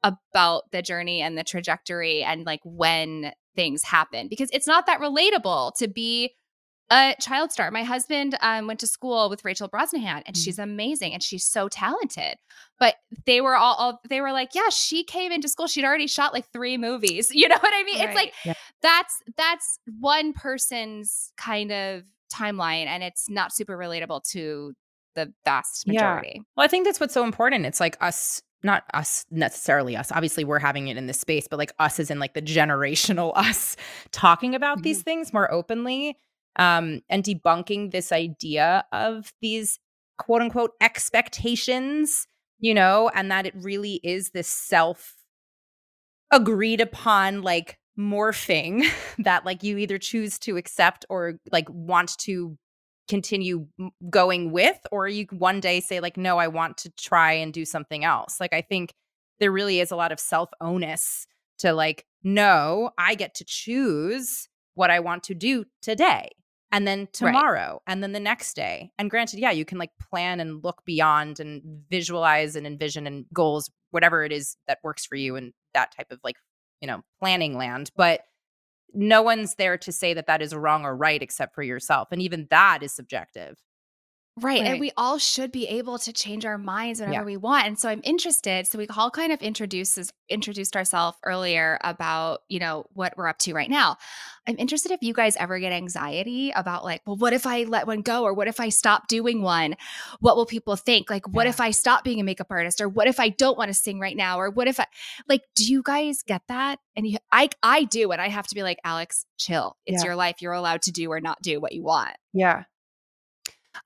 about 0.05 0.71
the 0.71 0.83
journey 0.83 1.21
and 1.21 1.37
the 1.37 1.43
trajectory 1.43 2.23
and 2.23 2.47
like 2.47 2.61
when 2.63 3.33
things 3.57 3.83
happen 3.83 4.29
because 4.29 4.51
it's 4.53 4.69
not 4.69 4.87
that 4.87 5.01
relatable 5.01 5.73
to 5.79 5.89
be 5.89 6.33
a 6.91 7.15
child 7.21 7.53
star. 7.53 7.71
My 7.71 7.85
husband 7.85 8.37
um, 8.41 8.67
went 8.67 8.81
to 8.81 8.87
school 8.87 9.31
with 9.31 9.45
Rachel 9.45 9.69
Brosnahan, 9.69 10.23
and 10.27 10.37
she's 10.37 10.59
amazing 10.59 11.13
and 11.15 11.23
she's 11.23 11.45
so 11.45 11.69
talented. 11.69 12.35
But 12.79 12.97
they 13.27 13.41
were 13.41 13.55
all, 13.57 13.75
all 13.75 14.01
they 14.09 14.21
were 14.21 14.33
like, 14.33 14.55
yeah, 14.55 14.69
she 14.71 15.05
came 15.05 15.31
into 15.33 15.49
school. 15.49 15.67
She'd 15.69 15.85
already 15.85 16.07
shot 16.09 16.33
like 16.33 16.51
three 16.53 16.77
movies. 16.77 17.31
You 17.41 17.49
know 17.49 17.57
what 17.59 17.73
I 17.75 17.85
mean? 17.85 18.01
It's 18.01 18.15
like 18.15 18.35
Yeah. 18.45 18.55
that's 18.83 19.23
that's 19.37 19.79
one 20.01 20.33
person's 20.33 21.33
kind 21.37 21.71
of 21.73 22.03
timeline, 22.33 22.87
and 22.87 23.03
it's 23.03 23.31
not 23.31 23.53
super 23.53 23.77
relatable 23.77 24.23
to 24.33 24.75
the 25.15 25.33
vast 25.45 25.85
Yeah. 25.87 25.93
majority. 25.93 26.43
Well, 26.57 26.65
I 26.65 26.69
think 26.69 26.85
that's 26.87 27.01
what's 27.01 27.15
so 27.15 27.25
important. 27.25 27.67
It's 27.67 27.81
like 27.81 27.97
us, 28.01 28.43
not 28.63 28.85
us 28.95 29.25
necessarily 29.31 29.97
us. 29.97 30.13
Obviously, 30.13 30.45
we're 30.45 30.59
having 30.59 30.89
it 30.89 30.97
in 30.97 31.07
this 31.07 31.19
space, 31.21 31.47
but 31.49 31.59
like 31.59 31.73
us 31.79 31.99
as 32.01 32.11
in 32.11 32.19
like 32.19 32.35
the 32.35 32.43
generational 32.43 33.33
us 33.37 33.77
talking 34.13 34.55
about 34.55 34.83
these 34.83 35.03
things 35.03 35.33
more 35.33 35.51
openly 35.53 36.17
um, 36.61 37.01
and 37.09 37.25
debunking 37.25 37.91
this 37.91 38.13
idea 38.13 38.85
of 38.93 39.33
these 39.41 39.81
quote 40.19 40.43
unquote 40.43 40.73
expectations, 40.81 42.29
you 42.61 42.75
know, 42.75 43.11
and 43.15 43.31
that 43.31 43.47
it 43.47 43.55
really 43.57 43.95
is 44.05 44.31
this 44.31 44.47
self 44.47 45.17
agreed 46.31 46.81
upon 46.81 47.41
like 47.41 47.79
morphing 47.99 48.85
that 49.19 49.45
like 49.47 49.63
you 49.63 49.79
either 49.79 49.99
choose 49.99 50.39
to 50.39 50.59
accept 50.59 51.07
or 51.09 51.41
like 51.51 51.69
want 51.71 52.17
to 52.19 52.57
continue 53.09 53.67
going 54.11 54.53
with 54.53 54.79
or 54.93 55.09
you 55.09 55.27
one 55.33 55.59
day 55.59 55.81
say 55.81 55.99
like 55.99 56.17
no 56.17 56.39
i 56.39 56.47
want 56.47 56.77
to 56.77 56.89
try 56.91 57.33
and 57.33 57.53
do 57.53 57.65
something 57.65 58.05
else. 58.05 58.39
Like 58.39 58.53
i 58.53 58.61
think 58.61 58.93
there 59.41 59.51
really 59.51 59.81
is 59.81 59.91
a 59.91 59.97
lot 59.97 60.13
of 60.13 60.21
self 60.21 60.51
onus 60.61 61.27
to 61.59 61.73
like 61.73 62.05
no 62.23 62.91
i 62.99 63.15
get 63.17 63.35
to 63.35 63.45
choose 63.45 64.47
what 64.75 64.91
i 64.91 65.01
want 65.01 65.25
to 65.25 65.35
do 65.35 65.65
today 65.83 66.29
and 66.73 66.87
then 66.87 67.09
tomorrow 67.13 67.81
and 67.87 68.03
then 68.03 68.13
the 68.13 68.21
next 68.21 68.55
day 68.55 68.91
and 68.99 69.11
granted 69.11 69.39
yeah 69.41 69.51
you 69.51 69.65
can 69.65 69.79
like 69.79 69.91
plan 70.11 70.41
and 70.41 70.63
look 70.65 70.85
beyond 70.85 71.41
and 71.41 71.63
visualize 71.91 72.57
and 72.57 72.67
envision 72.67 73.07
and 73.07 73.27
goals 73.33 73.71
whatever 73.91 74.25
it 74.25 74.33
is 74.33 74.57
that 74.67 74.79
works 74.83 75.05
for 75.05 75.17
you 75.17 75.37
and 75.37 75.53
that 75.75 75.95
type 75.97 76.11
of 76.11 76.19
like 76.23 76.37
you 76.81 76.87
know 76.87 77.03
planning 77.19 77.57
land 77.57 77.91
but 77.97 78.23
no 78.93 79.23
one's 79.23 79.55
there 79.55 79.79
to 79.79 79.93
say 79.93 80.15
that 80.15 80.27
that 80.27 80.43
is 80.43 80.55
wrong 80.55 80.85
or 80.85 80.97
right 80.97 81.23
except 81.23 81.55
for 81.55 81.63
yourself 81.63 82.09
and 82.11 82.23
even 82.23 82.47
that 82.51 82.83
is 82.83 82.93
subjective 82.93 83.59
Right. 84.41 84.63
And 84.63 84.81
we 84.81 84.91
all 84.97 85.19
should 85.19 85.53
be 85.53 85.67
able 85.69 85.99
to 85.99 86.13
change 86.13 86.45
our 86.47 86.59
minds 86.59 87.01
whenever 87.01 87.21
Yeah. 87.21 87.25
we 87.25 87.37
want. 87.37 87.67
And 87.67 87.79
so 87.79 87.89
I'm 87.89 88.01
interested. 88.05 88.67
So 88.67 88.79
we 88.79 88.87
all 88.97 89.11
kind 89.11 89.33
of 89.33 89.41
introduces 89.43 90.13
introduced 90.29 90.77
ourselves 90.77 91.19
earlier 91.25 91.77
about, 91.83 92.43
you 92.49 92.61
know, 92.61 92.85
what 92.93 93.15
we're 93.17 93.27
up 93.27 93.39
to 93.39 93.53
right 93.53 93.69
now. 93.69 93.97
I'm 94.47 94.55
interested 94.59 94.93
if 94.93 95.03
you 95.03 95.13
guys 95.13 95.37
ever 95.37 95.59
get 95.59 95.73
anxiety 95.73 96.53
about 96.53 96.85
like, 96.85 97.03
well, 97.05 97.17
what 97.17 97.33
if 97.33 97.47
I 97.47 97.65
let 97.65 97.87
one 97.89 98.01
go? 98.03 98.23
Or 98.23 98.33
what 98.33 98.47
if 98.47 98.61
I 98.61 98.69
stop 98.69 99.09
doing 99.09 99.43
one? 99.43 99.75
What 100.21 100.37
will 100.37 100.47
people 100.47 100.77
think? 100.77 101.11
Like, 101.11 101.27
what 101.29 101.45
Yeah. 101.47 101.51
if 101.51 101.61
I 101.61 101.73
stop 101.73 102.05
being 102.05 102.21
a 102.21 102.25
makeup 102.25 102.47
artist? 102.51 102.81
Or 102.81 102.89
what 102.89 103.09
if 103.09 103.19
I 103.19 103.29
don't 103.31 103.59
want 103.59 103.69
to 103.69 103.75
sing 103.75 103.99
right 103.99 104.17
now? 104.17 104.39
Or 104.39 104.51
what 104.51 104.69
if 104.69 104.79
I 104.79 104.87
like, 105.29 105.43
do 105.57 105.65
you 105.65 105.83
guys 105.85 106.23
get 106.23 106.43
that? 106.49 106.79
And 106.97 107.07
you, 107.07 107.19
I 107.33 107.49
I 107.63 107.85
do, 107.85 108.13
and 108.13 108.21
I 108.21 108.29
have 108.29 108.47
to 108.49 108.55
be 108.55 108.63
like, 108.63 108.79
Alex, 108.85 109.27
chill. 109.37 109.77
It's 109.85 110.03
Yeah. 110.05 110.09
your 110.11 110.17
life. 110.17 110.37
You're 110.41 110.53
allowed 110.53 110.83
to 110.83 110.93
do 110.93 111.11
or 111.11 111.21
not 111.21 111.43
do 111.43 111.61
what 111.61 111.73
you 111.73 111.83
want. 111.83 112.15
yeah 112.33 112.63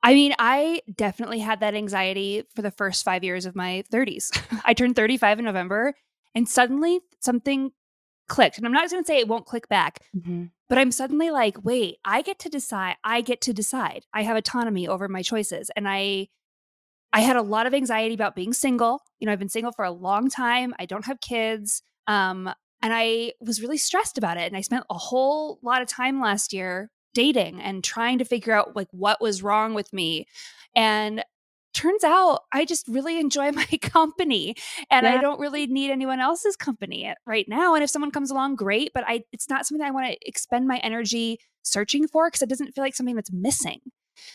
I 0.03 0.15
mean, 0.15 0.35
I 0.39 0.83
definitely 0.95 1.41
had 1.41 1.61
that 1.61 1.75
anxiety 1.75 2.45
for 2.55 2.63
the 2.63 2.71
first 2.71 3.05
five 3.05 3.25
years 3.25 3.47
of 3.47 3.55
my 3.55 3.85
30s. 3.93 4.31
I 4.65 4.75
turned 4.75 4.97
35 4.97 5.39
in 5.41 5.45
November, 5.45 5.95
and 6.35 6.49
suddenly 6.49 7.01
something 7.21 7.73
clicked. 8.29 8.57
And 8.57 8.67
I'm 8.67 8.73
not 8.73 8.91
going 8.91 9.03
to 9.03 9.07
say 9.07 9.19
it 9.19 9.29
won't 9.29 9.47
click 9.47 9.69
back, 9.69 10.01
but 10.69 10.79
I'm 10.79 10.91
suddenly 10.91 11.31
like, 11.31 11.65
wait, 11.65 11.99
I 12.05 12.23
get 12.23 12.39
to 12.41 12.49
decide. 12.49 12.97
I 13.05 13.21
get 13.21 13.41
to 13.43 13.53
decide. 13.53 14.05
I 14.13 14.23
have 14.23 14.37
autonomy 14.37 14.89
over 14.89 15.09
my 15.09 15.23
choices. 15.23 15.71
And 15.77 15.89
I 15.89 16.29
I 17.13 17.21
had 17.21 17.37
a 17.37 17.43
lot 17.43 17.67
of 17.67 17.75
anxiety 17.75 18.15
about 18.15 18.35
being 18.35 18.53
single. 18.53 19.01
You 19.21 19.27
know, 19.27 19.33
I've 19.33 19.39
been 19.39 19.49
single 19.49 19.71
for 19.71 19.85
a 19.85 19.91
long 19.93 20.29
time. 20.29 20.75
I 20.81 20.87
don't 20.87 21.07
have 21.07 21.21
kids. 21.21 21.81
Um, 22.09 22.53
and 22.83 22.93
I 22.93 23.35
was 23.41 23.63
really 23.63 23.79
stressed 23.79 24.19
about 24.19 24.37
it. 24.37 24.49
And 24.49 24.57
I 24.57 24.63
spent 24.63 24.85
a 24.91 24.99
whole 24.99 25.61
lot 25.63 25.81
of 25.81 25.87
time 25.87 26.21
last 26.21 26.53
year 26.53 26.91
dating 27.15 27.61
and 27.61 27.83
trying 27.83 28.19
to 28.19 28.25
figure 28.25 28.53
out 28.53 28.77
like 28.77 28.89
what 28.91 29.21
was 29.21 29.43
wrong 29.43 29.75
with 29.75 29.93
me. 29.93 30.27
And 30.77 31.25
turns 31.73 32.05
out 32.05 32.41
I 32.53 32.65
just 32.65 32.87
really 32.89 33.19
enjoy 33.19 33.51
my 33.53 33.67
company 33.83 34.55
and 34.91 35.07
I 35.07 35.21
don't 35.21 35.41
really 35.41 35.67
need 35.67 35.91
anyone 35.91 36.21
else's 36.21 36.57
company 36.57 37.13
right 37.27 37.49
now. 37.49 37.75
And 37.75 37.83
if 37.83 37.91
someone 37.91 38.11
comes 38.11 38.31
along, 38.31 38.57
great, 38.57 38.93
but 38.95 39.05
I 39.07 39.25
it's 39.33 39.51
not 39.51 39.67
something 39.67 39.85
I 39.85 39.91
want 39.91 40.07
to 40.07 40.29
expend 40.29 40.67
my 40.67 40.79
energy 40.79 41.41
searching 41.63 42.07
for 42.07 42.29
because 42.29 42.43
it 42.43 42.49
doesn't 42.49 42.75
feel 42.75 42.85
like 42.85 42.95
something 42.95 43.17
that's 43.17 43.33
missing. 43.33 43.81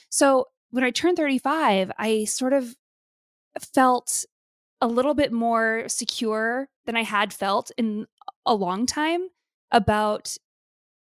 So 0.10 0.48
when 0.72 0.84
I 0.84 0.92
turned 0.92 1.18
35, 1.18 1.92
I 1.98 2.26
sort 2.26 2.54
of 2.54 2.76
felt 3.74 4.26
a 4.82 4.88
little 4.88 5.14
bit 5.14 5.32
more 5.32 5.84
secure 5.88 6.70
than 6.86 6.96
I 6.96 7.04
had 7.04 7.34
felt 7.34 7.72
in 7.78 8.06
a 8.46 8.54
long 8.54 8.86
time 8.86 9.30
about 9.72 10.36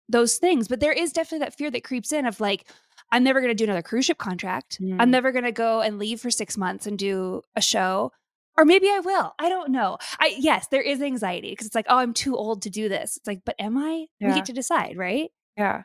those 0.08 0.36
things. 0.38 0.68
But 0.68 0.80
there 0.80 0.92
is 0.92 1.12
definitely 1.12 1.44
that 1.44 1.56
fear 1.56 1.70
that 1.70 1.84
creeps 1.84 2.12
in 2.12 2.26
of 2.26 2.40
like, 2.40 2.66
I'm 3.12 3.22
never 3.24 3.40
going 3.40 3.50
to 3.50 3.54
do 3.54 3.64
another 3.64 3.82
cruise 3.82 4.04
ship 4.06 4.18
contract. 4.18 4.78
I'm 4.80 5.08
Mm. 5.08 5.10
never 5.10 5.32
going 5.32 5.44
to 5.44 5.52
go 5.52 5.80
and 5.80 5.98
leave 5.98 6.20
for 6.20 6.30
six 6.30 6.56
months 6.56 6.86
and 6.86 6.98
do 6.98 7.42
a 7.54 7.60
show. 7.62 8.12
Or 8.58 8.64
maybe 8.64 8.88
I 8.88 9.00
will. 9.00 9.34
I 9.38 9.48
don't 9.48 9.70
know. 9.70 9.98
I 10.18 10.34
yes, 10.38 10.66
there 10.68 10.80
is 10.80 11.02
anxiety 11.02 11.50
because 11.50 11.66
it's 11.66 11.74
like, 11.74 11.86
oh, 11.90 11.98
I'm 11.98 12.14
too 12.14 12.36
old 12.36 12.62
to 12.62 12.70
do 12.70 12.88
this. 12.88 13.16
It's 13.18 13.26
like, 13.26 13.42
but 13.44 13.54
am 13.58 13.76
I? 13.76 14.06
We 14.20 14.28
get 14.34 14.46
to 14.46 14.52
decide, 14.52 14.96
right? 14.96 15.30
yeah 15.58 15.82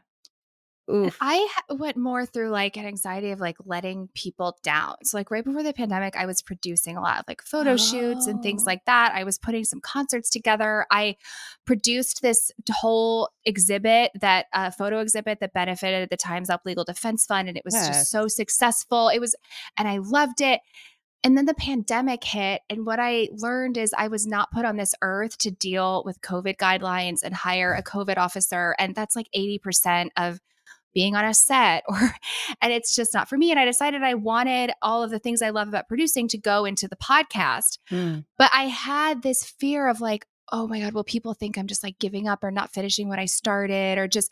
Oof. 0.92 1.18
I 1.22 1.48
went 1.70 1.98
more 1.98 2.26
through 2.26 2.50
like 2.50 2.78
an 2.78 2.86
anxiety 2.86 3.32
of 3.32 3.40
like 3.40 3.58
letting 3.66 4.10
people 4.14 4.58
down. 4.64 4.96
So 5.04 5.18
like 5.18 5.32
right 5.32 5.44
before 5.44 5.64
the 5.64 5.74
pandemic, 5.74 6.16
I 6.16 6.26
was 6.26 6.42
producing 6.42 6.98
a 6.98 7.02
lot 7.02 7.20
of 7.20 7.26
like 7.28 7.42
photo 7.44 7.78
shoots 7.78 8.28
and 8.28 8.42
things 8.44 8.64
Oh. 8.64 8.66
like 8.68 8.86
that. 8.86 9.14
I 9.14 9.24
was 9.24 9.38
putting 9.38 9.64
some 9.64 9.80
concerts 9.82 10.30
together. 10.30 10.86
I 10.92 11.16
produced 11.66 12.22
this 12.22 12.52
whole 12.72 13.30
exhibit 13.46 14.12
that 14.20 14.48
a 14.54 14.72
photo 14.72 15.00
exhibit 15.00 15.40
that 15.40 15.54
benefited 15.54 16.10
the 16.10 16.18
Times 16.18 16.50
Up 16.50 16.62
Legal 16.66 16.84
Defense 16.84 17.26
Fund, 17.26 17.48
and 17.48 17.58
it 17.58 17.64
was 17.66 17.74
Yes. 17.74 17.88
just 17.88 18.12
so 18.12 18.28
successful. 18.28 19.10
It 19.10 19.20
was, 19.20 19.36
and 19.78 19.88
I 19.88 19.98
loved 19.98 20.42
it. 20.42 20.62
And 21.24 21.38
then 21.38 21.46
the 21.46 21.54
pandemic 21.54 22.24
hit. 22.24 22.62
And 22.68 22.84
what 22.84 23.00
I 23.00 23.30
learned 23.32 23.78
is 23.78 23.94
I 23.96 24.08
was 24.08 24.26
not 24.26 24.52
put 24.52 24.66
on 24.66 24.78
this 24.78 24.96
earth 25.04 25.38
to 25.40 25.52
deal 25.52 26.02
with 26.04 26.20
COVID 26.22 26.58
guidelines 26.58 27.20
and 27.24 27.34
hire 27.36 27.74
a 27.76 27.84
COVID 27.84 28.18
officer. 28.18 28.76
And 28.80 28.96
that's 28.96 29.16
like 29.16 29.28
80% 29.36 30.10
of 30.18 30.40
being 30.94 31.16
on 31.16 31.26
a 31.26 31.34
set 31.34 31.84
or 31.90 32.14
and 32.62 32.74
it's 32.74 32.96
just 32.96 33.14
not 33.14 33.28
for 33.30 33.38
me 33.38 33.52
and 33.52 33.60
i 33.60 33.66
decided 33.66 34.04
i 34.04 34.14
wanted 34.14 34.72
all 34.82 35.04
of 35.04 35.10
the 35.12 35.20
things 35.20 35.42
i 35.42 35.50
love 35.50 35.68
about 35.68 35.88
producing 35.88 36.28
to 36.28 36.38
go 36.38 36.66
into 36.66 36.88
the 36.88 36.96
podcast 36.98 37.78
Mm. 37.92 38.26
but 38.38 38.50
i 38.54 38.64
had 38.64 39.22
this 39.22 39.44
fear 39.60 39.88
of 39.88 40.02
like 40.02 40.26
oh 40.52 40.68
my 40.68 40.80
god 40.82 40.94
will 40.94 41.04
people 41.04 41.34
think 41.34 41.58
i'm 41.58 41.68
just 41.68 41.84
like 41.84 41.98
giving 42.00 42.28
up 42.28 42.44
or 42.44 42.52
not 42.52 42.74
finishing 42.74 43.08
what 43.08 43.20
i 43.20 43.26
started 43.26 43.98
or 43.98 44.08
just 44.08 44.32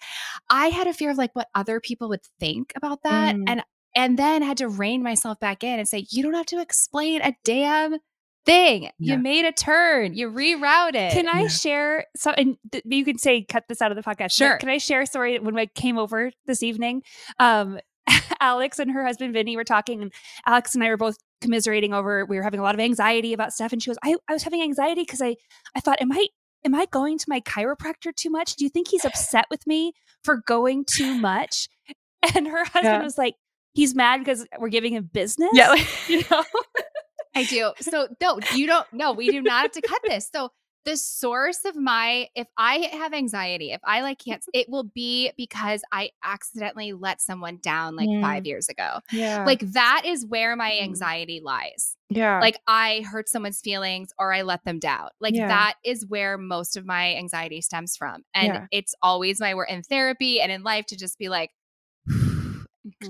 i 0.49 0.67
had 0.67 0.87
a 0.87 0.93
fear 0.93 1.11
of 1.11 1.17
like 1.17 1.33
what 1.35 1.47
other 1.55 1.79
people 1.79 2.09
would 2.09 2.23
think 2.39 2.73
about 2.75 3.03
that 3.03 3.35
Mm. 3.35 3.43
and 3.47 3.63
and 3.95 4.19
then 4.19 4.41
had 4.43 4.57
to 4.57 4.67
rein 4.67 5.01
myself 5.01 5.39
back 5.39 5.63
in 5.63 5.79
and 5.79 5.87
say 5.87 6.05
you 6.11 6.21
don't 6.21 6.35
have 6.35 6.45
to 6.47 6.61
explain 6.61 7.21
a 7.21 7.33
damn 7.43 7.97
thing 8.45 8.83
Yeah. 8.99 9.15
you 9.15 9.17
made 9.17 9.45
a 9.45 9.51
turn 9.51 10.13
you 10.13 10.29
rerouted 10.31 11.11
Can 11.11 11.27
I 11.27 11.41
Yeah. 11.41 11.47
share 11.47 12.05
so 12.15 12.31
and 12.31 12.57
th- 12.71 12.83
you 12.87 13.03
can 13.05 13.17
say 13.17 13.43
cut 13.43 13.65
this 13.67 13.81
out 13.81 13.91
of 13.91 13.95
the 13.97 14.03
podcast. 14.03 14.31
Sure. 14.31 14.57
Can 14.57 14.69
I 14.69 14.77
share 14.77 15.01
a 15.01 15.05
story 15.07 15.37
when 15.39 15.57
I 15.57 15.65
came 15.67 15.97
over 15.97 16.31
this 16.45 16.63
evening? 16.63 17.03
Um 17.39 17.79
Alex 18.39 18.79
and 18.79 18.91
her 18.91 19.05
husband 19.05 19.33
Vinny 19.33 19.55
were 19.55 19.63
talking 19.63 20.01
and 20.01 20.13
Alex 20.45 20.73
and 20.73 20.83
I 20.83 20.89
were 20.89 20.97
both 20.97 21.17
commiserating 21.41 21.93
over 21.93 22.25
we 22.25 22.37
were 22.37 22.43
having 22.43 22.59
a 22.59 22.63
lot 22.63 22.73
of 22.75 22.81
anxiety 22.81 23.33
about 23.33 23.53
stuff 23.53 23.71
and 23.71 23.81
she 23.83 23.89
goes 23.89 23.97
I, 24.03 24.15
I 24.27 24.33
was 24.33 24.43
having 24.43 24.61
anxiety 24.61 25.01
because 25.01 25.21
I 25.21 25.35
I 25.75 25.79
thought 25.79 26.01
am 26.01 26.11
I 26.11 26.27
am 26.65 26.73
I 26.75 26.85
going 26.91 27.17
to 27.17 27.25
my 27.27 27.39
chiropractor 27.41 28.13
too 28.15 28.29
much? 28.29 28.55
Do 28.55 28.63
you 28.65 28.69
think 28.69 28.87
he's 28.89 29.05
upset 29.05 29.45
with 29.51 29.65
me 29.67 29.93
for 30.23 30.41
going 30.45 30.85
too 30.89 31.15
much? 31.17 31.67
And 32.35 32.47
her 32.47 32.65
husband 32.65 32.83
Yeah. 32.83 33.01
was 33.03 33.17
like 33.17 33.35
he's 33.73 33.95
mad 33.95 34.17
because 34.19 34.45
we're 34.59 34.67
giving 34.69 34.93
him 34.93 35.09
business. 35.13 35.49
Yeah. 35.53 35.69
like- 35.69 35.87
you 36.09 36.21
know. 36.29 36.43
I 37.35 37.43
do. 37.43 37.71
So 37.81 38.07
no, 38.21 38.39
you 38.55 38.67
don't. 38.67 38.85
No, 38.93 39.11
we 39.13 39.29
do 39.31 39.41
not 39.41 39.61
have 39.63 39.71
to 39.71 39.81
cut 39.81 40.01
this. 40.07 40.29
So 40.33 40.49
the 40.85 40.95
source 40.95 41.65
of 41.65 41.75
my, 41.75 42.29
if 42.35 42.47
I 42.57 42.77
have 42.93 43.13
anxiety, 43.13 43.71
if 43.73 43.81
I 43.83 44.01
like 44.01 44.17
can't, 44.17 44.43
it 44.53 44.69
will 44.69 44.85
be 44.85 45.31
because 45.37 45.81
I 45.91 46.11
accidentally 46.23 46.93
let 46.93 47.21
someone 47.21 47.57
down 47.61 47.95
like 47.97 48.07
Mm. 48.07 48.21
five 48.21 48.45
years 48.45 48.69
ago. 48.69 48.99
yeah. 49.11 49.43
Like 49.45 49.59
that 49.73 50.03
is 50.05 50.25
where 50.25 50.55
my 50.55 50.71
Mm. 50.71 50.83
anxiety 50.83 51.41
lies. 51.43 51.95
yeah. 52.09 52.39
Like 52.39 52.59
I 52.65 53.01
hurt 53.11 53.27
someone's 53.29 53.59
feelings 53.61 54.09
or 54.17 54.33
I 54.33 54.41
let 54.43 54.63
them 54.63 54.79
down. 54.79 55.09
Like 55.19 55.35
Yeah. 55.35 55.47
that 55.49 55.75
is 55.83 56.07
where 56.07 56.37
most 56.37 56.77
of 56.77 56.85
my 56.85 57.13
anxiety 57.15 57.61
stems 57.61 57.95
from. 57.97 58.23
And 58.33 58.47
Yeah. 58.47 58.65
it's 58.71 58.95
always 59.03 59.39
my 59.39 59.53
work 59.55 59.69
in 59.69 59.83
therapy 59.83 60.39
and 60.41 60.51
in 60.51 60.63
life 60.63 60.85
to 60.87 60.97
just 60.97 61.19
be 61.19 61.27
like, 61.29 61.51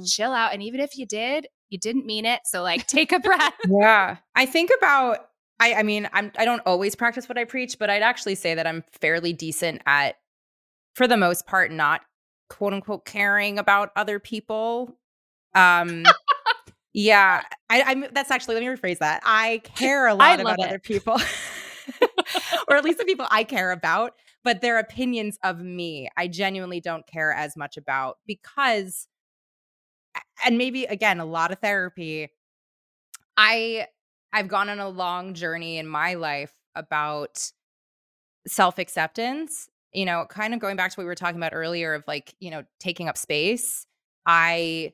chill 0.05 0.31
out. 0.33 0.53
And 0.53 0.63
even 0.63 0.79
if 0.79 0.97
you 0.97 1.05
did, 1.05 1.47
you 1.69 1.77
didn't 1.77 2.05
mean 2.05 2.25
it. 2.25 2.41
So 2.45 2.63
like 2.63 2.87
take 2.87 3.11
a 3.11 3.19
breath. 3.29 3.53
yeah 3.67 4.17
i 4.35 4.45
think 4.45 4.71
about 4.77 5.19
i 5.59 5.75
i 5.75 5.83
mean 5.83 6.09
i'm 6.13 6.31
i 6.37 6.45
don't 6.45 6.61
always 6.65 6.95
practice 6.95 7.27
what 7.29 7.37
i 7.37 7.43
preach 7.43 7.77
but 7.77 7.89
i'd 7.89 8.01
actually 8.01 8.35
say 8.35 8.55
that 8.55 8.65
i'm 8.65 8.83
fairly 9.01 9.33
decent 9.33 9.81
at 9.85 10.15
for 10.95 11.07
the 11.07 11.17
most 11.17 11.45
part 11.45 11.71
not 11.71 12.01
quote 12.49 12.73
unquote 12.73 13.05
caring 13.05 13.59
about 13.59 13.91
other 13.95 14.19
people 14.19 14.97
um 15.55 16.03
yeah 16.93 17.41
i 17.69 17.81
i'm 17.83 18.05
that's 18.13 18.31
actually 18.31 18.55
let 18.55 18.61
me 18.63 18.67
rephrase 18.67 18.97
that 18.99 19.21
i 19.25 19.61
care 19.75 20.07
a 20.07 20.13
lot 20.15 20.39
about 20.39 20.59
it. 20.59 20.65
other 20.65 20.79
people 20.79 21.19
or 22.67 22.75
at 22.75 22.83
least 22.83 22.97
the 22.97 23.05
people 23.05 23.27
i 23.29 23.43
care 23.43 23.71
about 23.71 24.13
but 24.43 24.61
their 24.61 24.79
opinions 24.79 25.37
of 25.43 25.59
me 25.59 26.09
i 26.17 26.27
genuinely 26.27 26.79
don't 26.79 27.05
care 27.07 27.31
as 27.33 27.55
much 27.55 27.77
about 27.77 28.17
because 28.25 29.07
and 30.45 30.57
maybe 30.57 30.85
again 30.85 31.19
a 31.19 31.25
lot 31.25 31.51
of 31.51 31.59
therapy 31.59 32.29
i 33.37 33.85
i've 34.33 34.47
gone 34.47 34.69
on 34.69 34.79
a 34.79 34.89
long 34.89 35.33
journey 35.33 35.77
in 35.77 35.87
my 35.87 36.13
life 36.13 36.53
about 36.75 37.51
self-acceptance 38.47 39.69
you 39.93 40.05
know 40.05 40.25
kind 40.29 40.53
of 40.53 40.59
going 40.59 40.75
back 40.75 40.91
to 40.91 40.95
what 40.95 41.03
we 41.03 41.07
were 41.07 41.15
talking 41.15 41.37
about 41.37 41.53
earlier 41.53 41.93
of 41.93 42.03
like 42.07 42.35
you 42.39 42.49
know 42.49 42.63
taking 42.79 43.07
up 43.07 43.17
space 43.17 43.85
i 44.25 44.91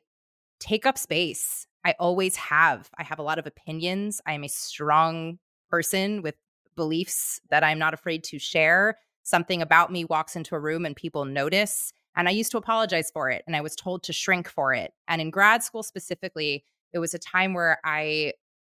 take 0.60 0.86
up 0.86 0.98
space. 0.98 1.68
I 1.84 1.93
always 2.00 2.36
have. 2.36 2.89
I 2.98 3.04
have 3.04 3.20
a 3.20 3.24
lot 3.24 3.38
of 3.39 3.46
opinions. 3.46 4.22
I'm 4.26 4.43
a 4.43 4.50
strong 4.50 5.38
person 5.70 6.22
with 6.22 6.36
beliefs 6.76 7.39
that 7.50 7.64
i'm 7.64 7.80
not 7.80 7.93
afraid 7.93 8.24
to 8.26 8.39
share. 8.39 8.98
Something 9.24 9.62
about 9.62 9.91
me 9.91 10.04
walks 10.04 10.36
into 10.36 10.56
a 10.56 10.60
room 10.60 10.86
and 10.86 10.96
people 10.96 11.24
notice 11.24 11.93
and 12.16 12.28
I 12.28 12.32
used 12.32 12.51
to 12.51 12.57
apologize 12.57 13.11
for 13.11 13.30
it 13.30 13.43
and 13.47 13.55
I 13.55 13.61
was 13.61 13.76
told 13.76 14.03
to 14.03 14.13
shrink 14.13 14.47
for 14.49 14.74
it. 14.74 14.93
And 15.07 15.22
in 15.22 15.30
grad 15.30 15.63
school 15.63 15.84
specifically, 15.84 16.63
it 16.93 16.99
was 16.99 17.13
a 17.13 17.20
time 17.20 17.53
where 17.53 17.80
I 17.84 18.34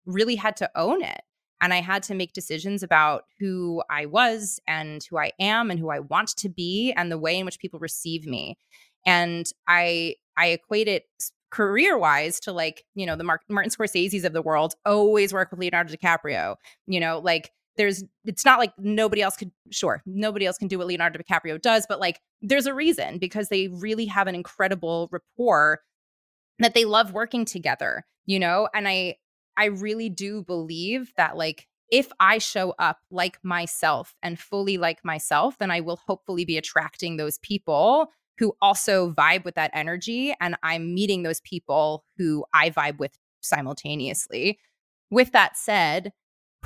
really 0.06 0.36
had 0.36 0.56
to 0.58 0.70
own 0.74 1.02
it. 1.02 1.20
And 1.60 1.72
I 1.72 1.80
had 1.80 2.02
to 2.04 2.14
make 2.14 2.32
decisions 2.32 2.82
about 2.82 3.24
who 3.38 3.82
I 3.90 4.06
was 4.06 4.60
and 4.66 5.02
who 5.04 5.18
I 5.18 5.32
am 5.40 5.70
and 5.70 5.80
who 5.80 5.90
I 5.90 6.00
want 6.00 6.36
to 6.36 6.48
be 6.48 6.92
and 6.92 7.10
the 7.10 7.18
way 7.18 7.38
in 7.38 7.46
which 7.46 7.58
people 7.58 7.80
receive 7.80 8.26
me. 8.26 8.58
And 9.06 9.46
I 9.66 10.16
I 10.36 10.48
equate 10.48 10.88
it 10.88 11.04
career 11.50 11.96
wise 11.96 12.40
to 12.40 12.52
like, 12.52 12.84
you 12.94 13.06
know, 13.06 13.16
the 13.16 13.24
Martin 13.24 13.70
Scorsese's 13.70 14.24
of 14.24 14.34
the 14.34 14.42
world 14.42 14.74
always 14.84 15.32
work 15.32 15.50
with 15.50 15.60
Leonardo 15.60 15.94
DiCaprio. 15.94 16.56
You 16.86 17.00
know, 17.00 17.20
like 17.20 17.52
there's 17.76 18.04
it's 18.24 18.44
not 18.44 18.58
like 18.58 18.72
nobody 18.78 19.22
else 19.22 19.36
could 19.36 19.50
sure 19.70 20.02
nobody 20.06 20.46
else 20.46 20.58
can 20.58 20.68
do 20.68 20.78
what 20.78 20.86
leonardo 20.86 21.18
dicaprio 21.18 21.60
does 21.60 21.86
but 21.88 22.00
like 22.00 22.20
there's 22.42 22.66
a 22.66 22.74
reason 22.74 23.18
because 23.18 23.48
they 23.48 23.68
really 23.68 24.06
have 24.06 24.26
an 24.26 24.34
incredible 24.34 25.08
rapport 25.10 25.80
that 26.58 26.74
they 26.74 26.84
love 26.84 27.12
working 27.12 27.44
together 27.44 28.04
you 28.26 28.38
know? 28.38 28.68
And 28.74 28.88
i 28.88 29.16
i 29.56 29.66
really 29.66 30.08
do 30.08 30.42
believe 30.42 31.12
that 31.16 31.36
like 31.36 31.66
if 31.90 32.10
i 32.20 32.38
show 32.38 32.74
up 32.78 32.98
like 33.10 33.38
myself 33.42 34.14
and 34.22 34.38
fully 34.38 34.76
like 34.76 35.04
myself 35.04 35.56
then 35.58 35.70
i 35.70 35.80
will 35.80 36.00
hopefully 36.06 36.44
be 36.44 36.58
attracting 36.58 37.16
those 37.16 37.38
people 37.38 38.08
who 38.38 38.54
also 38.60 39.12
vibe 39.12 39.44
with 39.44 39.54
that 39.54 39.70
energy 39.72 40.34
and 40.40 40.56
i'm 40.62 40.94
meeting 40.94 41.22
those 41.22 41.40
people 41.40 42.04
who 42.18 42.44
i 42.52 42.68
vibe 42.68 42.98
with 42.98 43.16
simultaneously. 43.46 44.58
With 45.10 45.32
that 45.32 45.56
said 45.56 46.12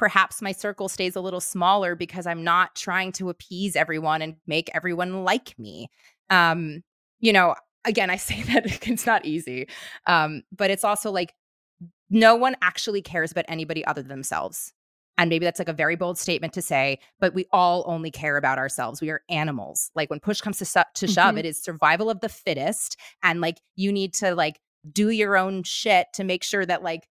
perhaps 0.00 0.40
my 0.40 0.50
circle 0.50 0.88
stays 0.88 1.14
a 1.14 1.20
little 1.20 1.42
smaller 1.42 1.94
because 1.94 2.26
I'm 2.26 2.42
not 2.42 2.74
trying 2.74 3.12
to 3.12 3.28
appease 3.28 3.76
everyone 3.76 4.22
and 4.22 4.36
make 4.46 4.70
everyone 4.72 5.24
like 5.24 5.54
me. 5.58 5.90
Um, 6.30 6.82
you 7.18 7.34
know, 7.34 7.54
again, 7.84 8.08
I 8.08 8.16
say 8.28 8.42
that 8.44 8.64
it's 8.88 9.04
not 9.04 9.26
easy, 9.26 9.68
um, 10.06 10.40
but 10.56 10.70
it's 10.70 10.84
also 10.84 11.10
like 11.10 11.34
no 12.08 12.34
one 12.34 12.56
actually 12.62 13.02
cares 13.02 13.30
about 13.30 13.44
anybody 13.46 13.84
other 13.84 14.00
than 14.00 14.08
themselves. 14.08 14.72
And 15.18 15.28
maybe 15.28 15.44
that's 15.44 15.58
like 15.58 15.68
a 15.68 15.74
very 15.74 15.96
bold 15.96 16.16
statement 16.16 16.54
to 16.54 16.62
say, 16.62 16.98
but 17.18 17.34
we 17.34 17.44
all 17.52 17.84
only 17.86 18.10
care 18.10 18.38
about 18.38 18.56
ourselves. 18.56 19.02
We 19.02 19.10
are 19.10 19.20
animals. 19.28 19.90
Like 19.94 20.08
when 20.08 20.18
push 20.18 20.40
comes 20.40 20.56
to, 20.60 20.64
su- 20.64 20.80
to 20.94 21.06
shove, 21.06 21.34
Mhm. 21.34 21.40
it 21.40 21.44
is 21.44 21.62
survival 21.62 22.08
of 22.08 22.20
the 22.20 22.30
fittest. 22.30 22.96
And 23.22 23.42
like 23.42 23.58
you 23.76 23.92
need 23.92 24.14
to 24.14 24.34
like 24.34 24.60
do 24.90 25.10
your 25.10 25.36
own 25.36 25.62
shit 25.62 26.06
to 26.14 26.24
make 26.24 26.42
sure 26.42 26.64
that 26.64 26.82
like 26.82 27.06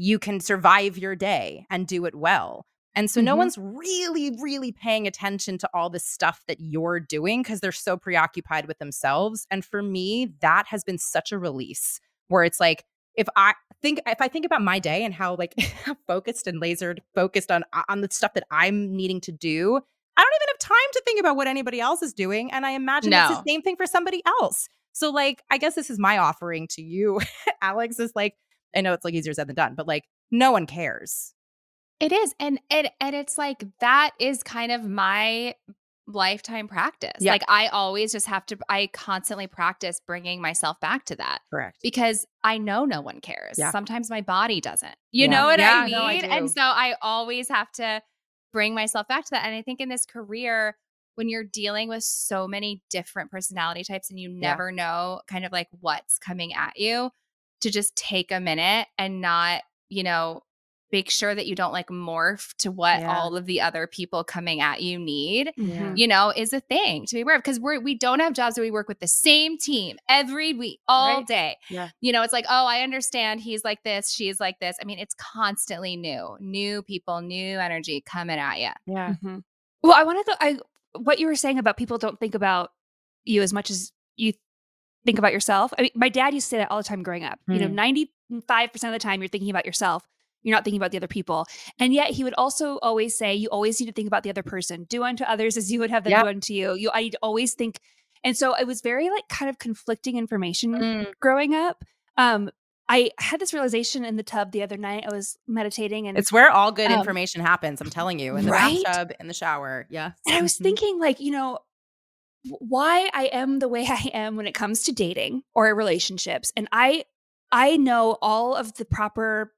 you 0.00 0.18
can 0.18 0.40
survive 0.40 0.96
your 0.96 1.14
day 1.14 1.66
and 1.68 1.86
do 1.86 2.06
it 2.06 2.14
well. 2.14 2.64
And 2.94 3.10
so 3.10 3.20
no 3.20 3.34
Mhm. 3.34 3.38
one's 3.38 3.58
really, 3.58 4.30
really 4.40 4.72
paying 4.72 5.06
attention 5.06 5.58
to 5.58 5.68
all 5.74 5.90
the 5.90 6.00
stuff 6.00 6.42
that 6.48 6.58
you're 6.58 6.98
doing 7.00 7.42
because 7.42 7.60
they're 7.60 7.70
so 7.70 7.96
preoccupied 7.98 8.66
with 8.66 8.78
themselves. 8.78 9.46
And 9.50 9.62
for 9.64 9.82
me, 9.82 10.34
that 10.40 10.66
has 10.68 10.82
been 10.84 10.96
such 10.98 11.32
a 11.32 11.38
release 11.38 12.00
where 12.28 12.44
it's 12.44 12.58
like, 12.58 12.84
if 13.14 13.28
I 13.36 13.52
think 13.82 14.00
if 14.06 14.20
I 14.22 14.28
think 14.28 14.46
about 14.46 14.62
my 14.62 14.78
day 14.78 15.04
and 15.04 15.12
how 15.12 15.34
like 15.36 15.54
focused 16.06 16.46
and 16.46 16.60
lasered 16.62 17.00
focused 17.14 17.50
on 17.50 17.64
on 17.88 18.00
the 18.00 18.08
stuff 18.10 18.32
that 18.34 18.44
I'm 18.50 18.96
needing 18.96 19.20
to 19.22 19.32
do, 19.32 19.76
I 20.16 20.22
don't 20.22 20.34
even 20.36 20.48
have 20.48 20.58
time 20.58 20.90
to 20.94 21.02
think 21.04 21.20
about 21.20 21.36
what 21.36 21.46
anybody 21.46 21.78
else 21.80 22.02
is 22.02 22.12
doing. 22.14 22.50
And 22.52 22.64
I 22.64 22.70
imagine 22.70 23.12
it's 23.12 23.28
the 23.44 23.50
same 23.52 23.60
thing 23.62 23.76
for 23.76 23.86
somebody 23.86 24.22
else. 24.40 24.66
So 24.92 25.10
like 25.10 25.42
I 25.50 25.58
guess 25.58 25.74
this 25.74 25.90
is 25.90 25.98
my 25.98 26.18
offering 26.18 26.68
to 26.68 26.82
you, 26.82 27.20
Alex, 27.62 27.98
is 28.00 28.12
like, 28.14 28.34
I 28.74 28.80
know 28.80 28.92
it's 28.92 29.04
like 29.04 29.14
easier 29.14 29.32
said 29.34 29.48
than 29.48 29.56
done, 29.56 29.74
but 29.74 29.86
like 29.86 30.04
no 30.30 30.52
one 30.52 30.66
cares. 30.66 31.34
It 32.00 32.12
is. 32.12 32.34
And 32.40 32.60
and 32.70 32.90
and 33.00 33.14
it's 33.14 33.36
like 33.36 33.64
that 33.80 34.12
is 34.18 34.42
kind 34.42 34.72
of 34.72 34.84
my 34.84 35.54
lifetime 36.06 36.66
practice. 36.66 37.20
Like 37.20 37.42
I 37.48 37.68
always 37.68 38.12
just 38.12 38.26
have 38.26 38.46
to 38.46 38.58
I 38.68 38.88
constantly 38.92 39.46
practice 39.46 40.00
bringing 40.04 40.40
myself 40.40 40.80
back 40.80 41.04
to 41.06 41.16
that 41.16 41.40
Correct. 41.50 41.78
because 41.82 42.26
I 42.42 42.58
know 42.58 42.84
no 42.84 43.00
one 43.00 43.20
cares. 43.20 43.58
Yeah. 43.58 43.70
Sometimes 43.70 44.10
my 44.10 44.20
body 44.20 44.60
doesn't. 44.60 44.94
You 45.12 45.24
Yeah. 45.26 45.30
know 45.30 45.44
what 45.46 45.60
Yeah, 45.60 45.72
I 45.82 45.84
mean? 45.84 45.92
no, 45.92 46.04
I 46.04 46.12
and 46.14 46.50
so 46.50 46.62
I 46.62 46.94
always 47.02 47.48
have 47.48 47.70
to 47.72 48.02
bring 48.52 48.74
myself 48.74 49.06
back 49.06 49.24
to 49.26 49.30
that. 49.32 49.44
And 49.44 49.54
I 49.54 49.62
think 49.62 49.80
in 49.80 49.88
this 49.88 50.06
career 50.06 50.76
when 51.16 51.28
you're 51.28 51.44
dealing 51.44 51.88
with 51.88 52.02
so 52.02 52.48
many 52.48 52.82
different 52.88 53.30
personality 53.30 53.84
types 53.84 54.10
and 54.10 54.18
you 54.18 54.28
never 54.30 54.72
know 54.72 55.20
kind 55.26 55.44
of 55.44 55.52
like 55.52 55.68
what's 55.80 56.18
coming 56.18 56.54
at 56.54 56.78
you, 56.78 57.10
to 57.60 57.70
just 57.70 57.94
take 57.96 58.30
a 58.32 58.40
minute 58.40 58.86
and 58.98 59.20
not, 59.20 59.62
you 59.88 60.02
know, 60.02 60.42
make 60.92 61.08
sure 61.08 61.32
that 61.32 61.46
you 61.46 61.54
don't 61.54 61.72
like 61.72 61.86
morph 61.86 62.52
to 62.56 62.68
what 62.72 62.98
Yeah. 62.98 63.16
all 63.16 63.36
of 63.36 63.46
the 63.46 63.60
other 63.60 63.86
people 63.86 64.24
coming 64.24 64.60
at 64.60 64.82
you 64.82 64.98
need 64.98 65.52
Mhm. 65.56 65.96
you 65.96 66.08
know, 66.08 66.32
is 66.34 66.52
a 66.52 66.58
thing 66.58 67.06
to 67.06 67.14
be 67.14 67.20
aware 67.20 67.36
of 67.36 67.42
because 67.42 67.60
we're 67.60 67.78
we 67.78 67.94
don't 67.94 68.18
have 68.18 68.32
jobs 68.32 68.56
where 68.58 68.64
we 68.66 68.72
work 68.72 68.88
with 68.88 68.98
the 68.98 69.06
same 69.06 69.56
team 69.56 69.98
every 70.08 70.52
week, 70.52 70.80
all 70.88 71.18
Right. 71.18 71.26
day. 71.28 71.56
Yeah. 71.68 71.90
You 72.00 72.10
know, 72.12 72.22
it's 72.22 72.32
like, 72.32 72.44
oh, 72.48 72.66
I 72.66 72.82
understand 72.82 73.40
he's 73.40 73.62
like 73.62 73.84
this, 73.84 74.10
she's 74.10 74.40
like 74.40 74.58
this. 74.58 74.76
I 74.82 74.84
mean, 74.84 74.98
it's 74.98 75.14
constantly 75.14 75.94
new, 75.96 76.36
new 76.40 76.82
people, 76.82 77.20
new 77.20 77.60
energy 77.60 78.00
coming 78.00 78.40
at 78.40 78.58
you. 78.58 78.70
Yeah. 78.92 79.14
Mhm. 79.22 79.44
Well, 79.84 79.94
I 79.94 80.02
want 80.02 80.18
to 80.26 80.32
go. 80.32 80.36
I 80.40 80.58
what 80.98 81.20
you 81.20 81.28
were 81.28 81.36
saying 81.36 81.60
about 81.60 81.76
people 81.76 81.98
don't 81.98 82.18
think 82.18 82.34
about 82.34 82.72
you 83.24 83.42
as 83.42 83.52
much 83.52 83.70
as 83.70 83.92
you 84.16 84.32
think 85.04 85.18
about 85.18 85.32
yourself. 85.32 85.72
I 85.78 85.82
mean, 85.82 85.90
my 85.94 86.08
dad 86.08 86.34
used 86.34 86.46
to 86.46 86.50
say 86.50 86.58
that 86.58 86.70
all 86.70 86.78
the 86.78 86.84
time 86.84 87.02
growing 87.02 87.24
up. 87.24 87.38
You 87.48 87.58
know, 87.58 87.68
Mm. 87.68 87.72
ninety 87.72 88.12
five 88.46 88.72
percent 88.72 88.94
of 88.94 89.00
the 89.00 89.02
time 89.02 89.20
you're 89.20 89.28
thinking 89.28 89.50
about 89.50 89.66
yourself. 89.66 90.06
You're 90.42 90.54
not 90.56 90.64
thinking 90.64 90.80
about 90.80 90.90
the 90.90 90.96
other 90.96 91.06
people. 91.08 91.46
And 91.78 91.92
yet 91.92 92.10
he 92.10 92.24
would 92.24 92.32
also 92.38 92.78
always 92.78 93.16
say, 93.16 93.34
you 93.34 93.48
always 93.48 93.78
need 93.78 93.86
to 93.86 93.92
think 93.92 94.06
about 94.06 94.22
the 94.22 94.30
other 94.30 94.42
person. 94.42 94.84
Do 94.84 95.02
unto 95.04 95.22
others 95.24 95.56
as 95.58 95.70
you 95.70 95.80
would 95.80 95.90
have 95.90 96.04
them 96.04 96.12
Yep. 96.12 96.22
do 96.22 96.28
unto 96.28 96.52
you. 96.54 96.74
You 96.74 96.90
I 96.94 97.10
always 97.22 97.52
think. 97.54 97.78
And 98.24 98.36
so 98.36 98.54
it 98.54 98.66
was 98.66 98.80
very 98.80 99.10
like 99.10 99.28
kind 99.28 99.48
of 99.50 99.58
conflicting 99.58 100.16
information 100.16 100.72
Mm. 100.72 101.12
growing 101.20 101.54
up. 101.54 101.84
Um, 102.16 102.50
I 102.88 103.10
had 103.18 103.38
this 103.40 103.52
realization 103.54 104.04
in 104.04 104.16
the 104.16 104.22
tub 104.22 104.50
the 104.52 104.62
other 104.62 104.76
night. 104.76 105.04
I 105.10 105.14
was 105.14 105.38
meditating 105.46 106.08
and 106.08 106.18
It's 106.18 106.32
where 106.32 106.50
all 106.50 106.72
good 106.72 106.90
Um, 106.90 106.98
information 106.98 107.40
happens. 107.40 107.80
I'm 107.80 107.88
telling 107.90 108.18
you, 108.18 108.36
in 108.36 108.46
the 108.46 108.50
right? 108.50 108.82
bathtub, 108.82 109.12
in 109.20 109.28
the 109.28 109.34
shower. 109.34 109.86
Yeah. 109.90 110.12
And 110.26 110.36
I 110.36 110.42
was 110.42 110.54
Mhm. 110.58 110.62
thinking, 110.62 110.98
like, 110.98 111.20
you 111.20 111.30
know, 111.30 111.58
why 112.44 113.10
I 113.12 113.24
am 113.32 113.58
the 113.58 113.68
way 113.68 113.86
I 113.88 114.10
am 114.14 114.36
when 114.36 114.46
it 114.46 114.54
comes 114.54 114.82
to 114.84 114.92
dating 114.92 115.42
or 115.54 115.74
relationships. 115.74 116.52
And 116.56 116.68
I 116.72 117.04
I 117.52 117.76
know 117.76 118.16
all 118.22 118.54
of 118.54 118.74
the 118.74 118.84
proper 118.84 119.52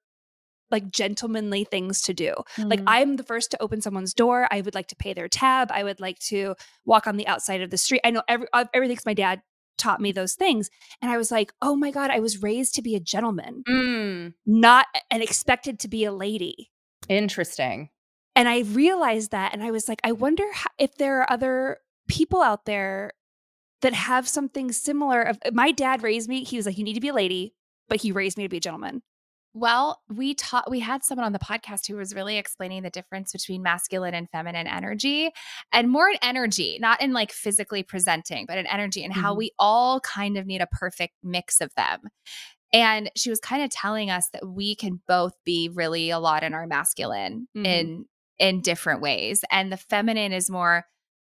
like 0.71 0.91
gentlemanly 0.91 1.65
things 1.65 2.01
to 2.01 2.15
do. 2.15 2.33
Like 2.57 2.81
Mm. 2.81 2.85
I'm 2.87 3.17
the 3.17 3.23
first 3.23 3.51
to 3.51 3.63
open 3.63 3.83
someone's 3.83 4.15
door. 4.15 4.49
I 4.51 4.63
would 4.63 4.75
like 4.75 4.87
to 4.89 4.97
pay 4.97 5.13
their 5.13 5.29
tab. 5.29 5.71
I 5.71 5.85
would 5.85 6.01
like 6.01 6.19
to 6.31 6.55
walk 6.87 7.07
on 7.07 7.19
the 7.19 7.27
outside 7.27 7.61
of 7.61 7.69
the 7.71 7.77
street. 7.77 8.01
I 8.05 8.11
know 8.11 8.23
every 8.27 8.47
uh, 8.55 8.65
everything's 8.73 9.05
my 9.05 9.13
dad 9.13 9.43
taught 9.77 10.01
me 10.01 10.13
those 10.13 10.35
things. 10.35 10.71
And 11.03 11.11
I 11.11 11.19
was 11.19 11.31
like, 11.31 11.53
"Oh 11.61 11.77
my 11.77 11.91
god, 11.91 12.11
I 12.11 12.21
was 12.21 12.43
raised 12.43 12.75
to 12.77 12.83
be 12.83 12.95
a 12.97 13.01
gentleman, 13.01 13.65
Mm. 13.69 14.33
not 14.47 14.87
and 15.11 15.23
expected 15.23 15.79
to 15.81 15.89
be 15.89 16.05
a 16.05 16.13
lady." 16.13 16.71
Interesting. 17.09 17.91
and 18.35 18.49
I 18.49 18.61
realized 18.61 19.33
that, 19.33 19.53
and 19.53 19.63
I 19.63 19.71
was 19.73 19.89
like, 19.91 20.01
I 20.05 20.13
wonder 20.13 20.45
ho- 20.55 20.71
if 20.79 20.95
there 20.97 21.21
are 21.21 21.31
other 21.31 21.79
people 22.09 22.43
out 22.43 22.65
there 22.65 23.13
that 23.83 23.95
have 23.95 24.29
something 24.29 24.73
similar. 24.73 25.23
Of 25.23 25.39
my 25.53 25.73
dad 25.73 26.03
raised 26.03 26.29
me; 26.29 26.45
he 26.45 26.57
was 26.57 26.67
like, 26.67 26.79
"You 26.79 26.85
need 26.85 26.95
to 26.95 27.01
be 27.01 27.09
a 27.09 27.15
lady," 27.15 27.55
but 27.89 28.01
he 28.01 28.13
raised 28.13 28.37
me 28.39 28.45
to 28.45 28.49
be 28.49 28.59
a 28.59 28.61
gentleman. 28.61 29.03
Well, 29.55 30.01
we 30.09 30.33
taught 30.35 30.71
we 30.71 30.81
had 30.81 31.05
someone 31.05 31.27
on 31.27 31.33
the 31.35 31.39
podcast 31.39 31.87
who 31.87 31.97
was 31.97 32.15
really 32.15 32.39
explaining 32.39 32.83
the 32.85 32.91
difference 32.91 33.33
between 33.33 33.63
masculine 33.63 34.15
and 34.15 34.31
feminine 34.31 34.67
energy 34.67 35.31
and 35.73 35.91
more 35.91 36.09
in 36.09 36.17
energy, 36.23 36.79
not 36.81 37.03
in 37.03 37.13
like 37.13 37.33
physically 37.33 37.83
presenting, 37.83 38.47
but 38.47 38.57
in 38.57 38.67
energy 38.67 39.05
and 39.05 39.13
how 39.13 39.35
Mhm. 39.35 39.39
we 39.39 39.51
all 39.59 40.01
kind 40.01 40.39
of 40.39 40.47
need 40.47 40.63
a 40.63 40.67
perfect 40.69 41.15
mix 41.23 41.61
of 41.61 41.71
them. 41.75 42.01
And 42.73 43.11
she 43.15 43.29
was 43.29 43.41
kind 43.41 43.63
of 43.63 43.69
telling 43.71 44.09
us 44.11 44.31
that 44.31 44.47
we 44.49 44.75
can 44.75 45.03
both 45.07 45.35
be 45.45 45.69
really 45.69 46.09
a 46.09 46.19
lot 46.19 46.43
in 46.43 46.55
our 46.55 46.67
masculine 46.67 47.47
Mhm. 47.55 47.67
in 47.67 48.05
in 48.39 48.63
different 48.63 49.03
ways 49.03 49.45
and 49.51 49.71
the 49.71 49.77
feminine 49.77 50.33
is 50.33 50.49
more 50.51 50.87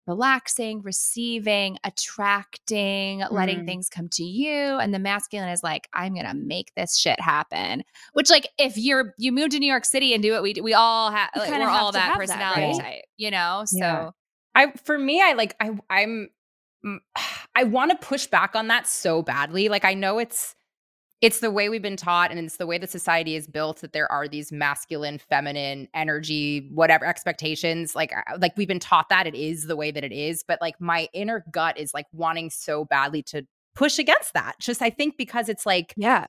relaxing, 0.08 0.82
receiving, 0.82 1.78
attracting, 1.84 3.24
letting 3.32 3.64
Mm. 3.64 3.66
things 3.66 3.90
come 3.90 4.10
to 4.10 4.24
you. 4.24 4.78
And 4.80 4.94
the 4.94 5.00
masculine 5.00 5.50
is 5.50 5.64
like, 5.64 5.88
I'm 5.94 6.14
gonna 6.16 6.34
make 6.34 6.72
this 6.76 6.98
shit 6.98 7.20
happen. 7.20 7.84
Which, 8.14 8.30
like, 8.30 8.48
if 8.58 8.78
you're 8.78 9.14
you 9.18 9.32
move 9.32 9.50
to 9.52 9.60
New 9.60 9.68
York 9.70 9.86
City 9.86 10.14
and 10.14 10.22
do 10.24 10.32
what 10.34 10.44
we 10.44 10.54
do, 10.54 10.64
we 10.64 10.74
all 10.74 11.12
have 11.12 11.30
You 11.36 11.42
like, 11.42 11.52
kinda 11.52 11.66
we're 11.66 11.72
all 11.72 11.92
that 11.94 12.00
have 12.02 12.12
that, 12.14 12.20
personality 12.20 12.74
right? 12.74 12.84
type, 12.84 13.04
you 13.18 13.32
know? 13.32 13.64
So 13.66 13.80
Yeah. 13.80 14.10
I 14.56 14.72
for 14.84 14.98
me, 14.98 15.22
I 15.22 15.34
like 15.34 15.56
I 15.60 15.72
I'm 15.90 16.30
mm, 16.86 17.00
I 17.56 17.64
want 17.66 17.92
to 17.92 17.98
push 17.98 18.28
back 18.28 18.56
on 18.56 18.68
that 18.70 18.88
so 18.88 19.22
badly. 19.22 19.70
Like 19.70 19.86
I 19.86 19.94
know 19.94 20.20
it's 20.20 20.56
it's 21.24 21.40
the 21.40 21.50
way 21.50 21.70
we've 21.70 21.82
been 21.82 21.96
taught 21.96 22.32
and 22.32 22.40
it's 22.42 22.58
the 22.58 22.68
way 22.68 22.78
that 22.78 22.90
society 22.90 23.38
is 23.38 23.48
built 23.48 23.80
that 23.80 23.94
there 23.94 24.12
are 24.12 24.28
these 24.28 24.52
masculine, 24.52 25.18
feminine 25.18 25.88
energy, 25.94 26.70
whatever 26.74 27.06
expectations. 27.06 27.96
Like 27.96 28.12
uh, 28.14 28.38
like 28.40 28.58
we've 28.58 28.68
been 28.68 28.80
taught 28.82 29.08
that 29.10 29.26
it 29.26 29.34
is 29.34 29.68
the 29.68 29.78
way 29.78 29.90
that 29.90 30.04
it 30.04 30.12
is, 30.12 30.44
but 30.46 30.60
like 30.62 30.82
my 30.82 31.08
inner 31.14 31.46
gut 31.50 31.80
is 31.80 31.94
like 31.94 32.08
wanting 32.12 32.50
so 32.50 32.84
badly 32.86 33.24
to 33.24 33.48
push 33.74 34.00
against 34.00 34.34
that. 34.34 34.56
Just 34.60 34.82
I 34.82 34.90
think 34.90 35.18
because 35.18 35.48
it's 35.48 35.66
like 35.66 35.96
Yeah, 35.96 36.26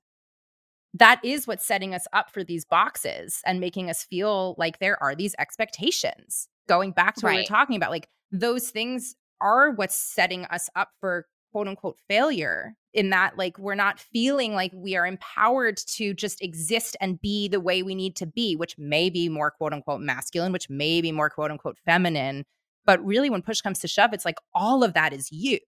that 0.95 1.21
is 1.25 1.47
what's 1.47 1.67
setting 1.67 1.95
us 1.95 2.07
up 2.13 2.31
for 2.31 2.45
these 2.45 2.65
boxes 2.65 3.41
and 3.45 3.59
making 3.61 3.91
us 3.91 4.05
feel 4.05 4.55
like 4.59 4.79
there 4.79 5.03
are 5.03 5.15
these 5.15 5.35
expectations. 5.39 6.49
Going 6.69 6.93
back 6.93 7.17
to 7.17 7.27
what 7.27 7.33
we 7.33 7.37
Right. 7.37 7.41
were 7.41 7.45
talking 7.57 7.77
about, 7.77 7.91
like 7.91 8.09
those 8.31 8.71
things 8.71 9.17
are 9.41 9.73
what's 9.73 9.97
setting 9.97 10.45
us 10.47 10.71
up 10.77 10.91
for 11.01 11.27
quote 11.55 11.69
unquote 11.69 11.97
failure 12.09 12.75
in 12.95 13.11
that 13.11 13.39
like 13.39 13.57
we're 13.61 13.77
not 13.77 14.01
feeling 14.01 14.55
like 14.55 14.73
we 14.75 14.97
are 14.97 15.07
empowered 15.07 15.77
to 15.77 16.13
just 16.13 16.43
exist 16.43 16.97
and 17.01 17.21
be 17.21 17.47
the 17.47 17.61
way 17.61 17.81
we 17.81 17.95
need 17.95 18.17
to 18.17 18.27
be, 18.27 18.57
which 18.57 18.77
may 18.77 19.09
be 19.09 19.29
more 19.29 19.53
quote 19.53 19.73
unquote 19.73 20.01
masculine, 20.01 20.51
which 20.51 20.69
may 20.69 21.01
be 21.01 21.13
more 21.13 21.31
quote 21.31 21.53
unquote 21.53 21.79
feminine. 21.85 22.45
But 22.87 23.05
really, 23.07 23.31
when 23.31 23.41
push 23.41 23.61
comes 23.61 23.79
to 23.81 23.89
shove, 23.89 24.13
it's 24.13 24.25
like 24.25 24.39
all 24.53 24.83
of 24.83 24.95
that 24.95 25.13
is 25.13 25.31
you. 25.31 25.61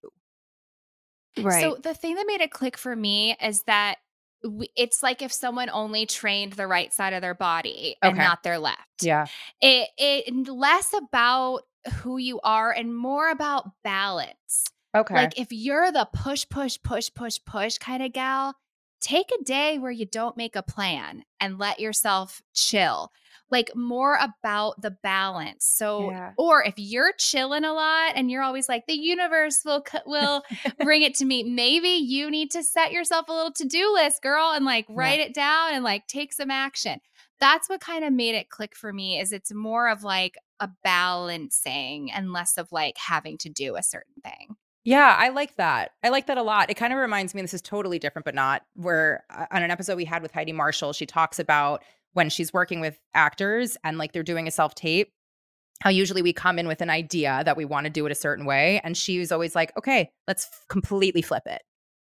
right. 1.37 1.61
So 1.61 1.77
the 1.81 1.93
thing 1.93 2.15
that 2.15 2.25
made 2.27 2.41
it 2.41 2.51
click 2.51 2.75
for 2.77 2.93
me 2.93 3.37
is 3.41 3.63
that 3.63 3.99
it's 4.75 5.01
like 5.01 5.21
if 5.21 5.31
someone 5.31 5.69
only 5.69 6.05
trained 6.05 6.53
the 6.53 6.67
right 6.67 6.93
side 6.93 7.13
of 7.13 7.21
their 7.21 7.33
body 7.33 7.95
and 8.01 8.13
Okay. 8.15 8.21
not 8.21 8.43
their 8.43 8.59
left. 8.59 9.01
Yeah. 9.01 9.27
It 9.61 9.87
it 9.97 10.47
less 10.49 10.93
about 10.93 11.61
who 12.01 12.17
you 12.17 12.41
are 12.43 12.73
and 12.73 12.93
more 12.95 13.29
about 13.31 13.71
balance. 13.85 14.65
Okay. 14.95 15.13
Like 15.15 15.39
if 15.39 15.47
you're 15.51 15.91
the 15.91 16.07
push, 16.13 16.45
push, 16.49 16.77
push, 16.83 17.09
push, 17.13 17.39
push 17.45 17.77
kind 17.77 18.03
of 18.03 18.13
gal, 18.13 18.55
take 18.99 19.31
a 19.31 19.43
day 19.43 19.77
where 19.77 19.91
you 19.91 20.05
don't 20.05 20.37
make 20.37 20.55
a 20.55 20.63
plan 20.63 21.23
and 21.39 21.57
let 21.59 21.79
yourself 21.79 22.41
chill. 22.53 23.11
Like 23.49 23.71
more 23.75 24.17
about 24.21 24.81
the 24.81 24.91
balance. 24.91 25.65
So, 25.65 26.09
Yeah. 26.11 26.33
or 26.37 26.63
if 26.63 26.73
you're 26.77 27.13
chilling 27.17 27.63
a 27.63 27.71
lot 27.73 28.13
and 28.15 28.29
you're 28.29 28.41
always 28.43 28.67
like 28.67 28.85
the 28.87 28.93
universe 28.93 29.61
will 29.63 29.85
will 30.05 30.43
bring 30.81 31.01
it 31.03 31.15
to 31.15 31.25
me, 31.25 31.43
maybe 31.43 31.87
you 31.89 32.29
need 32.29 32.51
to 32.51 32.63
set 32.63 32.91
yourself 32.91 33.29
a 33.29 33.33
little 33.33 33.53
to 33.53 33.65
do 33.65 33.93
list, 33.93 34.21
girl, 34.21 34.51
and 34.51 34.65
like 34.65 34.85
write 34.89 35.19
it 35.21 35.33
down 35.33 35.73
and 35.73 35.83
like 35.83 36.07
take 36.07 36.33
some 36.33 36.51
action. 36.51 36.99
That's 37.39 37.69
what 37.69 37.79
kind 37.79 38.03
of 38.03 38.11
made 38.13 38.35
it 38.35 38.49
click 38.49 38.75
for 38.75 38.91
me. 38.91 39.19
Is 39.19 39.31
it's 39.31 39.53
more 39.53 39.87
of 39.89 40.03
like 40.03 40.35
a 40.59 40.69
balancing 40.83 42.11
and 42.11 42.33
less 42.33 42.57
of 42.57 42.71
like 42.71 42.97
having 42.97 43.37
to 43.39 43.49
do 43.49 43.75
a 43.75 43.83
certain 43.83 44.15
thing. 44.23 44.55
Yeah, 44.87 45.17
I 45.19 45.29
like 45.29 45.57
that. 45.57 45.91
I 46.01 46.07
like 46.07 46.27
that 46.27 46.37
a 46.37 46.43
lot. 46.43 46.69
It 46.69 46.75
kind 46.75 46.93
of 46.93 46.99
reminds 46.99 47.35
me, 47.35 47.41
this 47.41 47.53
is 47.53 47.61
totally 47.61 47.99
different, 47.99 48.23
but 48.23 48.33
not 48.33 48.61
where 48.73 49.25
uh, 49.29 49.45
on 49.51 49.61
an 49.61 49.69
episode 49.69 49.97
we 49.97 50.05
had 50.05 50.21
with 50.21 50.31
Heidi 50.31 50.53
Marshall, 50.53 50.93
she 50.93 51.05
talks 51.05 51.39
about 51.39 51.83
when 52.13 52.29
she's 52.29 52.53
working 52.53 52.79
with 52.79 52.97
actors 53.13 53.75
and 53.83 53.97
like 53.97 54.13
they're 54.13 54.23
doing 54.23 54.47
a 54.47 54.51
self 54.51 54.75
tape, 54.75 55.11
how 55.81 55.89
usually 55.89 56.21
we 56.21 56.31
come 56.31 56.57
in 56.57 56.69
with 56.69 56.79
an 56.79 56.89
idea 56.89 57.41
that 57.43 57.57
we 57.57 57.65
want 57.65 57.83
to 57.83 57.89
do 57.89 58.05
it 58.05 58.13
a 58.13 58.15
certain 58.15 58.45
way. 58.45 58.79
And 58.81 58.95
she 58.95 59.19
was 59.19 59.29
always 59.29 59.55
like, 59.55 59.75
okay, 59.77 60.09
let's 60.25 60.45
f- 60.45 60.65
completely 60.69 61.21
flip 61.21 61.43
it. 61.47 61.63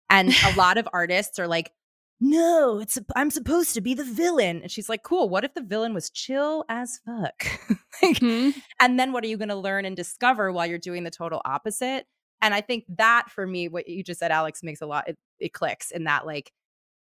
And 0.08 0.32
a 0.46 0.54
lot 0.56 0.78
of 0.78 0.86
artists 0.92 1.40
are 1.40 1.48
like, 1.48 1.72
no, 2.20 2.78
it's 2.78 2.96
I'm 3.16 3.30
supposed 3.32 3.74
to 3.74 3.80
be 3.80 3.94
the 3.94 4.04
villain. 4.04 4.62
And 4.62 4.70
she's 4.70 4.88
like, 4.88 5.02
cool. 5.02 5.28
What 5.28 5.42
if 5.42 5.52
the 5.54 5.62
villain 5.62 5.94
was 5.94 6.10
chill 6.10 6.64
as 6.68 7.00
fuck? 7.04 7.44
like, 8.02 8.18
Mhm. 8.20 8.54
and 8.80 9.00
then 9.00 9.10
what 9.10 9.24
are 9.24 9.28
you 9.28 9.36
going 9.36 9.48
to 9.48 9.56
learn 9.56 9.84
and 9.84 9.96
discover 9.96 10.52
while 10.52 10.66
you're 10.66 10.78
doing 10.78 11.02
the 11.02 11.10
total 11.10 11.42
opposite? 11.44 12.06
And 12.40 12.54
I 12.54 12.60
think 12.60 12.84
that 12.96 13.30
for 13.30 13.46
me, 13.46 13.68
what 13.68 13.88
you 13.88 14.02
just 14.02 14.20
said, 14.20 14.30
Alex, 14.30 14.62
makes 14.62 14.80
a 14.80 14.86
lot, 14.86 15.08
it, 15.08 15.16
it 15.38 15.52
clicks 15.52 15.90
in 15.90 16.04
that 16.04 16.26
like 16.26 16.52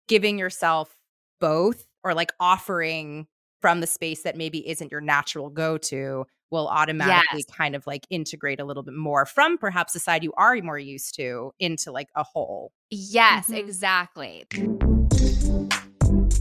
giving 0.08 0.38
yourself 0.38 0.96
both 1.40 1.86
or 2.02 2.14
like 2.14 2.32
offering 2.40 3.26
from 3.60 3.80
the 3.80 3.86
space 3.86 4.22
that 4.22 4.36
maybe 4.36 4.68
isn't 4.68 4.90
your 4.92 5.00
natural 5.00 5.48
go 5.48 5.78
to 5.78 6.26
will 6.50 6.68
automatically 6.68 7.44
Yes. 7.48 7.56
kind 7.56 7.74
of 7.74 7.86
like 7.86 8.06
integrate 8.10 8.60
a 8.60 8.64
little 8.64 8.82
bit 8.82 8.94
more 8.94 9.24
from 9.26 9.56
perhaps 9.58 9.94
the 9.94 9.98
side 9.98 10.22
you 10.22 10.32
are 10.36 10.54
more 10.62 10.78
used 10.78 11.14
to 11.16 11.52
into 11.58 11.90
like 11.90 12.08
a 12.14 12.22
whole. 12.22 12.72
Yes, 12.90 13.48
Mhm. 13.48 13.56
exactly. 13.58 14.44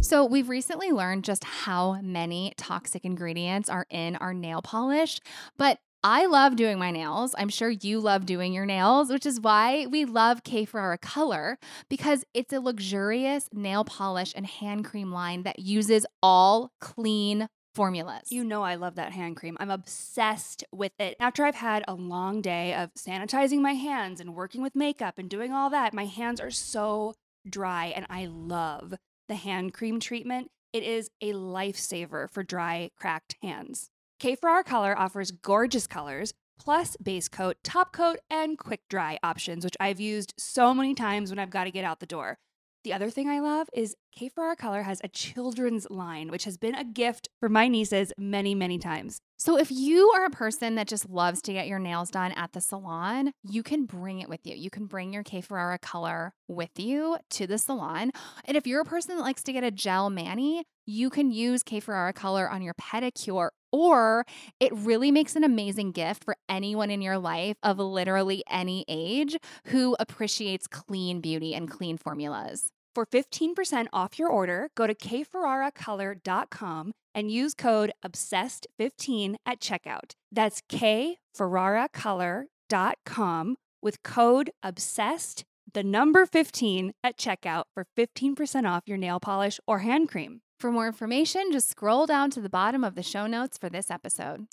So, 0.02 0.26
we've 0.26 0.50
recently 0.50 0.91
learned 0.91 1.24
just 1.24 1.44
how 1.46 2.00
many 2.02 2.54
toxic 2.58 3.06
ingredients 3.06 3.70
are 3.70 3.86
in 3.89 4.18
our 4.18 4.34
nail 4.34 4.62
polish, 4.62 5.20
but 5.58 5.80
I 6.06 6.26
love 6.26 6.58
doing 6.58 6.78
my 6.78 6.91
nails. 6.91 7.34
I'm 7.38 7.47
sure 7.47 7.70
you 7.70 8.01
love 8.01 8.26
doing 8.26 8.51
your 8.51 8.66
nails, 8.66 9.10
which 9.10 9.26
is 9.26 9.39
why 9.39 9.86
we 9.86 10.04
love 10.04 10.43
K 10.43 10.66
Ferrara 10.66 10.97
Color 10.97 11.58
because 11.89 12.26
it's 12.34 12.51
a 12.51 12.60
luxurious 12.60 13.47
nail 13.54 13.86
polish 13.86 14.34
and 14.36 14.45
hand 14.45 14.84
cream 14.84 15.14
line 15.14 15.43
that 15.43 15.60
uses 15.60 16.06
all 16.22 16.74
clean 16.82 17.47
formulas. 17.74 18.32
You 18.32 18.43
know, 18.43 18.64
I 18.64 18.76
love 18.76 18.95
that 18.95 19.14
hand 19.14 19.38
cream. 19.38 19.56
I'm 19.62 19.72
obsessed 19.72 20.66
with 20.74 20.91
it. 20.99 21.16
After 21.22 21.45
I've 21.45 21.56
had 21.56 21.86
a 21.88 21.93
long 21.95 22.41
day 22.41 22.74
of 22.74 22.93
sanitizing 22.95 23.62
my 23.62 23.74
hands 23.74 24.20
and 24.20 24.36
working 24.36 24.62
with 24.62 24.76
makeup 24.76 25.18
and 25.18 25.30
doing 25.30 25.54
all 25.54 25.70
that, 25.70 25.93
my 25.93 26.06
hands 26.06 26.41
are 26.41 26.51
so 26.51 27.14
dry 27.49 27.86
and 27.95 28.06
I 28.10 28.26
love 28.26 28.95
the 29.30 29.36
hand 29.36 29.74
cream 29.74 30.01
treatment. 30.01 30.51
It 30.74 30.84
is 30.84 31.10
a 31.22 31.32
lifesaver 31.32 32.30
for 32.30 32.43
dry, 32.43 32.91
cracked 32.97 33.38
hands. 33.41 33.89
K 34.24 34.38
Ferrara 34.38 34.64
Color 34.64 34.98
offers 34.98 35.32
gorgeous 35.32 35.86
colors, 35.86 36.34
plus 36.58 36.96
base 36.96 37.28
coat, 37.28 37.58
top 37.62 37.92
coat, 37.92 38.20
and 38.30 38.58
quick 38.58 38.88
dry 38.90 39.20
options, 39.22 39.66
which 39.66 39.76
I've 39.82 40.00
used 40.00 40.34
so 40.38 40.74
many 40.74 40.96
times 40.96 41.30
when 41.30 41.40
I've 41.40 41.50
got 41.50 41.66
to 41.66 41.72
get 41.72 41.84
out 41.84 42.00
the 42.00 42.06
door. 42.06 42.38
The 42.86 42.94
other 42.94 43.10
thing 43.10 43.28
I 43.28 43.42
love 43.42 43.68
is 43.74 43.98
K 44.16 44.30
Ferrara 44.30 44.56
Color 44.56 44.84
has 44.84 45.02
a 45.04 45.10
children's 45.10 45.90
line, 45.90 46.32
which 46.32 46.46
has 46.46 46.56
been 46.56 46.74
a 46.74 46.86
gift 46.86 47.28
for 47.42 47.50
my 47.50 47.68
nieces 47.68 48.14
many, 48.18 48.56
many 48.56 48.80
times. 48.80 49.20
So 49.46 49.58
if 49.58 49.70
you 49.72 50.10
are 50.16 50.24
a 50.24 50.30
person 50.30 50.76
that 50.76 50.88
just 50.88 51.10
loves 51.10 51.41
to 51.41 51.52
get 51.52 51.68
your 51.68 51.78
nails 51.78 52.10
done 52.10 52.32
at 52.32 52.54
the 52.54 52.62
salon, 52.62 53.34
you 53.44 53.62
can 53.62 53.84
bring 53.84 54.22
it 54.22 54.30
with 54.30 54.39
you. 54.48 54.56
You 54.56 54.70
can 54.70 54.86
bring 54.86 55.12
your 55.12 55.22
K 55.24 55.41
Ferrara 55.41 55.78
color 55.80 56.34
with 56.48 56.80
you 56.80 57.18
to 57.32 57.46
the 57.46 57.58
salon. 57.58 58.12
And 58.46 58.56
if 58.56 58.66
you're 58.66 58.80
a 58.80 58.86
person 58.86 59.18
that 59.18 59.22
likes 59.22 59.44
to 59.44 59.52
get 59.52 59.66
a 59.66 59.70
gel 59.70 60.10
mani, 60.10 60.64
you 60.86 61.10
can 61.10 61.30
use 61.30 61.62
K 61.62 61.82
Ferrara 61.82 62.14
color 62.14 62.50
on 62.50 62.62
your 62.62 62.74
pedicure 62.76 63.50
or 63.74 64.26
it 64.62 64.72
really 64.74 65.12
makes 65.12 65.36
an 65.36 65.44
amazing 65.44 65.91
gift 65.91 66.24
for 66.24 66.38
anyone 66.48 66.89
in 66.89 67.02
your 67.02 67.18
life 67.18 67.58
of 67.64 67.80
literally 67.80 68.46
any 68.50 68.86
age 68.88 69.36
who 69.66 69.98
appreciates 70.00 70.68
clean 70.68 71.20
beauty 71.20 71.54
and 71.54 71.70
clean 71.70 71.98
formulas. 71.98 72.72
For 72.94 73.06
15% 73.08 73.88
off 73.91 74.20
your 74.20 74.30
order, 74.30 74.70
go 74.76 74.86
to 74.86 74.94
kferraracolor.com 74.94 76.91
and 77.16 77.32
use 77.32 77.56
code 77.56 77.91
OBSESSED15 78.06 79.36
at 79.46 79.60
checkout. 79.60 80.12
That's 80.32 80.62
kferraracolor.com 80.62 83.56
with 83.82 84.04
code 84.04 84.52
OBSESSED, 84.64 85.44
the 85.74 85.84
number 85.84 86.28
15 86.28 86.94
at 87.04 87.18
checkout 87.18 87.64
for 87.74 87.88
15% 87.98 88.70
off 88.70 88.84
your 88.86 88.98
nail 88.98 89.20
polish 89.20 89.60
or 89.68 89.80
hand 89.80 90.10
cream. 90.10 90.41
For 90.60 90.72
more 90.72 90.86
information, 90.88 91.52
just 91.52 91.70
scroll 91.70 92.06
down 92.06 92.30
to 92.32 92.41
the 92.41 92.50
bottom 92.50 92.84
of 92.84 92.96
the 92.96 93.04
show 93.04 93.26
notes 93.26 93.58
for 93.58 93.70
this 93.70 93.89
episode. 93.89 94.48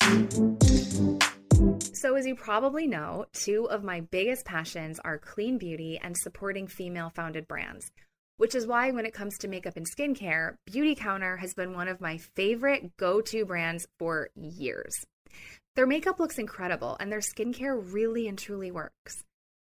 So, 1.92 2.14
as 2.16 2.26
you 2.26 2.34
probably 2.34 2.86
know, 2.86 3.26
two 3.34 3.68
of 3.68 3.84
my 3.84 4.00
biggest 4.00 4.46
passions 4.46 4.98
are 5.04 5.18
clean 5.18 5.58
beauty 5.58 6.00
and 6.02 6.16
supporting 6.16 6.66
female 6.66 7.12
founded 7.14 7.46
brands, 7.46 7.92
which 8.40 8.54
is 8.54 8.66
why 8.66 8.90
when 8.90 9.04
it 9.04 9.12
comes 9.12 9.36
to 9.36 9.48
makeup 9.48 9.76
and 9.76 9.84
skincare, 9.86 10.54
Beauty 10.64 10.94
Counter 10.94 11.36
has 11.36 11.52
been 11.52 11.74
one 11.74 11.88
of 11.88 12.00
my 12.00 12.16
favorite 12.16 12.96
go 12.96 13.20
to 13.20 13.44
brands 13.44 13.86
for 13.98 14.30
years. 14.34 15.04
Their 15.76 15.86
makeup 15.86 16.18
looks 16.18 16.38
incredible 16.38 16.96
and 16.98 17.12
their 17.12 17.20
skincare 17.20 17.78
really 17.92 18.26
and 18.28 18.38
truly 18.38 18.70
works. 18.70 19.24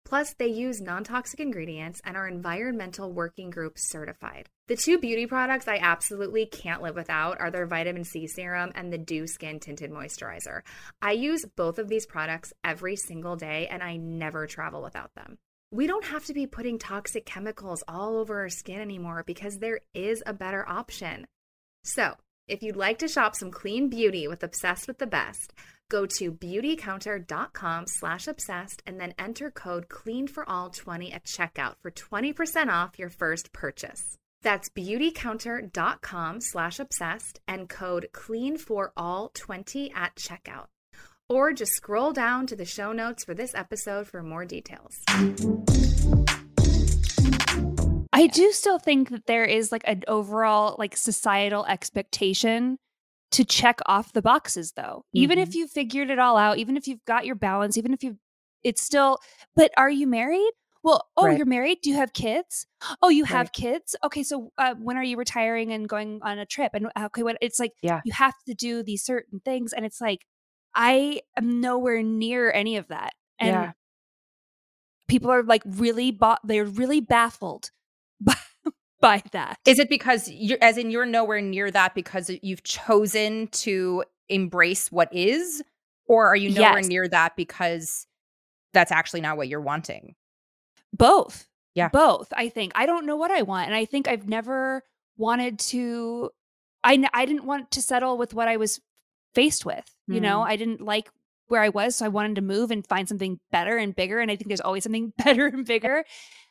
Plus, 0.07 0.33
they 0.39 0.47
use 0.47 0.81
non 0.81 1.05
toxic 1.05 1.39
ingredients 1.39 2.01
and 2.03 2.17
are 2.17 2.27
environmental 2.27 3.13
working 3.13 3.51
group 3.51 3.75
certified. 3.77 4.49
The 4.69 4.77
two 4.77 4.97
beauty 4.97 5.27
products 5.27 5.69
I 5.69 5.77
absolutely 5.77 6.47
can't 6.47 6.81
live 6.81 6.95
without 6.95 7.43
are 7.43 7.51
their 7.51 7.67
vitamin 7.67 8.05
C 8.05 8.27
serum 8.27 8.73
and 8.75 8.91
the 8.91 8.97
Dew 8.97 9.27
Skin 9.27 9.61
Tinted 9.61 9.91
Moisturizer. 9.91 10.63
I 11.03 11.13
use 11.13 11.45
both 11.59 11.79
of 11.79 11.91
these 11.91 12.07
products 12.07 12.55
every 12.65 12.97
single 12.97 13.37
day 13.37 13.69
and 13.71 13.83
I 13.83 13.99
never 13.99 14.47
travel 14.47 14.81
without 14.81 15.15
them. 15.15 15.37
We 15.73 15.87
don't 15.87 16.05
have 16.05 16.27
to 16.27 16.35
be 16.35 16.47
putting 16.47 16.79
toxic 16.79 17.25
chemicals 17.25 17.83
all 17.89 18.19
over 18.19 18.41
our 18.41 18.51
skin 18.51 18.79
anymore 18.79 19.25
because 19.27 19.59
there 19.59 19.81
is 19.95 20.23
a 20.27 20.35
better 20.35 20.69
option. 20.69 21.27
So, 21.83 22.17
if 22.47 22.63
you'd 22.63 22.77
like 22.77 22.99
to 22.99 23.09
shop 23.09 23.35
some 23.35 23.51
clean 23.51 23.89
beauty 23.89 24.29
with 24.29 24.43
Obsessed 24.43 24.87
with 24.87 24.99
the 24.99 25.07
Best, 25.07 25.55
go 25.89 26.05
to 26.05 26.31
beautycounter.com 26.31 27.87
slash 27.87 28.29
obsessed 28.29 28.83
and 28.87 29.01
then 29.01 29.15
enter 29.19 29.51
code 29.51 29.89
cleanforall20 29.89 31.15
at 31.15 31.25
checkout 31.25 31.77
for 31.81 31.91
20% 31.91 32.69
off 32.69 32.99
your 32.99 33.09
first 33.09 33.55
purchase. 33.55 34.19
That's 34.43 34.69
beautycounter.com 34.69 36.41
slash 36.43 36.81
obsessed 36.81 37.41
and 37.49 37.67
code 37.67 38.09
cleanforall20 38.13 39.97
at 39.97 40.17
checkout. 40.17 40.67
Or 41.33 41.55
just 41.55 41.73
scroll 41.73 42.13
down 42.13 42.47
to 42.49 42.57
the 42.57 42.67
show 42.67 42.93
notes 42.93 43.25
for 43.25 43.33
this 43.33 43.55
episode 43.55 44.07
for 44.07 44.23
more 44.23 44.45
details. 44.45 45.01
I 48.13 48.27
do 48.27 48.53
still 48.53 48.79
think 48.79 49.09
that 49.09 49.25
there 49.25 49.47
is 49.47 49.73
like 49.73 49.81
an 49.87 50.03
overall 50.09 50.77
like 50.79 50.95
societal 50.95 51.65
expectation 51.65 52.77
to 53.31 53.45
check 53.47 53.81
off 53.87 54.13
the 54.13 54.21
boxes 54.21 54.73
though. 54.77 55.07
Even 55.15 55.39
if 55.39 55.55
you 55.55 55.67
figured 55.69 56.11
it 56.11 56.19
all 56.19 56.37
out, 56.37 56.59
even 56.59 56.77
if 56.77 56.87
you've 56.87 57.03
got 57.07 57.25
your 57.25 57.35
balance, 57.35 57.79
even 57.79 57.95
if 57.95 58.05
you 58.05 58.19
it's 58.63 58.83
still 58.83 59.17
but 59.57 59.71
are 59.79 59.91
you 59.91 60.07
married? 60.07 60.51
Well, 60.83 61.09
oh, 61.17 61.25
Right. 61.27 61.39
you're 61.39 61.47
married? 61.47 61.79
Do 61.83 61.89
you 61.89 61.97
have 61.97 62.13
kids? 62.13 62.67
Oh, 63.01 63.09
you 63.09 63.25
have 63.25 63.47
Right. 63.47 63.53
kids? 63.53 63.97
Okay, 64.05 64.23
so 64.23 64.53
uh, 64.59 64.75
when 64.75 64.99
are 64.99 65.03
you 65.05 65.17
retiring 65.17 65.73
and 65.73 65.89
going 65.89 66.19
on 66.23 66.39
a 66.39 66.45
trip? 66.45 66.73
And 66.75 66.91
okay, 67.05 67.23
what 67.23 67.39
it's 67.41 67.59
like 67.59 67.73
Yeah. 67.81 68.03
you 68.05 68.13
have 68.13 68.35
to 68.47 68.53
do 68.55 68.83
these 68.83 69.03
certain 69.03 69.41
things 69.43 69.73
and 69.73 69.87
it's 69.87 70.01
like 70.01 70.27
I 70.75 71.21
am 71.37 71.61
nowhere 71.61 72.03
near 72.03 72.51
any 72.53 72.77
of 72.77 72.89
that. 72.89 73.15
And 73.39 73.51
Yeah. 73.51 73.73
people 75.09 75.31
are 75.31 75.43
like 75.43 75.63
really 75.67 76.11
ba- 76.11 76.39
they're 76.45 76.65
really 76.65 77.01
baffled 77.01 77.71
by, 78.21 78.35
by 79.01 79.23
that. 79.33 79.59
Is 79.67 79.79
it 79.79 79.89
because 79.89 80.29
you're, 80.31 80.59
as 80.63 80.79
in, 80.79 80.91
you're 80.91 81.07
nowhere 81.07 81.41
near 81.41 81.71
that 81.71 81.95
because 81.95 82.31
you've 82.43 82.63
chosen 82.63 83.49
to 83.49 84.05
embrace 84.29 84.91
what 84.91 85.13
is, 85.13 85.63
or 86.07 86.27
are 86.27 86.37
you 86.37 86.51
nowhere 86.51 86.79
Yes. 86.81 86.89
near 86.89 87.09
that 87.09 87.37
because 87.37 88.07
that's 88.73 88.93
actually 88.93 89.21
not 89.21 89.37
what 89.37 89.49
you're 89.49 89.61
wanting? 89.61 90.15
both 90.95 91.49
Yeah. 91.75 91.89
both 91.89 92.31
i 92.37 92.51
think 92.51 92.73
i 92.75 92.85
don't 92.85 93.07
know 93.07 93.17
what 93.17 93.31
i 93.31 93.41
want 93.41 93.67
and 93.67 93.75
i 93.75 93.87
think 93.87 94.07
i've 94.09 94.29
never 94.29 94.83
wanted 95.17 95.59
to 95.59 96.29
i 96.85 96.93
n- 96.93 97.09
i 97.15 97.25
didn't 97.25 97.47
want 97.47 97.71
to 97.71 97.81
settle 97.81 98.19
with 98.19 98.35
what 98.35 98.47
i 98.47 98.59
was 98.59 98.79
faced 99.35 99.65
with 99.65 99.85
you 100.09 100.21
know 100.21 100.39
Mm. 100.41 100.47
i 100.47 100.57
didn't 100.57 100.81
like 100.81 101.11
where 101.49 101.63
i 101.63 101.69
was 101.69 101.97
so 101.97 102.05
i 102.05 102.09
wanted 102.09 102.35
to 102.37 102.43
move 102.43 102.71
and 102.71 102.87
find 102.87 103.09
something 103.09 103.39
better 103.51 103.77
and 103.77 103.95
bigger 103.97 104.21
and 104.21 104.31
i 104.31 104.37
think 104.37 104.49
there's 104.49 104.61
always 104.61 104.83
something 104.85 105.13
better 105.25 105.47
and 105.47 105.65
bigger 105.67 106.05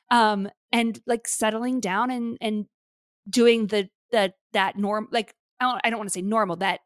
um 0.09 0.49
and 0.71 0.99
like 1.05 1.27
settling 1.27 1.79
down 1.79 2.09
and 2.11 2.37
and 2.41 2.65
doing 3.29 3.67
the 3.67 3.89
the 4.11 4.33
that 4.53 4.77
norm 4.77 5.07
like 5.11 5.33
i 5.59 5.65
don't, 5.65 5.81
I 5.83 5.89
don't 5.89 5.99
want 5.99 6.09
to 6.09 6.13
say 6.13 6.21
normal 6.21 6.55
that 6.57 6.79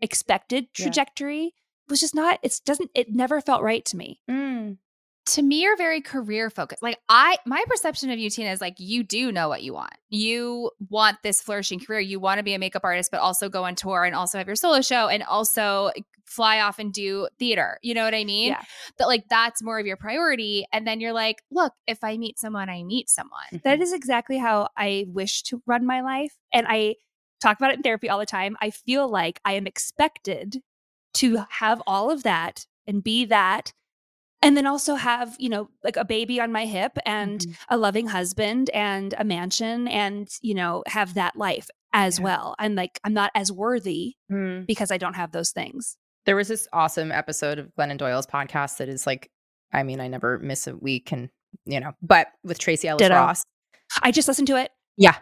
expected 0.00 0.66
Yeah. 0.78 0.84
trajectory 0.86 1.54
was 1.88 2.00
just 2.00 2.14
not 2.14 2.38
it 2.42 2.60
doesn't 2.64 2.90
it 2.94 3.12
never 3.14 3.40
felt 3.40 3.62
right 3.62 3.84
to 3.86 3.96
me 3.96 4.20
to 5.26 5.42
me 5.42 5.62
you're 5.62 5.76
very 5.76 6.00
career 6.00 6.48
focused 6.50 6.82
like 6.82 6.98
i 7.08 7.36
my 7.46 7.62
perception 7.66 8.10
of 8.10 8.18
you 8.18 8.30
tina 8.30 8.50
is 8.50 8.60
like 8.60 8.74
you 8.78 9.02
do 9.02 9.30
know 9.32 9.48
what 9.48 9.62
you 9.62 9.72
want 9.74 9.92
you 10.08 10.70
want 10.88 11.16
this 11.22 11.40
flourishing 11.42 11.80
career 11.80 11.98
you 12.00 12.20
want 12.20 12.38
to 12.38 12.44
be 12.44 12.54
a 12.54 12.58
makeup 12.58 12.82
artist 12.84 13.10
but 13.10 13.20
also 13.20 13.48
go 13.48 13.64
on 13.64 13.74
tour 13.74 14.04
and 14.04 14.14
also 14.14 14.38
have 14.38 14.46
your 14.46 14.56
solo 14.56 14.80
show 14.80 15.08
and 15.08 15.22
also 15.24 15.90
fly 16.24 16.60
off 16.60 16.78
and 16.78 16.92
do 16.92 17.28
theater 17.38 17.78
you 17.82 17.92
know 17.94 18.04
what 18.04 18.14
i 18.14 18.24
mean 18.24 18.48
Yeah. 18.48 18.62
that 18.98 19.06
like 19.06 19.24
that's 19.28 19.62
more 19.62 19.78
of 19.78 19.86
your 19.86 19.96
priority 19.96 20.66
and 20.72 20.86
then 20.86 21.00
you're 21.00 21.12
like 21.12 21.42
look 21.50 21.72
if 21.86 22.02
i 22.02 22.16
meet 22.16 22.38
someone 22.38 22.68
i 22.68 22.82
meet 22.82 23.08
someone 23.08 23.60
That 23.64 23.80
is 23.80 23.92
exactly 23.92 24.38
how 24.38 24.68
I 24.76 25.06
wish 25.08 25.42
to 25.44 25.62
run 25.66 25.86
my 25.86 26.00
life. 26.02 26.34
And 26.52 26.66
I 26.68 26.96
talk 27.40 27.58
about 27.58 27.70
it 27.70 27.76
in 27.78 27.82
therapy 27.82 28.08
all 28.08 28.18
the 28.18 28.26
time. 28.26 28.56
I 28.60 28.70
feel 28.70 29.08
like 29.08 29.40
I 29.44 29.52
am 29.54 29.66
expected 29.66 30.60
to 31.14 31.44
have 31.48 31.82
all 31.86 32.10
of 32.10 32.22
that 32.24 32.66
and 32.86 33.02
be 33.02 33.24
that. 33.26 33.72
And 34.46 34.56
then 34.56 34.66
also 34.66 34.94
have, 34.94 35.34
you 35.38 35.48
know, 35.48 35.68
like 35.82 35.96
a 35.96 36.04
baby 36.04 36.40
on 36.40 36.52
my 36.52 36.66
hip 36.66 36.96
and 37.04 37.40
Mhm. 37.40 37.56
a 37.68 37.76
loving 37.76 38.06
husband 38.06 38.70
and 38.70 39.14
a 39.18 39.24
mansion 39.24 39.88
and, 39.88 40.28
you 40.40 40.54
know, 40.54 40.84
have 40.86 41.14
that 41.14 41.36
life 41.36 41.68
as 41.92 42.18
Yeah. 42.18 42.24
well. 42.24 42.54
I'm 42.58 42.74
like, 42.74 43.00
I'm 43.04 43.12
not 43.12 43.32
as 43.34 43.50
worthy 43.50 44.14
Mm. 44.30 44.66
because 44.66 44.90
I 44.90 44.98
don't 44.98 45.14
have 45.14 45.32
those 45.32 45.50
things. 45.50 45.96
There 46.26 46.36
was 46.36 46.48
this 46.48 46.68
awesome 46.72 47.10
episode 47.12 47.58
of 47.58 47.72
Glennon 47.78 47.98
Doyle's 47.98 48.26
podcast 48.26 48.76
that 48.78 48.88
is 48.88 49.06
like, 49.06 49.30
I 49.72 49.82
mean, 49.82 50.00
I 50.00 50.08
never 50.08 50.38
miss 50.38 50.66
a 50.66 50.76
week, 50.76 51.10
and 51.12 51.28
you 51.64 51.80
know, 51.80 51.92
but 52.02 52.28
with 52.44 52.58
Tracee 52.58 52.86
Ellis 52.88 53.00
Ditto. 53.02 53.14
Ross, 53.14 53.42
I 54.02 54.10
just 54.12 54.28
listened 54.28 54.46
to 54.48 54.56
it. 54.56 54.70
yeah, 54.96 55.16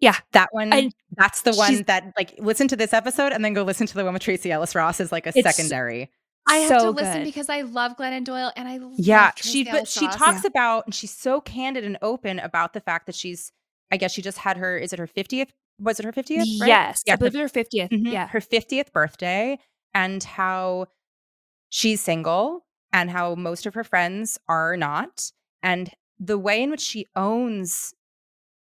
Yeah. 0.00 0.16
that 0.32 0.48
one. 0.52 0.72
I- 0.72 0.90
that's 1.16 1.42
the 1.42 1.52
one 1.54 1.82
that 1.84 2.12
like 2.16 2.34
listen 2.38 2.68
to 2.68 2.76
this 2.76 2.92
episode 2.92 3.32
and 3.32 3.44
then 3.44 3.52
go 3.52 3.62
listen 3.62 3.86
to 3.86 3.94
the 3.94 4.04
one 4.04 4.14
with 4.14 4.22
Tracee 4.22 4.50
Ellis 4.52 4.74
Ross 4.74 4.98
is 5.00 5.10
like 5.12 5.26
a 5.26 5.32
secondary. 5.32 6.10
I 6.48 6.56
have 6.56 6.68
So 6.68 6.78
to 6.78 6.90
listen 6.90 7.18
good. 7.18 7.24
because 7.24 7.48
i 7.48 7.60
love 7.62 7.96
glennon 7.96 8.24
doyle 8.24 8.52
and 8.56 8.68
i 8.68 8.78
love 8.78 8.92
Yeah, 8.96 9.32
she 9.36 9.64
but 9.64 9.86
she 9.88 10.06
talks 10.08 10.44
about 10.44 10.86
and 10.86 10.94
she's 10.94 11.10
so 11.14 11.40
candid 11.40 11.84
and 11.84 11.98
open 12.02 12.38
about 12.38 12.72
the 12.72 12.80
fact 12.80 13.06
that 13.06 13.14
she's. 13.14 13.52
I 13.90 13.96
guess 13.96 14.12
she 14.12 14.20
just 14.20 14.36
had 14.38 14.58
her. 14.58 14.76
Is 14.76 14.92
it 14.92 14.98
her 14.98 15.06
fiftieth? 15.06 15.50
Was 15.80 15.98
it 15.98 16.04
her 16.04 16.12
fiftieth? 16.12 16.44
Yes. 16.46 17.02
Yeah, 17.06 17.14
I 17.14 17.16
believe 17.16 17.32
her 17.34 17.48
50th. 17.48 17.88
Mhm. 17.90 18.12
Yeah. 18.12 18.26
her 18.28 18.40
50th 18.40 18.92
birthday 18.92 19.58
and 19.94 20.22
how 20.22 20.88
she's 21.70 22.00
single 22.02 22.66
and 22.92 23.10
how 23.10 23.34
most 23.34 23.64
of 23.64 23.72
her 23.74 23.84
friends 23.84 24.38
are 24.48 24.76
not 24.76 25.30
and 25.62 25.90
the 26.18 26.38
way 26.38 26.62
in 26.62 26.70
which 26.70 26.80
she 26.82 27.06
owns 27.16 27.94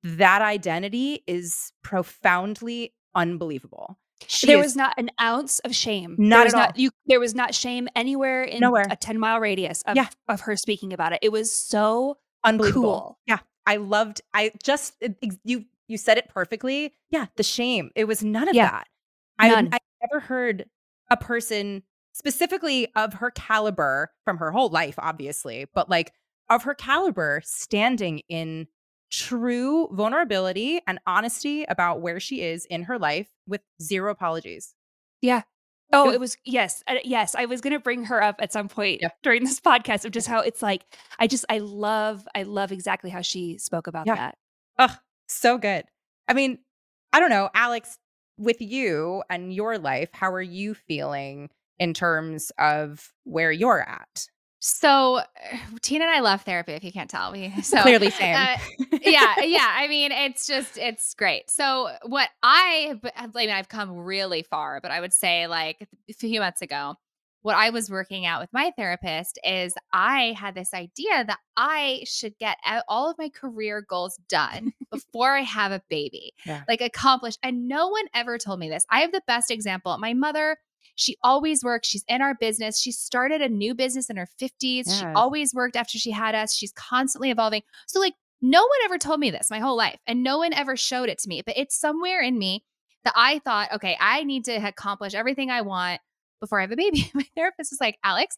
that 0.04 0.42
identity 0.42 1.24
is 1.28 1.72
profoundly 1.84 2.94
unbelievable 3.16 3.98
She 4.28 4.48
there 4.48 4.58
is 4.60 4.64
was 4.66 4.76
not 4.76 4.94
an 4.98 5.10
ounce 5.22 5.60
of 5.60 5.76
shame. 5.76 6.16
Not 6.18 6.38
there 6.38 6.44
was 6.46 6.54
at 6.54 6.58
not 6.58 6.70
all. 6.76 6.80
you 6.82 6.92
there 7.08 7.20
was 7.20 7.36
not 7.36 7.54
shame 7.56 7.88
anywhere 7.96 8.44
in 8.44 8.60
Nowhere. 8.62 8.86
a 8.90 8.96
10 8.96 9.20
mile 9.20 9.40
radius 9.40 9.82
of, 9.84 9.96
Yeah. 9.96 10.08
of 10.28 10.42
her 10.42 10.56
speaking 10.56 10.94
about 10.94 11.14
it. 11.14 11.20
It 11.22 11.32
was 11.32 11.52
so 11.52 12.18
unbelievable. 12.44 12.82
cool. 12.82 13.20
Yeah, 13.28 13.40
I 13.66 13.78
loved. 13.78 14.22
I 14.34 14.52
just 14.64 14.96
it- 15.02 15.18
you 15.44 15.66
you 15.88 15.98
said 15.98 16.18
it 16.18 16.30
perfectly. 16.30 16.94
Yeah, 17.10 17.26
the 17.36 17.44
shame. 17.44 17.92
It 17.96 18.06
was 18.06 18.24
none 18.24 18.48
of 18.48 18.56
Yeah. 18.56 18.70
that. 18.72 18.88
I 19.40 19.50
None. 19.50 19.70
I 19.74 19.78
never 20.02 20.20
heard 20.22 20.66
a 21.12 21.18
person 21.18 21.84
specifically 22.14 22.88
of 22.96 23.16
her 23.16 23.32
caliber 23.32 24.12
from 24.24 24.38
her 24.38 24.52
whole 24.52 24.70
life, 24.70 24.96
obviously, 24.98 25.66
but 25.74 25.90
like 25.90 26.14
of 26.50 26.64
her 26.64 26.74
caliber 26.76 27.42
standing 27.44 28.20
in 28.30 28.68
true 29.14 29.88
vulnerability 29.92 30.82
and 30.88 31.00
honesty 31.06 31.64
about 31.66 32.02
where 32.02 32.20
she 32.20 32.42
is 32.42 32.66
in 32.66 32.82
her 32.84 32.98
life 32.98 33.30
with 33.48 33.62
zero 33.80 34.12
apologies. 34.12 34.74
Yeah. 35.22 35.44
Oh, 35.92 36.10
It- 36.12 36.20
was 36.20 36.36
yes, 36.44 36.84
uh, 36.88 36.96
yes. 37.04 37.36
I 37.36 37.46
was 37.46 37.62
gonna 37.62 37.78
bring 37.80 38.06
her 38.06 38.22
up 38.24 38.38
at 38.40 38.52
some 38.52 38.68
point 38.68 39.02
Yeah. 39.02 39.10
during 39.22 39.44
this 39.44 39.60
podcast 39.60 40.04
of 40.06 40.12
just 40.12 40.28
how 40.28 40.40
it's 40.40 40.64
like. 40.64 40.84
I 41.20 41.28
just 41.28 41.46
I 41.48 41.60
love 41.60 42.28
I 42.34 42.42
love 42.44 42.72
exactly 42.72 43.12
how 43.12 43.22
she 43.22 43.60
spoke 43.60 43.86
about 43.86 44.08
Yeah. 44.08 44.16
that. 44.16 44.38
Ugh, 44.80 44.98
so 45.28 45.60
good. 45.60 45.86
I 46.28 46.34
mean, 46.34 46.58
I 47.12 47.20
don't 47.20 47.30
know, 47.30 47.52
Alex, 47.54 48.00
with 48.40 48.60
you 48.62 49.22
and 49.30 49.54
your 49.54 49.78
life, 49.78 50.10
how 50.14 50.32
are 50.34 50.42
you 50.42 50.74
feeling 50.74 51.52
in 51.78 51.94
terms 51.94 52.52
of 52.58 53.14
where 53.26 53.52
you're 53.52 53.82
at? 53.88 54.28
So 54.66 55.20
Tina 55.82 56.06
and 56.06 56.14
I 56.16 56.22
love 56.22 56.42
therapy. 56.44 56.72
If 56.72 56.84
you 56.86 56.92
can't 56.94 57.10
tell, 57.10 57.34
we 57.34 57.52
so 57.62 57.82
Clearly, 57.82 58.10
same. 58.10 58.36
uh, 58.36 58.56
yeah, 59.02 59.42
yeah. 59.42 59.68
I 59.78 59.88
mean, 59.90 60.12
it's 60.14 60.48
just 60.48 60.78
it's 60.78 61.14
great. 61.16 61.50
So 61.50 61.90
what 62.04 62.30
I, 62.42 62.98
I 63.16 63.28
mean, 63.28 63.50
I've 63.50 63.68
come 63.68 63.92
really 63.98 64.42
far, 64.44 64.80
but 64.82 64.90
I 64.90 65.02
would 65.02 65.14
say 65.14 65.48
like 65.48 65.86
a 66.10 66.14
few 66.14 66.40
months 66.40 66.62
ago, 66.62 66.96
what 67.42 67.58
I 67.58 67.72
was 67.72 67.90
working 67.90 68.26
out 68.26 68.40
with 68.40 68.54
my 68.54 68.72
therapist 68.78 69.38
is 69.44 69.74
I 69.92 70.34
had 70.40 70.56
this 70.56 70.74
idea 70.74 71.26
that 71.26 71.40
I 71.58 72.04
should 72.06 72.38
get 72.40 72.56
all 72.88 73.10
of 73.10 73.18
my 73.18 73.28
career 73.28 73.86
goals 73.88 74.18
done 74.30 74.72
before 74.92 75.32
I 75.36 75.42
have 75.42 75.74
a 75.74 75.82
baby, 75.90 76.32
Yeah. 76.46 76.64
like 76.70 76.80
accomplished. 76.80 77.40
And 77.44 77.68
no 77.68 77.90
one 77.90 78.06
ever 78.14 78.38
told 78.38 78.62
me 78.62 78.70
this. 78.70 78.86
I 78.90 79.02
have 79.02 79.12
the 79.12 79.22
best 79.28 79.52
example. 79.52 79.98
My 79.98 80.14
mother. 80.14 80.56
She 80.96 81.18
always 81.24 81.64
works. 81.64 81.88
She's 81.88 82.04
in 82.08 82.22
our 82.22 82.36
business. 82.36 82.80
She 82.80 82.92
started 82.92 83.42
a 83.42 83.50
new 83.50 83.74
business 83.74 84.10
in 84.10 84.18
her 84.18 84.28
50s. 84.42 85.00
She 85.00 85.06
always 85.16 85.54
worked 85.54 85.76
after 85.76 85.98
she 85.98 86.12
had 86.12 86.36
us. 86.36 86.54
She's 86.54 86.74
constantly 86.74 87.32
evolving. 87.32 87.64
So, 87.88 88.00
like, 88.00 88.14
no 88.42 88.62
one 88.62 88.80
ever 88.86 88.98
told 88.98 89.20
me 89.20 89.32
this 89.32 89.50
my 89.50 89.60
whole 89.60 89.78
life, 89.78 90.00
and 90.06 90.22
no 90.22 90.38
one 90.38 90.54
ever 90.54 90.76
showed 90.76 91.10
it 91.10 91.18
to 91.20 91.30
me. 91.30 91.42
But 91.46 91.58
it's 91.58 91.80
somewhere 91.80 92.22
in 92.22 92.38
me 92.38 92.64
that 93.06 93.14
I 93.16 93.40
thought, 93.40 93.72
okay, 93.74 93.98
I 94.00 94.24
need 94.24 94.46
to 94.46 94.56
accomplish 94.56 95.14
everything 95.14 95.50
I 95.50 95.62
want 95.62 96.02
before 96.40 96.60
I 96.60 96.64
have 96.64 96.72
a 96.72 96.76
baby. 96.76 97.10
My 97.14 97.26
therapist 97.36 97.72
is 97.72 97.80
like, 97.82 97.98
Alex, 98.04 98.38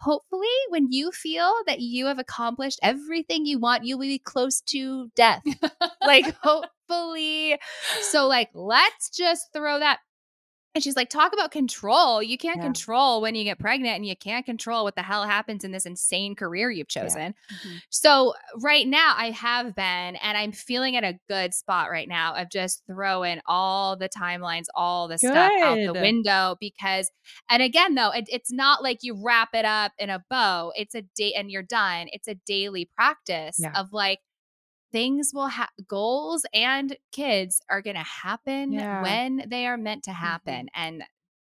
hopefully, 0.00 0.46
when 0.68 0.90
you 0.90 1.10
feel 1.10 1.52
that 1.66 1.80
you 1.80 2.06
have 2.06 2.18
accomplished 2.18 2.78
everything 2.82 3.44
you 3.44 3.58
want, 3.58 3.84
you'll 3.84 3.98
be 3.98 4.18
close 4.18 4.60
to 4.62 5.10
death. 5.16 5.42
like, 6.06 6.34
hopefully. 6.42 7.58
So, 8.02 8.26
like, 8.26 8.50
let's 8.54 9.10
just 9.10 9.52
throw 9.52 9.78
that. 9.78 9.98
And 10.74 10.84
she's 10.84 10.94
like, 10.94 11.10
talk 11.10 11.32
about 11.32 11.50
control. 11.50 12.22
You 12.22 12.38
can't 12.38 12.58
Yeah. 12.58 12.62
control 12.62 13.20
when 13.20 13.34
you 13.34 13.42
get 13.42 13.58
pregnant, 13.58 13.96
and 13.96 14.06
you 14.06 14.14
can't 14.14 14.46
control 14.46 14.84
what 14.84 14.94
the 14.94 15.02
hell 15.02 15.24
happens 15.26 15.64
in 15.64 15.72
this 15.72 15.84
insane 15.84 16.36
career 16.36 16.70
you've 16.70 16.86
Yeah. 16.94 17.02
chosen. 17.02 17.34
Mm-hmm. 17.52 17.76
So 17.90 18.34
right 18.56 18.86
now 18.86 19.14
I 19.16 19.30
have 19.32 19.74
been, 19.74 20.14
and 20.16 20.38
I'm 20.38 20.52
feeling 20.52 20.94
at 20.94 21.02
a 21.02 21.18
good 21.28 21.54
spot 21.54 21.90
right 21.90 22.06
now 22.08 22.34
of 22.36 22.50
just 22.50 22.84
throwing 22.86 23.40
all 23.46 23.96
the 23.96 24.08
timelines, 24.08 24.66
all 24.76 25.08
the 25.08 25.18
stuff 25.18 25.50
out 25.60 25.74
the 25.86 25.92
window 26.02 26.56
because, 26.60 27.10
and 27.48 27.62
again 27.62 27.96
though, 27.96 28.10
it, 28.10 28.26
it's 28.28 28.52
not 28.52 28.80
like 28.80 28.98
you 29.02 29.20
wrap 29.20 29.48
it 29.54 29.64
up 29.64 29.90
in 29.98 30.08
a 30.08 30.22
bow. 30.30 30.72
It's 30.76 30.94
a 30.94 31.02
day 31.16 31.32
and 31.34 31.50
you're 31.50 31.62
done. 31.64 32.06
It's 32.12 32.28
a 32.28 32.36
daily 32.46 32.88
practice 32.94 33.56
Yeah. 33.58 33.72
of 33.74 33.92
like 33.92 34.20
things 34.92 35.30
will 35.32 35.48
have 35.48 35.68
goals 35.86 36.44
and 36.52 36.96
kids 37.12 37.60
are 37.70 37.82
going 37.82 37.96
to 37.96 38.02
happen 38.02 38.72
Yeah. 38.72 38.96
Mm-hmm. 38.96 39.02
when 39.02 39.48
they 39.48 39.66
are 39.66 39.76
meant 39.76 40.04
to 40.04 40.12
happen, 40.12 40.68
and 40.74 41.02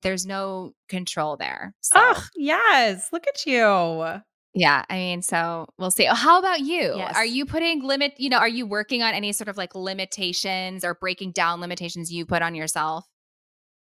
there's 0.03 0.27
no 0.27 0.73
control 0.89 1.37
there. 1.37 1.75
So. 1.81 1.97
Oh, 1.99 2.25
yes. 2.37 3.09
Look 3.13 3.27
at 3.27 3.45
you. 3.47 4.21
Yeah, 4.55 4.85
I 4.89 4.97
mean, 4.97 5.21
so 5.21 5.67
we'll 5.79 5.91
see. 5.91 6.05
How 6.11 6.39
about 6.39 6.61
you? 6.61 6.95
Yes. 6.97 7.15
Are 7.15 7.27
you 7.27 7.45
putting 7.45 7.83
limit, 7.83 8.15
you 8.17 8.31
know, 8.31 8.39
are 8.39 8.49
you 8.49 8.67
working 8.67 9.03
on 9.03 9.13
any 9.13 9.33
sort 9.33 9.49
of 9.49 9.59
like 9.59 9.75
limitations 9.75 10.83
or 10.83 10.95
breaking 10.95 11.33
down 11.33 11.61
limitations 11.61 12.11
you 12.11 12.25
put 12.25 12.41
on 12.41 12.55
yourself? 12.55 13.05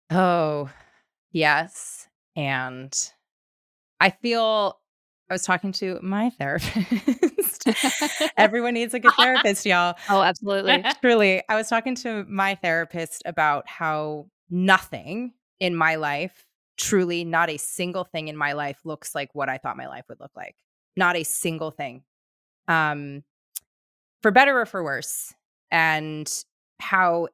Oh, 0.09 0.69
yes. 1.31 2.07
And 2.35 2.91
I 3.99 4.09
feel 4.09 4.79
I 5.30 5.34
was 5.34 5.43
talking 5.43 5.71
to 5.73 5.99
my 6.01 6.30
therapist. 6.38 7.67
Everyone 8.38 8.73
needs 8.73 8.93
a 8.93 8.99
good 8.99 9.13
therapist, 9.17 9.65
y'all. 9.65 9.95
Oh, 10.09 10.21
absolutely. 10.21 10.84
Truly, 11.01 11.43
I 11.49 11.55
was 11.55 11.67
talking 11.67 11.95
to 11.95 12.25
my 12.30 12.55
therapist 12.55 13.23
about 13.25 13.67
how 13.67 14.28
nothing 14.49 15.34
in 15.59 15.75
my 15.75 15.95
life, 15.95 16.45
truly 16.78 17.25
not 17.25 17.49
a 17.49 17.57
single 17.57 18.05
thing 18.05 18.28
in 18.28 18.38
my 18.38 18.53
life 18.53 18.80
looks 18.86 19.13
like 19.13 19.30
what 19.34 19.49
I 19.49 19.57
thought 19.57 19.75
my 19.75 19.88
life 19.88 20.05
would 20.07 20.19
look 20.19 20.32
like. 20.36 20.55
Not 20.95 21.15
a 21.15 21.23
single 21.23 21.71
thing. 21.71 22.03
Um 22.67 23.23
for 24.21 24.32
better 24.32 24.59
or 24.59 24.65
for 24.65 24.84
worse. 24.84 25.34
And 25.71 26.32
how 26.80 27.28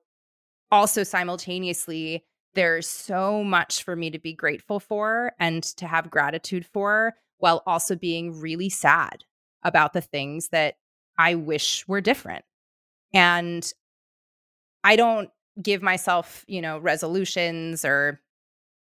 also 0.72 1.04
simultaneously 1.04 2.26
there's 2.56 2.88
so 2.88 3.44
much 3.44 3.84
for 3.84 3.96
me 3.96 4.10
to 4.12 4.20
be 4.20 4.34
grateful 4.34 4.80
for 4.80 5.34
and 5.40 5.64
to 5.64 5.88
have 5.88 6.10
gratitude 6.10 6.66
for 6.66 7.14
while 7.44 7.62
also 7.68 7.94
being 7.94 8.40
really 8.40 8.70
sad 8.70 9.26
about 9.64 9.92
the 9.92 10.00
things 10.00 10.48
that 10.54 10.76
I 11.18 11.36
wish 11.36 11.86
were 11.90 12.00
different. 12.00 12.46
And 13.14 13.70
I 14.82 14.96
don't 14.96 15.30
give 15.62 15.82
myself, 15.82 16.46
you 16.48 16.62
know, 16.62 16.78
resolutions 16.78 17.84
or 17.84 18.22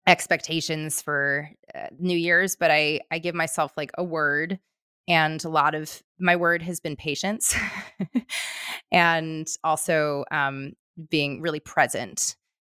expectations 0.06 1.02
for 1.02 1.50
uh, 1.74 1.88
New 1.98 2.16
Year's, 2.16 2.54
but 2.54 2.70
I 2.70 3.00
I 3.10 3.18
give 3.18 3.34
myself 3.34 3.72
like 3.76 3.90
a 3.98 4.04
word 4.04 4.60
and 5.08 5.44
a 5.44 5.48
lot 5.48 5.74
of 5.74 6.00
my 6.20 6.36
word 6.36 6.62
has 6.62 6.78
been 6.78 6.94
patience 6.94 7.52
and 8.92 9.48
also 9.64 10.24
um 10.30 10.74
being 11.10 11.40
really 11.40 11.58
present. 11.58 12.36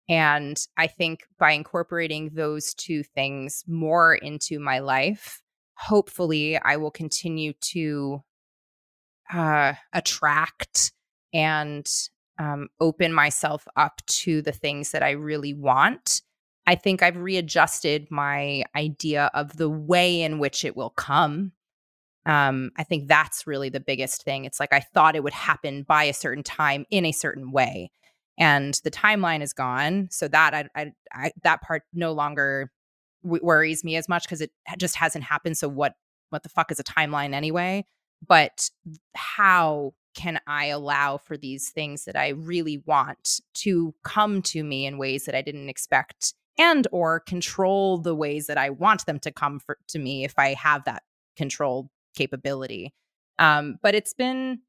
And 0.08 0.56
I 0.76 0.86
think 0.86 1.26
by 1.40 1.50
incorporating 1.50 2.30
those 2.34 2.72
two 2.72 3.02
things 3.02 3.64
more 3.66 4.14
into 4.14 4.60
my 4.60 4.78
life, 4.78 5.42
hopefully 5.76 6.58
I 6.58 6.76
will 6.76 6.90
continue 6.90 7.52
to 7.60 8.22
uh, 9.32 9.74
attract 9.92 10.92
and 11.32 11.88
um, 12.38 12.68
open 12.80 13.12
myself 13.12 13.66
up 13.76 14.02
to 14.06 14.42
the 14.42 14.52
things 14.52 14.90
that 14.90 15.02
I 15.02 15.10
really 15.12 15.54
want. 15.54 16.22
I 16.66 16.74
think 16.74 17.02
I've 17.02 17.16
readjusted 17.16 18.10
my 18.10 18.64
idea 18.74 19.30
of 19.34 19.56
the 19.56 19.70
way 19.70 20.22
in 20.22 20.38
which 20.38 20.64
it 20.64 20.76
will 20.76 20.90
come. 20.90 21.52
Um, 22.24 22.72
I 22.76 22.82
think 22.82 23.06
that's 23.06 23.46
really 23.46 23.68
the 23.68 23.80
biggest 23.80 24.24
thing. 24.24 24.44
It's 24.44 24.58
like 24.58 24.72
I 24.72 24.80
thought 24.80 25.14
it 25.14 25.22
would 25.22 25.32
happen 25.32 25.84
by 25.84 26.04
a 26.04 26.12
certain 26.12 26.42
time 26.42 26.84
in 26.90 27.04
a 27.04 27.12
certain 27.12 27.52
way, 27.52 27.92
and 28.36 28.74
the 28.82 28.90
timeline 28.90 29.42
is 29.42 29.52
gone. 29.52 30.08
So 30.10 30.26
that 30.28 30.52
I, 30.52 30.68
I, 30.74 30.92
I 31.12 31.30
that 31.44 31.62
part 31.62 31.84
no 31.94 32.12
longer 32.12 32.72
w- 33.22 33.44
worries 33.44 33.84
me 33.84 33.96
as 33.96 34.08
much 34.08 34.24
because 34.24 34.40
it 34.40 34.50
just 34.78 34.96
hasn't 34.96 35.24
happened. 35.24 35.56
So 35.58 35.68
what 35.68 35.94
what 36.30 36.42
the 36.42 36.48
fuck 36.48 36.70
is 36.72 36.80
a 36.80 36.84
timeline 36.84 37.34
anyway? 37.34 37.84
But 38.26 38.70
how 39.14 39.94
can 40.14 40.40
I 40.46 40.66
allow 40.66 41.18
for 41.18 41.36
these 41.36 41.68
things 41.70 42.04
that 42.06 42.16
I 42.16 42.28
really 42.30 42.82
want 42.86 43.40
to 43.54 43.94
come 44.02 44.42
to 44.42 44.64
me 44.64 44.86
in 44.86 44.98
ways 44.98 45.26
that 45.26 45.34
I 45.34 45.42
didn't 45.42 45.68
expect 45.68 46.34
and 46.58 46.88
or 46.90 47.20
control 47.20 47.98
the 47.98 48.14
ways 48.14 48.46
that 48.46 48.56
I 48.56 48.70
want 48.70 49.04
them 49.04 49.18
to 49.20 49.30
come 49.30 49.60
for, 49.60 49.76
to 49.88 49.98
me 49.98 50.24
if 50.24 50.38
I 50.38 50.54
have 50.54 50.84
that 50.84 51.02
control 51.36 51.90
capability. 52.16 52.94
Um, 53.38 53.76
but 53.82 53.94
it's 53.94 54.14
been 54.14 54.60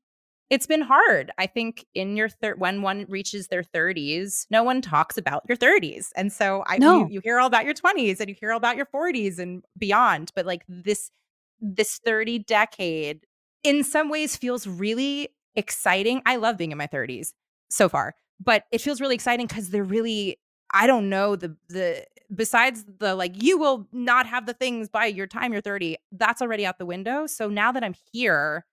it's 0.50 0.68
been 0.68 0.82
hard. 0.82 1.32
I 1.38 1.46
think 1.48 1.86
in 1.94 2.16
your 2.16 2.30
third 2.30 2.60
when 2.60 2.82
one 2.82 3.06
reaches 3.10 3.48
their 3.48 3.64
30s, 3.64 4.46
no 4.50 4.64
one 4.64 4.82
talks 4.82 5.18
about 5.18 5.44
your 5.48 5.58
30s. 5.58 6.12
And 6.16 6.32
so 6.32 6.64
I 6.68 6.76
No. 6.78 7.00
you, 7.00 7.08
you 7.10 7.22
hear 7.24 7.40
all 7.40 7.48
about 7.48 7.66
your 7.66 7.74
20s 7.74 8.20
and 8.20 8.30
you 8.30 8.36
hear 8.40 8.52
all 8.52 8.58
about 8.58 8.78
your 8.78 8.86
40s 8.86 9.40
and 9.40 9.64
beyond, 9.78 10.32
but 10.36 10.46
like 10.46 10.64
this 10.70 11.12
this 11.60 12.00
30 12.06 12.40
decade 12.40 13.26
in 13.64 13.84
some 13.84 14.10
ways 14.10 14.36
feels 14.38 14.68
really 14.68 15.30
exciting. 15.56 16.22
I 16.26 16.36
love 16.38 16.58
being 16.58 16.72
in 16.72 16.78
my 16.78 16.88
30s 16.88 17.34
so 17.70 17.90
far, 17.90 18.16
but 18.40 18.64
it 18.72 18.80
feels 18.82 19.02
really 19.02 19.16
exciting 19.16 19.48
cuz 19.48 19.70
they're 19.70 19.84
really 19.84 20.40
I 20.74 20.88
don't 20.88 21.10
know 21.10 21.36
the 21.36 21.56
the 21.70 22.06
besides 22.36 22.86
the 23.00 23.16
like 23.16 23.42
you 23.42 23.58
will 23.58 23.88
not 23.92 24.28
have 24.28 24.46
the 24.46 24.54
things 24.54 24.90
by 24.90 25.06
your 25.08 25.28
time 25.28 25.52
you're 25.54 25.62
30. 25.62 25.98
That's 26.12 26.42
already 26.42 26.66
out 26.66 26.78
the 26.78 26.86
window. 26.86 27.26
So 27.28 27.50
now 27.50 27.72
that 27.72 27.84
I'm 27.84 27.96
here, 28.14 28.66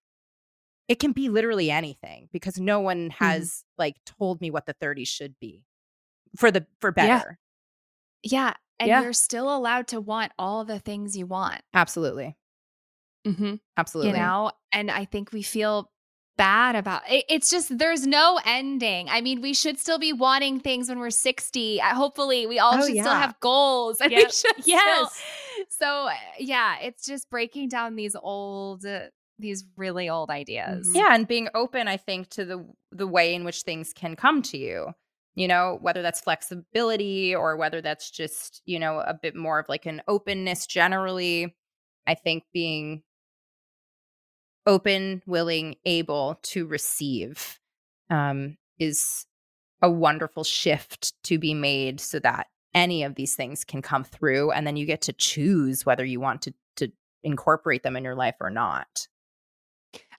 it 0.88 0.98
can 0.98 1.12
be 1.12 1.28
literally 1.28 1.70
anything 1.70 2.28
because 2.32 2.58
no 2.60 2.80
one 2.80 3.10
has 3.10 3.64
like 3.78 3.96
told 4.04 4.40
me 4.40 4.50
what 4.50 4.66
the 4.66 4.74
30s 4.74 5.08
should 5.08 5.34
be. 5.40 5.62
for 6.36 6.50
the 6.50 6.66
for 6.80 6.90
better. 6.92 7.38
Yeah. 8.22 8.54
And 8.80 8.88
Yeah. 8.88 9.02
you're 9.02 9.12
still 9.12 9.54
allowed 9.54 9.86
to 9.88 10.00
want 10.00 10.32
all 10.38 10.64
the 10.64 10.78
things 10.80 11.16
you 11.16 11.26
want, 11.26 11.60
Absolutely. 11.72 12.36
Mm-hmm. 13.26 13.54
Absolutely. 13.76 14.12
you 14.12 14.18
know? 14.18 14.50
And 14.72 14.90
I 14.90 15.04
think 15.04 15.32
we 15.32 15.42
feel 15.42 15.90
bad 16.36 16.74
about 16.74 17.02
it. 17.08 17.24
It's 17.28 17.48
just 17.50 17.78
there's 17.78 18.04
no 18.06 18.40
ending. 18.44 19.08
I 19.08 19.20
mean, 19.20 19.40
we 19.40 19.54
should 19.54 19.78
still 19.78 19.98
be 20.00 20.12
wanting 20.12 20.58
things 20.58 20.88
when 20.88 20.98
we're 20.98 21.10
60. 21.10 21.80
Uh, 21.80 21.94
Hopefully, 21.94 22.46
we 22.48 22.58
all 22.58 22.74
Oh, 22.74 22.80
should 22.86 22.90
still 22.98 23.04
have 23.14 23.38
goals. 23.40 24.00
And 24.00 24.10
we 24.10 24.18
Yep. 24.18 24.32
should 24.32 24.56
Yes. 24.66 25.12
still- 25.14 25.64
So, 25.70 26.08
yeah, 26.40 26.78
it's 26.80 27.06
just 27.06 27.30
breaking 27.30 27.68
down 27.68 27.94
these 27.94 28.16
old 28.16 28.84
these 29.38 29.64
really 29.76 30.08
old 30.08 30.30
ideas. 30.30 30.88
Yeah 30.94 31.14
and 31.14 31.26
being 31.28 31.48
open 31.54 31.88
i 31.88 31.96
think 31.96 32.28
to 32.30 32.44
the 32.44 32.64
the 32.92 33.06
way 33.06 33.34
in 33.34 33.44
which 33.44 33.62
things 33.62 33.92
can 33.92 34.16
come 34.16 34.42
to 34.42 34.58
you 34.58 34.94
you 35.34 35.48
know 35.48 35.78
whether 35.80 36.02
that's 36.02 36.20
flexibility 36.20 37.34
or 37.34 37.56
whether 37.56 37.80
that's 37.80 38.10
just 38.10 38.62
you 38.66 38.78
know 38.78 39.00
a 39.00 39.14
bit 39.14 39.34
more 39.34 39.58
of 39.58 39.68
like 39.68 39.86
an 39.86 40.02
openness 40.08 40.66
generally 40.66 41.54
i 42.06 42.14
think 42.14 42.44
being 42.52 43.02
open 44.66 45.22
willing 45.26 45.76
able 45.84 46.38
to 46.42 46.66
receive 46.66 47.58
um 48.10 48.56
is 48.78 49.26
a 49.82 49.90
wonderful 49.90 50.44
shift 50.44 51.12
to 51.22 51.38
be 51.38 51.52
made 51.52 52.00
so 52.00 52.18
that 52.18 52.46
any 52.74 53.02
of 53.02 53.14
these 53.14 53.36
things 53.36 53.64
can 53.64 53.82
come 53.82 54.02
through 54.02 54.50
and 54.50 54.66
then 54.66 54.76
you 54.76 54.86
get 54.86 55.02
to 55.02 55.12
choose 55.12 55.84
whether 55.84 56.04
you 56.04 56.20
want 56.20 56.42
to 56.42 56.54
to 56.76 56.90
incorporate 57.22 57.82
them 57.82 57.96
in 57.96 58.04
your 58.04 58.14
life 58.14 58.36
or 58.40 58.50
not 58.50 59.06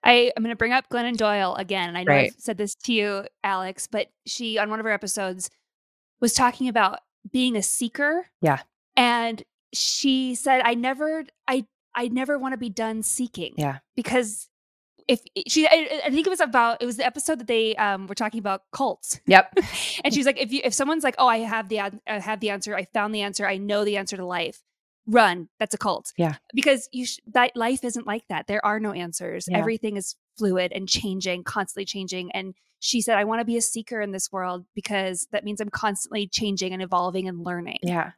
I, 0.05 0.31
I'm 0.37 0.43
going 0.43 0.53
to 0.53 0.55
bring 0.55 0.71
up 0.71 0.87
Glennon 0.89 1.17
Doyle 1.17 1.55
again. 1.55 1.89
And 1.89 1.97
I 1.97 2.03
know 2.03 2.11
Right. 2.11 2.31
I've 2.33 2.39
said 2.39 2.57
this 2.57 2.75
to 2.75 2.93
you, 2.93 3.25
Alex, 3.43 3.87
but 3.87 4.07
she, 4.25 4.57
on 4.57 4.69
one 4.69 4.79
of 4.79 4.85
her 4.85 4.91
episodes, 4.91 5.49
was 6.21 6.33
talking 6.33 6.69
about 6.69 6.99
being 7.31 7.55
a 7.55 7.63
seeker. 7.63 8.27
Yeah. 8.41 8.59
And 8.95 9.43
she 9.73 10.35
said, 10.35 10.61
I 10.63 10.75
never, 10.75 11.25
I, 11.47 11.65
I 11.95 12.07
never 12.07 12.37
want 12.37 12.53
to 12.53 12.57
be 12.57 12.69
done 12.69 13.01
seeking. 13.01 13.55
Yeah. 13.57 13.79
Because 13.95 14.47
if 15.07 15.21
she, 15.47 15.67
I, 15.67 16.01
I 16.05 16.09
think 16.11 16.25
it 16.27 16.29
was 16.29 16.39
about, 16.39 16.81
it 16.81 16.85
was 16.85 16.97
the 16.97 17.05
episode 17.05 17.39
that 17.39 17.47
they 17.47 17.75
um, 17.75 18.07
were 18.07 18.15
talking 18.15 18.39
about 18.39 18.61
cults. 18.71 19.19
yep 19.25 19.53
and 20.03 20.13
she's 20.13 20.25
like, 20.25 20.39
if 20.39 20.51
you, 20.51 20.61
if 20.63 20.73
someone's 20.73 21.03
like, 21.03 21.15
oh, 21.17 21.27
I 21.27 21.39
have 21.39 21.69
the, 21.69 21.79
I 21.81 21.91
have 22.07 22.39
the 22.39 22.51
answer, 22.51 22.75
I 22.75 22.85
found 22.93 23.13
the 23.13 23.21
answer, 23.21 23.45
I 23.47 23.57
know 23.57 23.83
the 23.83 23.97
answer 23.97 24.17
to 24.17 24.25
life, 24.25 24.61
run. 25.07 25.49
That's 25.59 25.73
a 25.73 25.77
cult. 25.77 26.11
Yeah. 26.17 26.35
Because 26.53 26.89
you, 26.91 27.05
sh- 27.05 27.19
that 27.33 27.51
life 27.55 27.83
isn't 27.83 28.07
like 28.07 28.27
that. 28.29 28.47
There 28.47 28.63
are 28.65 28.79
no 28.79 28.91
answers. 28.91 29.45
Yeah. 29.49 29.59
Everything 29.59 29.97
is 29.97 30.15
fluid 30.37 30.71
and 30.73 30.87
changing, 30.89 31.43
constantly 31.43 31.85
changing. 31.85 32.31
And 32.31 32.53
she 32.79 33.01
said, 33.01 33.17
I 33.17 33.23
want 33.23 33.39
to 33.41 33.45
be 33.45 33.57
a 33.57 33.61
seeker 33.61 34.01
in 34.01 34.11
this 34.11 34.31
world 34.31 34.65
because 34.75 35.27
that 35.31 35.43
means 35.43 35.61
I'm 35.61 35.69
constantly 35.69 36.27
changing 36.27 36.73
and 36.73 36.81
evolving 36.81 37.27
and 37.27 37.43
learning. 37.43 37.79
Yeah. 37.83 38.11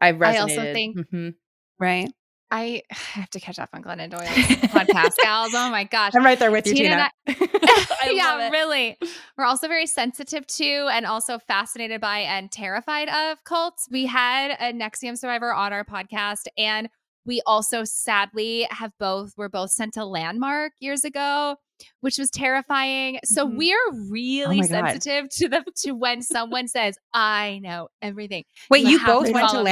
I 0.00 0.12
resonated. 0.12 0.24
I 0.26 0.36
also 0.38 0.72
think- 0.72 0.96
Mhm. 0.98 1.34
Right. 1.78 2.10
I 2.56 2.82
have 2.90 3.30
to 3.30 3.40
catch 3.40 3.58
up 3.58 3.70
on 3.72 3.82
Glennon 3.82 4.10
Doyle's 4.10 4.28
podcast, 4.70 5.16
gals. 5.22 5.52
Oh 5.54 5.70
my 5.70 5.84
gosh. 5.84 6.12
I'm 6.14 6.24
right 6.24 6.38
there 6.38 6.52
with 6.52 6.66
you, 6.68 6.74
Tina 6.74 7.10
Tina. 7.26 7.36
I 7.66 8.12
yeah, 8.12 8.48
really. 8.50 8.96
We're 9.36 9.44
also 9.44 9.66
very 9.66 9.86
sensitive 9.86 10.46
to 10.46 10.88
and 10.92 11.04
also 11.04 11.38
fascinated 11.40 12.00
by 12.00 12.20
and 12.20 12.52
terrified 12.52 13.08
of 13.08 13.42
cults. 13.44 13.88
We 13.90 14.06
had 14.06 14.52
a 14.52 14.72
NXIVM 14.72 15.18
survivor 15.18 15.52
on 15.52 15.72
our 15.72 15.84
podcast, 15.84 16.44
and 16.56 16.88
we 17.26 17.40
also 17.46 17.82
sadly 17.84 18.68
have 18.70 18.92
both 19.00 19.32
were 19.36 19.48
both 19.48 19.70
sent 19.70 19.94
to 19.94 20.04
Landmark 20.04 20.72
years 20.78 21.04
ago, 21.04 21.56
which 22.02 22.18
was 22.18 22.30
terrifying. 22.30 23.18
So 23.24 23.48
Mhm. 23.48 23.56
we're 23.56 24.10
really 24.10 24.58
Oh 24.58 24.60
my 24.60 24.66
God. 24.68 24.90
sensitive 24.90 25.28
to 25.30 25.48
the 25.48 25.64
to 25.82 25.92
when 25.92 26.22
someone 26.22 26.68
says, 26.68 26.96
"I 27.12 27.58
know 27.62 27.88
everything." 28.00 28.44
Wait, 28.70 28.84
You 28.84 28.90
you 28.98 29.06
both 29.06 29.26
to 29.26 29.32
went 29.32 29.48
to 29.48 29.52
follow 29.54 29.64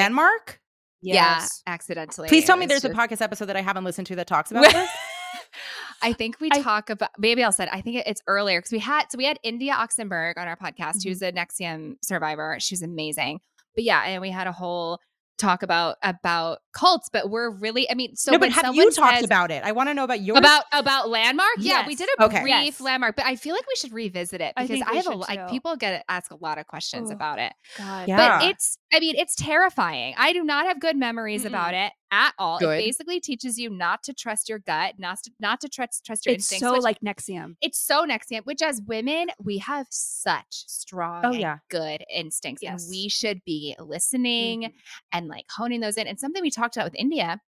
Landmark? 1.03 1.43
Yeah, 1.43 1.47
accidentally. 1.67 2.29
Please 2.29 2.45
tell 2.45 2.57
me 2.57 2.67
there's 2.67 2.83
was 2.85 2.93
a 2.93 2.95
podcast 2.95 3.21
episode 3.23 3.47
that 3.47 3.57
I 3.57 3.61
haven't 3.63 3.85
listened 3.85 4.07
to 4.09 4.17
that 4.17 4.27
talks 4.27 4.51
about 4.51 4.65
this. 4.73 4.91
I 6.03 6.13
think 6.13 6.41
we 6.41 6.49
I- 6.53 6.63
talk 6.63 6.91
about 6.91 7.11
maybe 7.19 7.45
I'll 7.45 7.53
said 7.53 7.69
I 7.71 7.81
think 7.81 8.03
it's 8.07 8.23
earlier 8.27 8.59
because 8.59 8.73
we 8.73 8.79
had 8.79 9.07
so 9.11 9.19
we 9.19 9.25
had 9.25 9.39
India 9.43 9.73
Oxenberg 9.73 10.37
on 10.37 10.49
our 10.49 10.57
podcast 10.57 10.97
Mm-hmm. 10.99 11.09
who's 11.09 11.23
a 11.23 11.33
NXIVM 11.33 11.95
survivor. 12.03 12.57
She's 12.61 12.83
amazing. 12.83 13.41
But 13.75 13.85
yeah, 13.85 14.03
and 14.05 14.21
we 14.21 14.31
had 14.31 14.47
a 14.47 14.53
whole 14.53 14.99
talk 15.43 15.63
about 15.63 15.97
about 16.03 16.59
cults, 16.73 17.09
but 17.13 17.29
we're 17.31 17.51
really 17.51 17.91
I 17.91 17.95
mean, 17.95 18.17
so 18.17 18.33
no, 18.33 18.39
but 18.39 18.49
when 18.49 18.53
have 18.53 18.75
you 18.75 18.91
talked 18.91 19.17
says- 19.17 19.25
about 19.25 19.51
it? 19.51 19.63
I 19.65 19.73
want 19.73 19.89
to 19.91 19.95
know 19.95 20.05
about 20.05 20.21
your 20.23 20.39
about 20.39 20.65
about 20.73 21.09
landmark? 21.11 21.51
Yeah, 21.59 21.87
we 21.87 21.95
did 21.95 22.09
a 22.19 22.25
Okay. 22.25 22.41
brief 22.41 22.49
Yes. 22.51 22.81
landmark, 22.81 23.17
but 23.17 23.27
I 23.27 23.37
feel 23.37 23.55
like 23.55 23.67
we 23.69 23.75
should 23.77 23.93
revisit 23.93 24.41
it 24.41 24.55
because 24.57 24.71
think 24.71 24.89
I, 24.89 24.95
have 24.95 25.07
a 25.07 25.11
should 25.11 25.17
like 25.19 25.49
people 25.51 25.77
get 25.77 26.05
ask 26.09 26.31
a 26.31 26.37
lot 26.37 26.59
of 26.59 26.67
questions 26.67 27.11
Ugh. 27.11 27.17
about 27.17 27.39
it. 27.39 27.53
God. 27.77 28.09
Yeah. 28.09 28.39
But 28.39 28.51
it's 28.51 28.79
I 28.93 29.01
mean, 29.01 29.17
it's 29.17 29.35
terrifying. 29.35 30.15
I 30.17 30.33
do 30.33 30.45
not 30.45 30.67
have 30.67 30.81
good 30.81 30.97
memories 30.97 31.43
Mm-mm. 31.45 31.49
about 31.49 31.75
it 31.75 31.93
at 32.13 32.35
all. 32.39 32.59
Good. 32.61 32.79
It 32.79 32.85
basically 32.85 33.19
teaches 33.19 33.59
you 33.59 33.71
not 33.71 34.03
to 34.05 34.13
trust 34.15 34.49
your 34.49 34.61
gut, 34.61 34.95
not 34.99 35.19
to 35.25 35.31
not 35.41 35.61
to 35.63 35.69
trust 35.69 36.05
trust 36.07 36.27
your 36.27 36.35
It's 36.35 36.45
instincts. 36.53 36.61
so 36.69 36.73
which- 36.75 36.83
like 36.83 37.01
NXIVM. 37.01 37.57
it's 37.61 37.81
so 37.81 38.05
NXIVM, 38.07 38.45
which 38.45 38.63
as 38.63 38.81
women, 38.87 39.29
we 39.43 39.59
have 39.59 39.87
such 39.91 40.45
strong, 40.51 41.25
Oh, 41.25 41.33
yeah. 41.33 41.59
good 41.71 42.05
instincts. 42.09 42.63
Yes. 42.63 42.83
And 42.85 42.91
we 42.91 43.09
should 43.09 43.43
be 43.45 43.75
listening 43.81 44.63
Mhm. 44.63 44.73
and 45.13 45.27
like 45.29 45.47
honing 45.51 45.81
those 45.81 45.97
in. 45.97 46.07
And 46.07 46.21
something 46.21 46.43
we 46.43 46.51
talked 46.51 46.77
about 46.77 46.85
with 46.87 46.95
India 46.97 47.41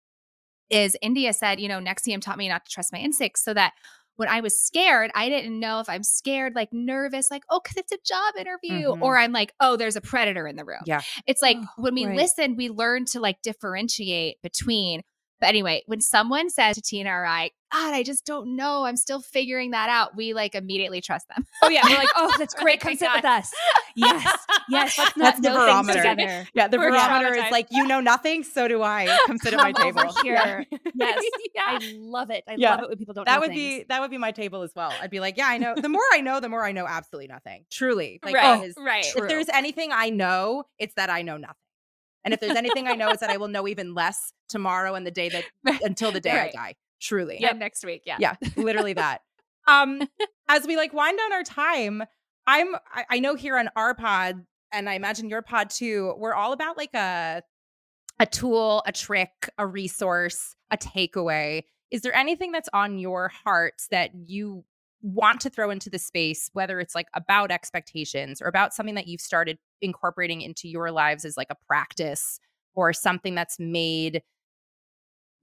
is 0.70 0.98
India 1.02 1.34
said, 1.34 1.60
you 1.60 1.68
know, 1.68 1.80
NXIVM 1.80 2.22
taught 2.22 2.38
me 2.38 2.48
not 2.48 2.66
to 2.66 2.72
trust 2.72 2.92
my 2.94 3.00
instincts 3.00 3.44
so 3.44 3.54
that 3.54 3.74
when 4.16 4.30
I 4.30 4.42
was 4.42 4.60
scared, 4.62 5.12
I 5.16 5.30
didn't 5.30 5.60
know 5.60 5.80
if 5.80 5.90
I'm 5.90 6.04
scared, 6.04 6.54
like 6.56 6.70
nervous, 6.72 7.32
like, 7.32 7.44
oh, 7.50 7.60
because 7.64 7.78
it's 7.78 7.92
a 7.92 7.98
job 8.06 8.36
interview, 8.40 8.90
Mhm. 8.90 9.02
or 9.02 9.18
I'm 9.18 9.32
like, 9.32 9.54
oh, 9.60 9.76
there's 9.76 9.96
a 9.96 10.02
predator 10.02 10.48
in 10.48 10.56
the 10.56 10.66
room. 10.66 10.82
Yeah. 10.86 11.02
It's 11.26 11.42
like 11.42 11.58
Oh, 11.60 11.68
when 11.78 11.96
we 11.96 12.06
right. 12.06 12.16
listen, 12.16 12.56
we 12.56 12.70
learn 12.70 13.06
to 13.06 13.20
like 13.20 13.42
differentiate 13.42 14.42
between. 14.42 15.02
But 15.40 15.50
anyway, 15.50 15.84
when 15.88 16.00
someone 16.00 16.50
says 16.50 16.76
to 16.76 16.82
Tina 16.82 17.10
or 17.10 17.26
I, 17.26 17.52
God, 17.74 17.94
I 17.94 18.04
just 18.04 18.26
don't 18.26 18.56
know, 18.56 18.86
I'm 18.86 18.96
still 18.98 19.20
figuring 19.20 19.72
that 19.72 19.90
out, 19.90 20.16
we 20.16 20.34
like 20.34 20.54
immediately 20.56 21.02
trust 21.02 21.28
them. 21.28 21.46
Oh 21.64 21.70
yeah, 21.70 21.82
we're 21.84 21.98
like, 21.98 22.10
oh, 22.16 22.34
that's 22.40 22.54
great. 22.54 22.80
Come 22.80 22.96
sit 22.96 23.10
with 23.16 23.26
us. 23.26 23.52
Yes, 23.96 24.24
yes. 24.70 24.98
Let's 24.98 25.14
That's 25.16 25.18
not 25.18 25.36
the 25.42 25.50
know 25.50 25.56
barometer. 25.66 26.48
yeah, 26.54 26.68
the 26.68 26.78
We're 26.78 26.92
barometer 26.92 27.34
is 27.36 27.52
like 27.52 27.68
you 27.72 27.86
know 27.88 28.00
nothing, 28.00 28.44
so 28.44 28.68
do 28.68 28.82
I. 28.84 29.18
Come 29.28 29.38
sit 29.40 29.54
at 29.54 29.58
my 29.58 29.74
Come 29.74 29.88
over 29.88 30.02
table. 30.02 30.16
here. 30.24 30.66
Yeah. 30.70 30.80
Yes, 30.96 31.24
yeah. 31.56 31.62
I 31.68 31.94
love 31.98 32.30
it. 32.30 32.44
I 32.48 32.56
Yeah. 32.58 32.72
love 32.76 32.84
it 32.84 32.90
when 32.90 32.98
people 32.98 33.14
don't. 33.14 33.26
That 33.26 33.36
know 33.36 33.40
would 33.42 33.50
things. 33.50 33.80
be 33.82 33.86
that 33.90 34.00
would 34.02 34.12
be 34.12 34.18
my 34.18 34.32
table 34.32 34.62
as 34.62 34.72
well. 34.76 34.94
I'd 35.02 35.10
be 35.10 35.20
like, 35.20 35.38
yeah, 35.38 35.48
I 35.48 35.58
know. 35.58 35.74
The 35.76 35.90
more 35.90 36.02
I 36.14 36.22
know, 36.22 36.40
the 36.40 36.50
more 36.50 36.64
I 36.64 36.72
know 36.72 36.86
absolutely 36.88 37.28
nothing. 37.28 37.66
Truly, 37.72 38.20
like 38.24 38.36
right, 38.36 38.60
that 38.60 38.66
is- 38.68 38.76
right. 38.78 39.06
If 39.16 39.28
there's 39.28 39.50
anything 39.50 39.90
I 39.92 40.10
know, 40.12 40.64
it's 40.80 40.94
that 40.96 41.10
I 41.10 41.24
know 41.24 41.38
nothing. 41.38 41.56
And 42.24 42.34
if 42.34 42.40
there's 42.40 42.56
anything 42.56 42.88
I 42.88 42.94
know, 42.94 43.10
it's 43.10 43.20
that 43.20 43.30
I 43.32 43.38
will 43.38 43.50
know 43.50 43.68
even 43.68 43.94
less 43.94 44.32
tomorrow 44.48 44.96
and 44.96 45.06
the 45.06 45.12
day 45.12 45.30
that 45.30 45.44
until 45.84 46.12
the 46.12 46.22
day 46.22 46.34
Right. 46.36 46.52
I 46.56 46.68
die. 46.70 46.76
Truly. 47.04 47.38
yeah, 47.40 47.52
next 47.52 47.84
week. 47.84 48.04
Yeah. 48.06 48.18
yeah 48.20 48.36
literally 48.56 48.94
that 48.94 49.22
um 49.68 50.08
as 50.48 50.66
we 50.66 50.78
like 50.78 50.94
wind 50.94 51.18
down 51.18 51.34
our 51.34 51.44
time 51.44 52.04
i'm 52.48 52.76
I, 52.92 53.06
I 53.10 53.20
know 53.20 53.36
here 53.36 53.58
on 53.58 53.70
our 53.76 53.94
pod 53.94 54.46
and 54.72 54.90
i 54.90 54.94
imagine 54.94 55.30
your 55.30 55.42
pod 55.42 55.70
too 55.70 56.14
we're 56.18 56.34
all 56.34 56.54
about 56.54 56.78
like 56.78 56.94
a 56.94 57.44
a 58.20 58.26
tool 58.26 58.84
a 58.86 58.92
trick 58.92 59.50
a 59.58 59.68
resource 59.68 60.56
a 60.72 60.78
takeaway 60.78 61.64
is 61.92 62.02
there 62.02 62.16
anything 62.16 62.52
that's 62.52 62.70
on 62.74 62.98
your 62.98 63.30
heart 63.44 63.82
that 63.92 64.12
you 64.16 64.64
want 65.02 65.42
to 65.42 65.50
throw 65.50 65.70
into 65.70 65.90
the 65.90 66.00
space 66.00 66.50
whether 66.54 66.80
it's 66.80 66.96
like 66.96 67.08
about 67.14 67.52
expectations 67.52 68.42
or 68.42 68.48
about 68.48 68.74
something 68.74 68.96
that 68.96 69.08
you've 69.08 69.22
started 69.22 69.58
incorporating 69.82 70.42
into 70.42 70.70
your 70.70 70.92
lives 70.92 71.26
as 71.26 71.36
like 71.36 71.50
a 71.50 71.58
practice 71.68 72.40
or 72.76 72.94
something 72.94 73.36
that's 73.36 73.60
made 73.60 74.22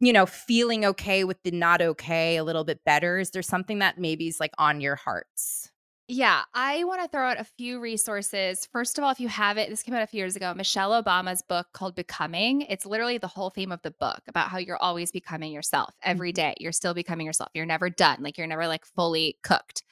you 0.01 0.13
know, 0.13 0.27
feeling 0.27 0.85
okay 0.87 1.25
with 1.25 1.43
the 1.43 1.51
not 1.51 1.83
okay 1.83 2.37
a 2.37 2.45
little 2.45 2.65
bit 2.65 2.81
better? 2.85 3.19
Is 3.19 3.31
there 3.31 3.43
something 3.43 3.79
that 3.81 3.99
maybe 3.99 4.29
is 4.29 4.41
like 4.41 4.53
on 4.59 4.81
your 4.81 4.97
hearts? 4.97 5.71
Yeah, 6.13 6.43
I 6.55 6.83
want 6.83 7.01
to 7.03 7.09
throw 7.09 7.29
out 7.29 7.39
a 7.39 7.45
few 7.45 7.79
resources. 7.79 8.67
First 8.73 8.99
of 8.99 9.05
all, 9.05 9.13
if 9.13 9.21
you 9.21 9.29
have 9.29 9.59
it, 9.59 9.71
this 9.71 9.85
came 9.85 9.95
out 9.95 10.03
a 10.03 10.09
few 10.09 10.19
years 10.19 10.35
ago, 10.35 10.53
Michelle 10.57 11.01
Obama's 11.01 11.41
book 11.41 11.69
called 11.73 11.95
Becoming. 11.95 12.63
It's 12.63 12.85
literally 12.85 13.19
the 13.19 13.29
whole 13.29 13.51
theme 13.51 13.71
of 13.71 13.81
the 13.83 13.93
book 13.93 14.21
about 14.27 14.49
how 14.49 14.59
you're 14.59 14.83
always 14.83 15.13
becoming 15.13 15.53
yourself 15.53 15.95
every 16.03 16.33
day. 16.33 16.55
You're 16.59 16.73
still 16.73 16.95
becoming 16.95 17.27
yourself. 17.27 17.51
You're 17.55 17.65
never 17.65 17.89
done. 17.91 18.25
Like 18.25 18.39
you're 18.39 18.49
never 18.49 18.67
like 18.67 18.87
fully 18.87 19.39
cooked. 19.45 19.85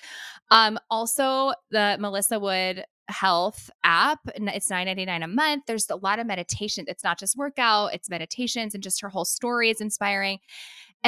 Um 0.51 0.77
also 0.91 1.53
the 1.71 1.97
Melissa 2.01 2.41
Wood 2.41 2.85
health 3.09 3.71
app 3.85 4.21
it's 4.27 4.69
9.99 4.69 5.25
a 5.25 5.29
month. 5.29 5.65
There's 5.67 5.89
a 5.91 5.97
lot 5.97 6.19
of 6.19 6.27
meditation. 6.27 6.85
It's 6.89 7.05
not 7.05 7.19
just 7.19 7.37
workout 7.37 7.95
it's 7.95 8.11
meditations 8.11 8.75
and 8.75 8.83
just 8.83 9.01
her 9.01 9.09
whole 9.09 9.25
story 9.25 9.71
is 9.71 9.81
inspiring 9.81 10.39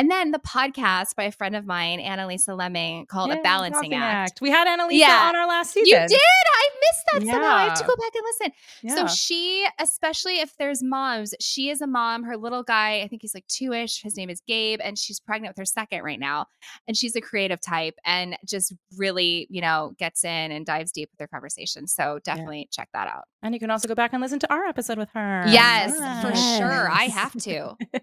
And 0.00 0.10
then 0.10 0.30
the 0.30 0.38
podcast 0.38 1.14
by 1.14 1.24
a 1.24 1.30
friend 1.30 1.54
of 1.54 1.66
mine, 1.66 2.00
Annalisa 2.00 2.56
Lemming, 2.56 3.04
called 3.04 3.32
A 3.32 3.36
Balancing 3.42 3.92
Act. 3.92 4.40
We 4.40 4.48
had 4.48 4.66
Annalisa 4.66 4.92
Yeah. 4.98 5.28
on 5.28 5.36
our 5.36 5.46
last 5.46 5.72
season. 5.72 5.88
You 5.88 6.08
did? 6.08 6.18
I 6.18 6.68
missed 6.80 7.04
that 7.12 7.32
somehow. 7.34 7.48
I 7.54 7.64
have 7.64 7.78
to 7.78 7.84
go 7.84 7.94
back 7.96 8.12
and 8.14 8.24
listen. 8.24 8.52
Yeah. 8.82 8.94
So 8.94 9.14
she, 9.14 9.66
especially 9.78 10.38
if 10.40 10.56
there's 10.56 10.82
moms, 10.82 11.34
she 11.38 11.68
is 11.68 11.82
a 11.82 11.86
mom. 11.86 12.22
Her 12.22 12.38
little 12.38 12.62
guy, 12.62 13.02
I 13.02 13.08
think 13.08 13.20
he's 13.20 13.34
like 13.34 13.46
two 13.46 13.74
ish. 13.74 14.00
His 14.00 14.16
name 14.16 14.30
is 14.30 14.40
Gabe, 14.46 14.80
and 14.82 14.98
she's 14.98 15.20
pregnant 15.20 15.50
with 15.50 15.58
her 15.58 15.66
second 15.66 16.02
right 16.02 16.18
now. 16.18 16.46
And 16.88 16.96
she's 16.96 17.14
a 17.14 17.20
creative 17.20 17.60
type 17.60 17.96
and 18.06 18.38
just 18.46 18.72
really, 18.96 19.48
you 19.50 19.60
know, 19.60 19.92
gets 19.98 20.24
in 20.24 20.50
and 20.50 20.64
dives 20.64 20.92
deep 20.92 21.10
with 21.12 21.18
their 21.18 21.28
conversation. 21.28 21.86
So 21.86 22.20
definitely 22.24 22.70
check 22.72 22.88
that 22.94 23.06
out. 23.06 23.24
and 23.42 23.52
you 23.54 23.60
can 23.60 23.70
also 23.70 23.86
go 23.86 23.94
back 23.94 24.14
and 24.14 24.22
listen 24.22 24.38
to 24.38 24.50
our 24.50 24.64
episode 24.64 24.96
with 24.96 25.10
her. 25.10 25.44
Yes, 25.46 25.94
for 26.22 26.34
sure. 26.34 26.90
I 26.90 27.04
have 27.12 27.34
to. 27.42 27.74
what, 27.92 28.02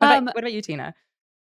about, 0.00 0.16
Um, 0.16 0.24
what 0.26 0.38
about 0.38 0.52
you, 0.54 0.62
Tina? 0.62 0.94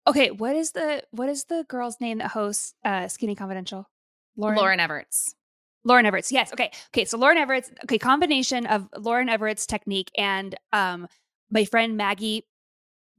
Okay, 0.08 0.32
what 0.32 0.55
is 0.55 0.72
the 0.72 1.03
what 1.12 1.28
is 1.28 1.43
the 1.45 1.66
girl's 1.68 1.99
name 1.99 2.20
that 2.20 2.30
hosts 2.30 2.74
uh 2.86 3.08
Skinny 3.10 3.36
Confidential? 3.36 3.89
Lauren 4.38 4.58
Lauren 4.58 4.80
Everts. 4.80 5.36
Lauren 5.84 6.05
Everett's. 6.05 6.32
Yes. 6.32 6.51
Okay. 6.53 6.72
Okay. 6.93 7.05
So 7.05 7.18
Lauren 7.18 7.38
Everett's. 7.38 7.72
Okay. 7.84 7.97
Combination 7.97 8.66
of 8.66 8.88
Lauren 8.97 9.30
Everett's 9.30 9.66
technique 9.66 10.12
and 10.18 10.55
um 10.74 11.08
my 11.49 11.66
friend 11.66 11.97
Maggie 11.97 12.45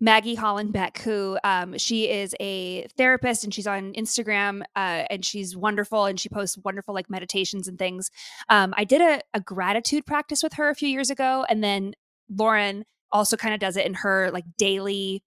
Maggie 0.01 0.37
Holland 0.37 0.73
Beck, 0.73 0.99
who 0.99 1.39
um 1.45 1.77
she 1.77 2.09
is 2.11 2.35
a 2.41 2.87
therapist 2.97 3.45
and 3.45 3.53
she's 3.53 3.67
on 3.67 3.93
Instagram 3.95 4.63
uh 4.77 5.05
and 5.11 5.25
she's 5.25 5.57
wonderful 5.57 6.07
and 6.07 6.19
she 6.19 6.29
posts 6.29 6.57
wonderful 6.65 6.95
like 6.95 7.11
meditations 7.11 7.69
and 7.69 7.79
things. 7.79 8.11
Um 8.49 8.73
I 8.77 8.85
did 8.85 9.01
a, 9.01 9.21
a 9.35 9.41
gratitude 9.41 10.07
practice 10.07 10.43
with 10.43 10.55
her 10.55 10.71
a 10.71 10.75
few 10.75 10.89
years 10.89 11.11
ago 11.11 11.45
and 11.49 11.63
then 11.63 11.95
Lauren 12.35 12.85
also 13.13 13.37
kind 13.37 13.55
of 13.55 13.61
does 13.61 13.77
it 13.77 13.87
in 13.87 13.95
her 13.95 14.31
like 14.31 14.45
daily 14.59 15.23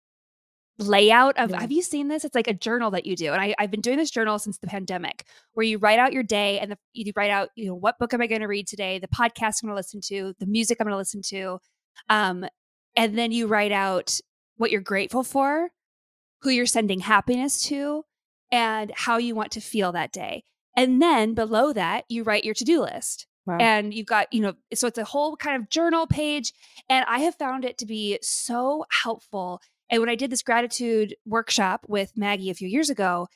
layout 0.80 1.38
of 1.38 1.49
Yeah. 1.51 1.59
have 1.61 1.71
you 1.71 1.82
seen 1.82 2.07
this 2.07 2.23
it's 2.23 2.36
like 2.36 2.47
a 2.47 2.53
journal 2.53 2.91
that 2.91 3.05
you 3.05 3.15
do 3.15 3.34
and 3.34 3.41
I, 3.41 3.53
i've 3.59 3.69
been 3.71 3.82
doing 3.82 3.97
this 3.97 4.09
journal 4.11 4.39
since 4.39 4.57
the 4.59 4.67
pandemic 4.67 5.25
where 5.53 5.65
you 5.65 5.77
write 5.77 5.99
out 5.99 6.13
your 6.13 6.23
day 6.23 6.57
and 6.59 6.71
the, 6.71 6.77
you 6.93 7.11
write 7.15 7.32
out 7.32 7.49
you 7.55 7.65
know 7.67 7.75
what 7.75 7.99
book 7.99 8.13
am 8.13 8.21
i 8.21 8.27
going 8.27 8.41
to 8.41 8.47
read 8.47 8.65
today 8.67 8.97
the 8.99 9.07
podcast 9.09 9.61
i'm 9.61 9.67
going 9.67 9.73
to 9.73 9.75
listen 9.75 9.99
to 10.01 10.34
the 10.39 10.45
music 10.45 10.77
i'm 10.80 10.86
going 10.86 10.93
to 10.93 10.97
listen 10.97 11.21
to 11.21 11.59
um, 12.09 12.45
and 12.95 13.17
then 13.17 13.32
you 13.32 13.47
write 13.47 13.71
out 13.73 14.19
what 14.57 14.71
you're 14.71 14.82
grateful 14.82 15.23
for 15.23 15.69
who 16.41 16.49
you're 16.49 16.65
sending 16.65 17.01
happiness 17.01 17.61
to 17.63 18.03
and 18.51 18.91
how 18.95 19.17
you 19.17 19.36
want 19.36 19.51
to 19.51 19.59
feel 19.61 19.91
that 19.91 20.11
day 20.13 20.43
and 20.77 21.01
then 21.01 21.34
below 21.34 21.73
that 21.73 22.05
you 22.09 22.23
write 22.23 22.45
your 22.45 22.53
to-do 22.53 22.82
list 22.82 23.25
Wow. 23.45 23.57
and 23.59 23.93
you've 23.93 24.05
got 24.05 24.32
you 24.32 24.41
know 24.41 24.53
so 24.75 24.86
it's 24.88 24.97
a 24.99 25.03
whole 25.03 25.36
kind 25.36 25.59
of 25.61 25.69
journal 25.69 26.05
page 26.05 26.53
and 26.88 27.03
i 27.07 27.19
have 27.19 27.34
found 27.36 27.65
it 27.65 27.80
to 27.80 27.86
be 27.88 28.19
so 28.21 28.86
helpful 28.91 29.59
and 29.89 29.99
when 30.01 30.09
i 30.09 30.15
did 30.15 30.29
this 30.29 30.43
gratitude 30.43 31.15
workshop 31.25 31.85
with 31.87 32.11
maggie 32.15 32.49
a 32.49 32.53
few 32.55 32.67
years 32.67 32.89
ago 32.89 33.27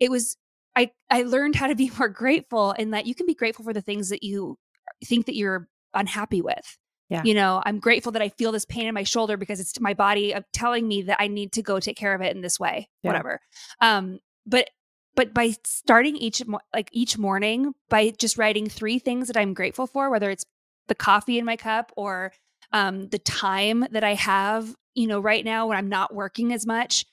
it 0.00 0.10
was 0.10 0.36
i 0.76 0.90
i 1.10 1.22
learned 1.22 1.54
how 1.56 1.66
to 1.66 1.74
be 1.74 1.90
more 1.98 2.08
grateful 2.08 2.72
and 2.78 2.92
that 2.94 3.06
you 3.06 3.14
can 3.14 3.26
be 3.26 3.34
grateful 3.34 3.64
for 3.64 3.72
the 3.72 3.82
things 3.82 4.08
that 4.08 4.22
you 4.22 4.56
think 5.04 5.26
that 5.26 5.36
you're 5.36 5.68
unhappy 5.94 6.40
with 6.40 6.78
Yeah. 7.08 7.22
you 7.24 7.34
know 7.34 7.62
i'm 7.66 7.78
grateful 7.78 8.12
that 8.12 8.22
i 8.22 8.28
feel 8.30 8.52
this 8.52 8.64
pain 8.64 8.86
in 8.86 8.94
my 8.94 9.02
shoulder 9.04 9.36
because 9.36 9.60
it's 9.60 9.78
my 9.80 9.94
body 9.94 10.34
uh, 10.34 10.40
telling 10.52 10.88
me 10.88 11.02
that 11.02 11.18
i 11.20 11.28
need 11.28 11.52
to 11.52 11.62
go 11.62 11.78
take 11.80 11.96
care 11.96 12.14
of 12.14 12.20
it 12.22 12.34
in 12.34 12.40
this 12.42 12.58
way 12.58 12.88
Yeah. 13.02 13.10
whatever 13.10 13.40
um 13.80 14.18
but 14.46 14.70
but 15.14 15.34
by 15.34 15.54
starting 15.64 16.16
each 16.16 16.40
like 16.74 16.88
each 16.92 17.18
morning 17.18 17.74
by 17.90 18.10
just 18.18 18.38
writing 18.38 18.68
three 18.68 18.98
things 18.98 19.28
that 19.28 19.36
i'm 19.36 19.52
grateful 19.54 19.86
for 19.86 20.08
whether 20.10 20.30
it's 20.30 20.44
the 20.88 20.94
coffee 20.94 21.38
in 21.38 21.44
my 21.44 21.56
cup 21.56 21.92
or 21.96 22.32
um, 22.72 23.08
the 23.08 23.18
time 23.18 23.86
that 23.90 24.02
i 24.04 24.14
have 24.14 24.74
you 24.94 25.06
know 25.06 25.20
right 25.20 25.44
now 25.44 25.66
when 25.66 25.76
i'm 25.78 25.88
not 25.88 26.14
working 26.14 26.52
as 26.52 26.66
much 26.66 27.04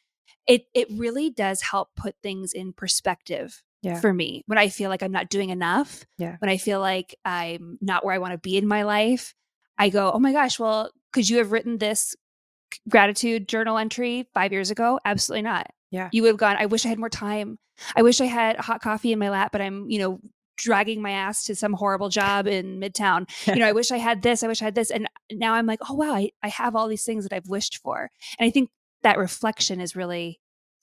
it 0.47 0.65
it 0.73 0.87
really 0.91 1.29
does 1.29 1.61
help 1.61 1.89
put 1.95 2.15
things 2.23 2.53
in 2.53 2.73
perspective 2.73 3.61
Yeah. 3.81 3.99
for 3.99 4.13
me 4.13 4.43
when 4.47 4.57
i 4.57 4.69
feel 4.69 4.89
like 4.89 5.01
i'm 5.03 5.11
not 5.11 5.29
doing 5.29 5.49
enough 5.49 6.05
Yeah. 6.17 6.35
when 6.39 6.49
i 6.49 6.57
feel 6.57 6.79
like 6.79 7.15
i'm 7.25 7.77
not 7.81 8.03
where 8.05 8.13
i 8.13 8.17
want 8.19 8.33
to 8.33 8.37
be 8.37 8.57
in 8.57 8.67
my 8.67 8.83
life 8.83 9.33
i 9.77 9.89
go 9.89 10.11
oh 10.11 10.19
my 10.19 10.31
gosh 10.33 10.59
well 10.59 10.91
could 11.13 11.27
you 11.29 11.37
have 11.37 11.51
written 11.51 11.77
this 11.77 12.15
gratitude 12.87 13.47
journal 13.47 13.77
entry 13.77 14.27
five 14.33 14.51
years 14.51 14.71
ago 14.71 14.99
absolutely 15.05 15.41
not 15.43 15.67
Yeah. 15.91 16.09
you 16.11 16.21
would 16.23 16.29
have 16.29 16.37
gone 16.37 16.55
i 16.57 16.65
wish 16.65 16.85
i 16.85 16.89
had 16.89 16.99
more 16.99 17.09
time 17.09 17.57
i 17.95 18.01
wish 18.01 18.21
i 18.21 18.25
had 18.25 18.57
hot 18.57 18.81
coffee 18.81 19.11
in 19.11 19.19
my 19.19 19.29
lap 19.29 19.51
but 19.51 19.61
i'm 19.61 19.89
you 19.89 19.99
know 19.99 20.19
dragging 20.59 21.01
my 21.01 21.11
ass 21.11 21.45
to 21.45 21.55
some 21.55 21.73
horrible 21.73 22.09
job 22.09 22.45
in 22.47 22.79
midtown 22.79 23.29
you 23.47 23.55
know 23.55 23.67
i 23.67 23.71
wish 23.71 23.91
i 23.91 23.97
had 23.97 24.21
this 24.21 24.43
i 24.43 24.47
wish 24.47 24.61
i 24.61 24.65
had 24.65 24.75
this 24.75 24.91
and 24.91 25.07
now 25.31 25.53
i'm 25.53 25.65
like 25.65 25.79
oh 25.89 25.93
wow 25.93 26.13
i, 26.13 26.29
I 26.43 26.49
have 26.49 26.75
all 26.75 26.87
these 26.87 27.05
things 27.05 27.23
that 27.23 27.33
i've 27.35 27.47
wished 27.49 27.77
for 27.77 28.11
and 28.37 28.47
i 28.47 28.51
think 28.51 28.69
that 29.01 29.17
reflection 29.17 29.79
is 29.79 29.95
really 29.95 30.39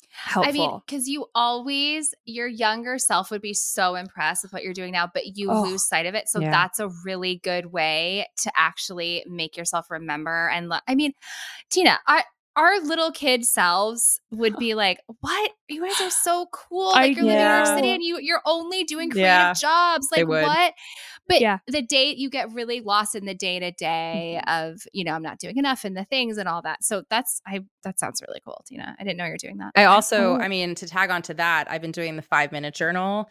helpful 0.08 0.48
I 0.48 0.52
mean, 0.52 0.80
because 0.86 1.08
you 1.08 1.26
always, 1.34 2.14
your 2.24 2.46
younger 2.46 2.98
self 2.98 3.30
would 3.30 3.42
be 3.42 3.52
so 3.52 3.96
impressed 3.96 4.42
with 4.42 4.52
what 4.52 4.64
you're 4.64 4.72
doing 4.72 4.92
now, 4.92 5.10
but 5.12 5.36
you 5.36 5.50
Oh, 5.50 5.62
lose 5.62 5.86
sight 5.86 6.06
of 6.06 6.14
it. 6.14 6.28
So 6.28 6.40
yeah. 6.40 6.50
that's 6.50 6.80
a 6.80 6.88
really 7.04 7.36
good 7.44 7.66
way 7.66 8.26
to 8.42 8.52
actually 8.56 9.24
make 9.28 9.58
yourself 9.58 9.90
remember. 9.90 10.48
And 10.48 10.70
lo- 10.70 10.78
I 10.88 10.94
mean, 10.94 11.12
Tina, 11.68 11.98
I, 12.06 12.24
our 12.56 12.80
little 12.80 13.12
kid 13.12 13.44
selves 13.44 14.20
would 14.32 14.56
be 14.58 14.74
like, 14.74 15.00
"What? 15.20 15.52
You 15.68 15.82
guys 15.86 16.00
are 16.00 16.10
so 16.10 16.46
cool! 16.52 16.92
Like 16.92 17.16
you're 17.16 17.24
living 17.26 17.40
in 17.44 17.50
York 17.50 17.66
City, 17.66 17.90
and 17.90 18.02
you 18.02 18.18
you're 18.20 18.42
only 18.46 18.84
doing 18.84 19.10
creative 19.10 19.30
Yeah, 19.30 19.52
jobs. 19.54 20.08
Like 20.10 20.26
what?" 20.26 20.74
But 21.28 21.40
Yeah. 21.40 21.58
the 21.66 21.82
day 21.82 22.14
you 22.16 22.30
get 22.30 22.52
really 22.52 22.80
lost 22.80 23.14
in 23.16 23.24
the 23.26 23.34
day 23.34 23.58
to 23.58 23.72
day 23.72 24.40
of, 24.46 24.80
you 24.92 25.04
know, 25.04 25.12
I'm 25.12 25.22
not 25.22 25.38
doing 25.40 25.56
enough 25.56 25.84
and 25.84 25.96
the 25.96 26.04
things 26.04 26.38
and 26.38 26.48
all 26.48 26.62
that. 26.62 26.84
So 26.84 27.02
that's 27.10 27.40
I 27.46 27.60
that 27.84 27.98
sounds 27.98 28.22
really 28.26 28.40
cool, 28.44 28.62
Tina. 28.66 28.94
I 28.98 29.02
didn't 29.04 29.16
know 29.18 29.24
you 29.24 29.32
were 29.32 29.36
doing 29.36 29.58
that. 29.58 29.72
I 29.74 29.84
also, 29.86 30.34
Oh. 30.34 30.38
I 30.40 30.48
mean, 30.48 30.74
to 30.76 30.86
tag 30.86 31.10
on 31.10 31.22
to 31.22 31.34
that, 31.34 31.70
I've 31.70 31.82
been 31.82 31.92
doing 31.92 32.16
the 32.16 32.22
five 32.22 32.52
minute 32.52 32.74
journal 32.74 33.28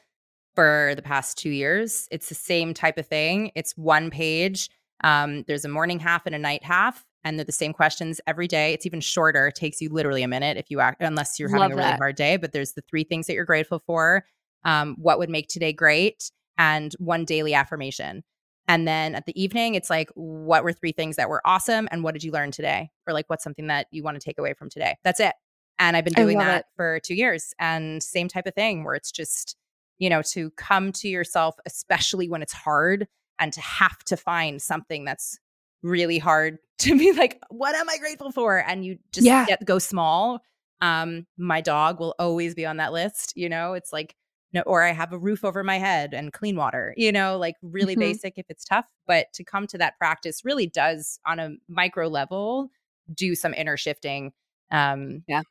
for 0.55 0.93
the 0.95 1.01
past 1.01 1.37
two 1.37 1.49
years. 1.49 2.07
It's 2.11 2.29
the 2.29 2.35
same 2.35 2.73
type 2.73 2.97
of 2.97 3.07
thing. 3.07 3.51
It's 3.55 3.75
one 3.77 4.09
page. 4.09 4.69
Um, 5.03 5.43
there's 5.47 5.65
a 5.65 5.69
morning 5.69 5.99
half 5.99 6.25
and 6.25 6.35
a 6.35 6.39
night 6.39 6.63
half, 6.63 7.05
and 7.25 7.37
they're 7.37 7.43
the 7.43 7.51
same 7.51 7.73
questions 7.73 8.21
every 8.25 8.47
day. 8.47 8.71
It's 8.71 8.85
even 8.85 9.01
shorter. 9.01 9.47
It 9.47 9.55
takes 9.55 9.81
you 9.81 9.89
literally 9.89 10.23
a 10.23 10.27
minute 10.29 10.55
if 10.55 10.67
you 10.69 10.79
act, 10.79 11.01
unless 11.01 11.37
you're 11.37 11.49
having 11.49 11.61
Love 11.61 11.71
a 11.71 11.75
really 11.75 11.89
that. 11.89 11.99
hard 11.99 12.15
day. 12.15 12.37
But 12.37 12.53
there's 12.53 12.73
the 12.73 12.83
three 12.89 13.03
things 13.03 13.27
that 13.27 13.33
you're 13.33 13.43
grateful 13.43 13.83
for. 13.85 14.23
Um, 14.63 14.95
what 14.97 15.19
would 15.19 15.29
make 15.29 15.47
today 15.49 15.73
great, 15.73 16.31
and 16.57 16.93
one 16.99 17.25
daily 17.25 17.53
affirmation. 17.53 18.23
And 18.67 18.87
then 18.87 19.13
at 19.13 19.25
the 19.25 19.39
evening, 19.39 19.75
it's 19.75 19.89
like, 19.89 20.09
what 20.15 20.63
were 20.63 20.73
three 20.73 20.91
things 20.91 21.17
that 21.17 21.29
were 21.29 21.41
awesome? 21.45 21.87
And 21.91 22.03
what 22.03 22.13
did 22.13 22.23
you 22.23 22.31
learn 22.31 22.51
today? 22.51 22.89
Or 23.05 23.13
like, 23.13 23.25
what's 23.27 23.43
something 23.43 23.67
that 23.67 23.87
you 23.91 24.01
want 24.01 24.19
to 24.19 24.23
take 24.23 24.39
away 24.39 24.53
from 24.53 24.69
today? 24.69 24.95
That's 25.03 25.19
it. 25.19 25.33
And 25.77 25.95
I've 25.95 26.05
been 26.05 26.13
doing 26.13 26.37
that 26.39 26.61
it. 26.61 26.65
for 26.75 26.99
two 27.03 27.13
years. 27.13 27.53
And 27.59 28.01
same 28.01 28.27
type 28.27 28.47
of 28.47 28.55
thing 28.55 28.83
where 28.83 28.95
it's 28.95 29.11
just, 29.11 29.55
you 29.99 30.09
know, 30.09 30.21
to 30.33 30.49
come 30.51 30.91
to 30.93 31.07
yourself, 31.07 31.55
especially 31.65 32.27
when 32.27 32.41
it's 32.41 32.53
hard, 32.53 33.07
and 33.37 33.51
to 33.53 33.61
have 33.61 33.99
to 34.05 34.17
find 34.17 34.61
something 34.61 35.05
that's 35.05 35.37
really 35.85 36.17
hard 36.17 36.57
to 36.79 36.97
be 36.97 37.11
like, 37.13 37.39
what 37.49 37.75
am 37.75 37.89
I 37.89 37.97
grateful 37.97 38.31
for? 38.31 38.57
And 38.57 38.83
you 38.85 38.97
just 39.11 39.25
Yeah. 39.25 39.45
get 39.45 39.65
go 39.65 39.79
small. 39.79 40.41
Um, 40.81 41.25
my 41.37 41.61
dog 41.61 41.99
will 41.99 42.15
always 42.19 42.53
be 42.53 42.65
on 42.65 42.77
that 42.77 42.91
list, 42.91 43.33
you 43.35 43.47
know, 43.47 43.73
it's 43.73 43.93
like, 43.93 44.15
no, 44.53 44.61
or 44.61 44.83
I 44.83 44.91
have 44.91 45.13
a 45.13 45.17
roof 45.17 45.43
over 45.45 45.63
my 45.63 45.77
head 45.77 46.13
and 46.13 46.31
clean 46.33 46.55
water, 46.55 46.93
you 46.97 47.11
know, 47.11 47.37
like 47.37 47.55
really 47.61 47.95
Mhm. 47.95 47.99
basic 47.99 48.33
if 48.37 48.45
it's 48.49 48.65
tough. 48.65 48.85
But 49.07 49.27
to 49.33 49.43
come 49.43 49.67
to 49.67 49.77
that 49.77 49.97
practice 49.97 50.43
really 50.45 50.67
does 50.67 51.19
on 51.25 51.39
a 51.39 51.55
micro 51.67 52.07
level 52.07 52.69
do 53.13 53.35
some 53.35 53.53
inner 53.53 53.77
shifting. 53.77 54.33
Um, 54.71 55.23
Yeah. 55.27 55.41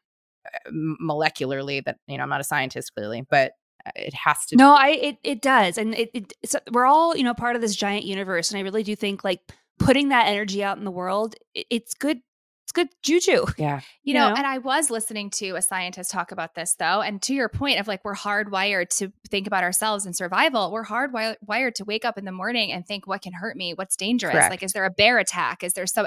molecularly 0.72 1.85
that, 1.85 1.99
you 2.07 2.16
know, 2.16 2.22
I'm 2.22 2.28
not 2.28 2.41
a 2.41 2.45
scientist 2.45 2.95
clearly, 2.95 3.22
but 3.28 3.53
uh, 3.87 3.91
it 3.97 4.14
has 4.14 4.45
to 4.47 4.57
No, 4.57 4.74
I 4.74 4.89
it 4.91 5.18
it 5.22 5.43
does, 5.43 5.76
and 5.78 5.95
it, 5.95 6.11
it 6.14 6.32
we're 6.72 6.87
all 6.87 7.16
you 7.16 7.22
know 7.24 7.35
part 7.35 7.57
of 7.57 7.62
this 7.62 7.76
giant 7.76 8.05
universe, 8.05 8.51
and 8.51 8.59
I 8.59 8.62
really 8.62 8.82
do 8.82 8.97
think 8.97 9.24
like 9.24 9.41
putting 9.79 10.09
that 10.11 10.27
energy 10.29 10.62
out 10.64 10.79
in 10.79 10.85
the 10.85 10.91
world, 10.91 11.35
it's 11.55 11.95
good. 11.95 12.20
It's 12.66 12.72
good 12.72 12.89
juju. 13.03 13.45
Yeah. 13.59 13.81
You 14.05 14.14
You 14.14 14.14
know, 14.14 14.31
know? 14.31 14.37
and 14.37 14.47
I 14.47 14.57
was 14.57 14.89
listening 14.89 15.29
to 15.33 15.51
a 15.51 15.61
scientist 15.61 16.11
talk 16.11 16.33
about 16.33 16.55
this 16.55 16.75
though. 16.79 17.03
And 17.03 17.20
to 17.25 17.35
your 17.35 17.51
point 17.51 17.79
of 17.79 17.87
like, 17.87 18.03
we're 18.07 18.14
hardwired 18.14 18.89
to 19.01 19.12
think 19.29 19.47
about 19.47 19.64
ourselves 19.64 20.07
and 20.07 20.16
survival. 20.16 20.72
We're 20.72 20.87
hardwired 20.87 21.37
wired 21.43 21.75
to 21.75 21.85
wake 21.85 22.07
up 22.07 22.16
in 22.16 22.25
the 22.25 22.33
morning 22.33 22.72
and 22.72 22.87
think, 22.87 23.07
what 23.07 23.20
can 23.20 23.35
hurt 23.35 23.55
me? 23.59 23.75
What's 23.75 23.97
dangerous? 23.97 24.33
Correct. 24.33 24.51
Like, 24.51 24.62
is 24.62 24.72
there 24.72 24.87
a 24.87 24.91
bear 24.91 25.18
attack? 25.18 25.62
Is 25.62 25.75
there 25.75 25.87
some, 25.87 26.07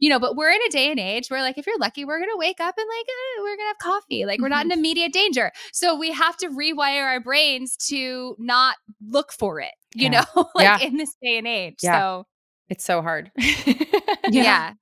you 0.00 0.10
know, 0.10 0.18
but 0.18 0.34
we're 0.34 0.50
in 0.50 0.60
a 0.66 0.70
day 0.70 0.90
and 0.90 0.98
age 0.98 1.28
where 1.28 1.40
like, 1.40 1.56
if 1.56 1.68
you're 1.68 1.78
lucky, 1.78 2.04
we're 2.04 2.18
going 2.18 2.32
to 2.32 2.36
wake 2.38 2.58
up 2.58 2.74
and 2.76 2.86
like, 2.98 3.06
eh, 3.06 3.40
we're 3.42 3.56
going 3.56 3.58
to 3.58 3.66
have 3.66 3.78
coffee. 3.78 4.24
Like, 4.26 4.40
we're 4.40 4.48
not 4.48 4.64
in 4.66 4.72
immediate 4.72 5.12
danger. 5.12 5.52
So 5.72 5.94
we 5.96 6.10
have 6.10 6.36
to 6.38 6.48
rewire 6.48 7.04
our 7.04 7.20
brains 7.20 7.76
to 7.90 8.34
not 8.40 8.74
look 9.06 9.30
for 9.32 9.60
it, 9.60 9.70
you 9.94 10.10
Yeah. 10.10 10.24
know, 10.34 10.48
like 10.56 10.64
Yeah. 10.80 10.84
in 10.84 10.96
this 10.96 11.14
day 11.22 11.38
and 11.38 11.46
age. 11.46 11.76
Yeah. 11.80 11.92
So 12.00 12.26
It's 12.68 12.84
so 12.84 13.02
hard. 13.02 13.30
yeah. 14.30 14.74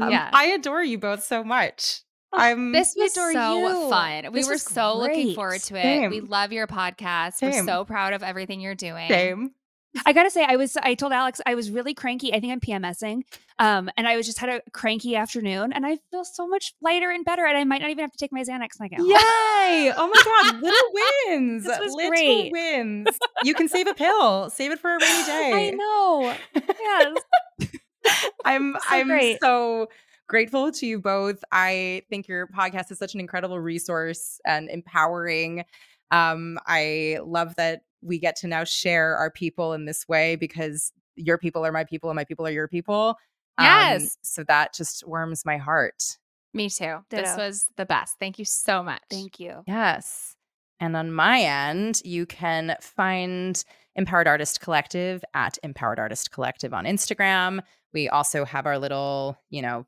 Um, 0.00 0.10
yeah. 0.10 0.30
I 0.32 0.46
adore 0.46 0.82
you 0.82 0.98
both 0.98 1.22
so 1.22 1.44
much. 1.44 2.00
I'm 2.32 2.72
This 2.72 2.94
was 2.96 3.14
so 3.14 3.58
you. 3.58 3.90
fun. 3.90 4.32
We 4.32 4.40
This 4.40 4.48
were 4.48 4.58
so 4.58 4.98
looking 4.98 5.34
forward 5.34 5.60
to 5.62 5.76
it. 5.76 6.10
We 6.10 6.20
love 6.20 6.52
your 6.52 6.66
podcast. 6.66 7.40
We're 7.42 7.64
so 7.64 7.84
proud 7.84 8.12
of 8.12 8.22
everything 8.22 8.60
you're 8.60 8.74
doing. 8.74 9.08
same. 9.08 9.52
I 10.06 10.12
gotta 10.12 10.30
say, 10.30 10.44
I 10.44 10.56
was 10.56 10.76
I 10.76 10.94
told 10.94 11.12
Alex 11.12 11.40
I 11.46 11.54
was 11.54 11.70
really 11.70 11.94
cranky. 11.94 12.32
I 12.34 12.40
think 12.40 12.52
I'm 12.52 12.60
PMSing. 12.60 13.22
Um, 13.58 13.88
and 13.96 14.08
I 14.08 14.16
was 14.16 14.26
just 14.26 14.38
had 14.38 14.48
a 14.48 14.60
cranky 14.72 15.14
afternoon 15.14 15.72
and 15.72 15.86
I 15.86 15.98
feel 16.10 16.24
so 16.24 16.48
much 16.48 16.74
lighter 16.82 17.10
and 17.10 17.24
better. 17.24 17.44
And 17.46 17.56
I 17.56 17.62
might 17.64 17.80
not 17.80 17.90
even 17.90 18.02
have 18.02 18.10
to 18.12 18.18
take 18.18 18.32
my 18.32 18.40
Xanax 18.42 18.78
when 18.78 18.86
I 18.86 18.88
get 18.88 18.98
home. 18.98 19.08
Yay! 19.10 19.92
Oh 19.96 20.08
my 20.12 20.50
god, 20.50 20.62
little 20.62 20.90
wins. 21.28 21.64
This 21.64 21.78
was 21.78 21.92
little 21.92 22.10
great. 22.10 22.50
wins. 22.52 23.06
You 23.44 23.54
can 23.54 23.68
save 23.68 23.86
a 23.86 23.94
pill. 23.94 24.50
Save 24.50 24.72
it 24.72 24.80
for 24.80 24.90
a 24.96 24.98
rainy 25.00 25.24
day. 25.26 25.52
I 25.54 25.70
know. 25.70 26.34
Yes. 26.80 27.16
I'm 28.44 28.72
So 28.74 28.78
I'm 28.90 29.06
great. 29.06 29.38
so 29.40 29.88
grateful 30.28 30.72
to 30.72 30.86
you 30.86 30.98
both. 31.00 31.42
I 31.52 32.02
think 32.10 32.28
your 32.28 32.46
podcast 32.48 32.90
is 32.90 32.98
such 32.98 33.14
an 33.14 33.20
incredible 33.20 33.58
resource 33.60 34.40
and 34.44 34.68
empowering. 34.68 35.64
Um, 36.10 36.58
I 36.66 37.18
love 37.24 37.54
that 37.56 37.82
we 38.04 38.18
get 38.18 38.36
to 38.36 38.46
now 38.46 38.64
share 38.64 39.16
our 39.16 39.30
people 39.30 39.72
in 39.72 39.86
this 39.86 40.06
way 40.06 40.36
because 40.36 40.92
your 41.16 41.38
people 41.38 41.64
are 41.64 41.72
my 41.72 41.84
people 41.84 42.10
and 42.10 42.16
my 42.16 42.24
people 42.24 42.46
are 42.46 42.50
your 42.50 42.68
people. 42.68 43.16
Um, 43.58 43.64
Yes. 43.66 44.18
so 44.22 44.44
that 44.44 44.74
just 44.74 45.06
warms 45.06 45.44
my 45.44 45.56
heart. 45.56 46.18
Me 46.52 46.68
too. 46.68 46.98
This 47.10 47.36
was 47.36 47.66
the 47.76 47.86
best. 47.86 48.16
Thank 48.20 48.38
you 48.38 48.44
so 48.44 48.82
much. 48.82 49.02
Thank 49.10 49.40
you. 49.40 49.62
Yes. 49.66 50.36
And 50.80 50.96
on 50.96 51.12
my 51.12 51.40
end, 51.40 52.00
you 52.04 52.26
can 52.26 52.76
find 52.80 53.62
Empowered 53.96 54.26
Artist 54.28 54.60
Collective 54.60 55.24
at 55.34 55.56
Empowered 55.62 55.98
Artist 55.98 56.30
Collective 56.30 56.74
on 56.74 56.84
Instagram. 56.84 57.60
We 57.92 58.08
also 58.08 58.44
have 58.44 58.66
our 58.66 58.78
little, 58.78 59.38
you 59.50 59.62
know, 59.62 59.86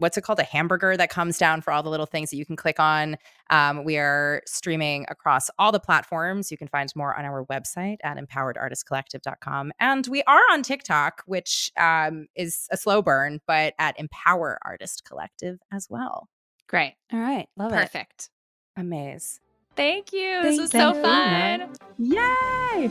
what's 0.00 0.16
it 0.16 0.22
called? 0.22 0.40
A 0.40 0.44
hamburger 0.44 0.96
that 0.96 1.10
comes 1.10 1.38
down 1.38 1.60
for 1.60 1.72
all 1.72 1.82
the 1.82 1.90
little 1.90 2.06
things 2.06 2.30
that 2.30 2.36
you 2.36 2.44
can 2.44 2.56
click 2.56 2.80
on. 2.80 3.16
Um, 3.50 3.84
we 3.84 3.98
are 3.98 4.42
streaming 4.46 5.06
across 5.08 5.48
all 5.58 5.70
the 5.70 5.80
platforms. 5.80 6.50
You 6.50 6.58
can 6.58 6.68
find 6.68 6.90
more 6.96 7.16
on 7.16 7.24
our 7.24 7.44
website 7.46 7.98
at 8.02 8.16
empoweredartistcollective.com. 8.16 9.72
And 9.78 10.06
we 10.08 10.22
are 10.24 10.40
on 10.52 10.62
TikTok, 10.62 11.22
which 11.26 11.70
um, 11.78 12.26
is 12.34 12.66
a 12.72 12.76
slow 12.76 13.02
burn, 13.02 13.40
but 13.46 13.74
at 13.78 13.98
Empower 13.98 14.58
Artist 14.64 15.04
Collective 15.04 15.58
as 15.72 15.86
well. 15.88 16.28
Great. 16.66 16.94
All 17.12 17.20
right. 17.20 17.48
Love 17.56 17.72
it. 17.72 17.76
Perfect. 17.76 18.30
Amaze. 18.76 19.40
Thank 19.76 20.12
you. 20.12 20.42
This 20.42 20.56
Thank 20.56 20.60
was 20.60 20.70
so 20.70 21.02
fun. 21.02 21.74
Yay! 21.98 22.90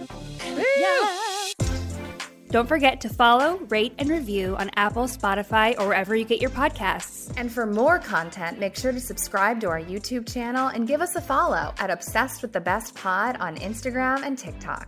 Don't 2.49 2.67
forget 2.67 3.01
to 3.01 3.09
follow, 3.09 3.57
rate, 3.69 3.93
and 3.99 4.09
review 4.09 4.55
on 4.57 4.71
Apple, 4.75 5.03
Spotify, 5.03 5.79
or 5.79 5.85
wherever 5.85 6.15
you 6.15 6.25
get 6.25 6.41
your 6.41 6.49
podcasts. 6.49 7.31
And 7.37 7.51
for 7.51 7.67
more 7.67 7.99
content, 7.99 8.57
make 8.57 8.75
sure 8.75 8.91
to 8.91 8.99
subscribe 8.99 9.59
to 9.61 9.67
our 9.67 9.79
YouTube 9.79 10.31
channel 10.31 10.69
and 10.69 10.87
give 10.87 10.99
us 10.99 11.15
a 11.15 11.21
follow 11.21 11.75
at 11.77 11.91
Obsessed 11.91 12.41
with 12.41 12.51
the 12.51 12.59
Best 12.59 12.95
Pod 12.95 13.37
on 13.39 13.55
Instagram 13.57 14.23
and 14.23 14.35
TikTok. 14.35 14.87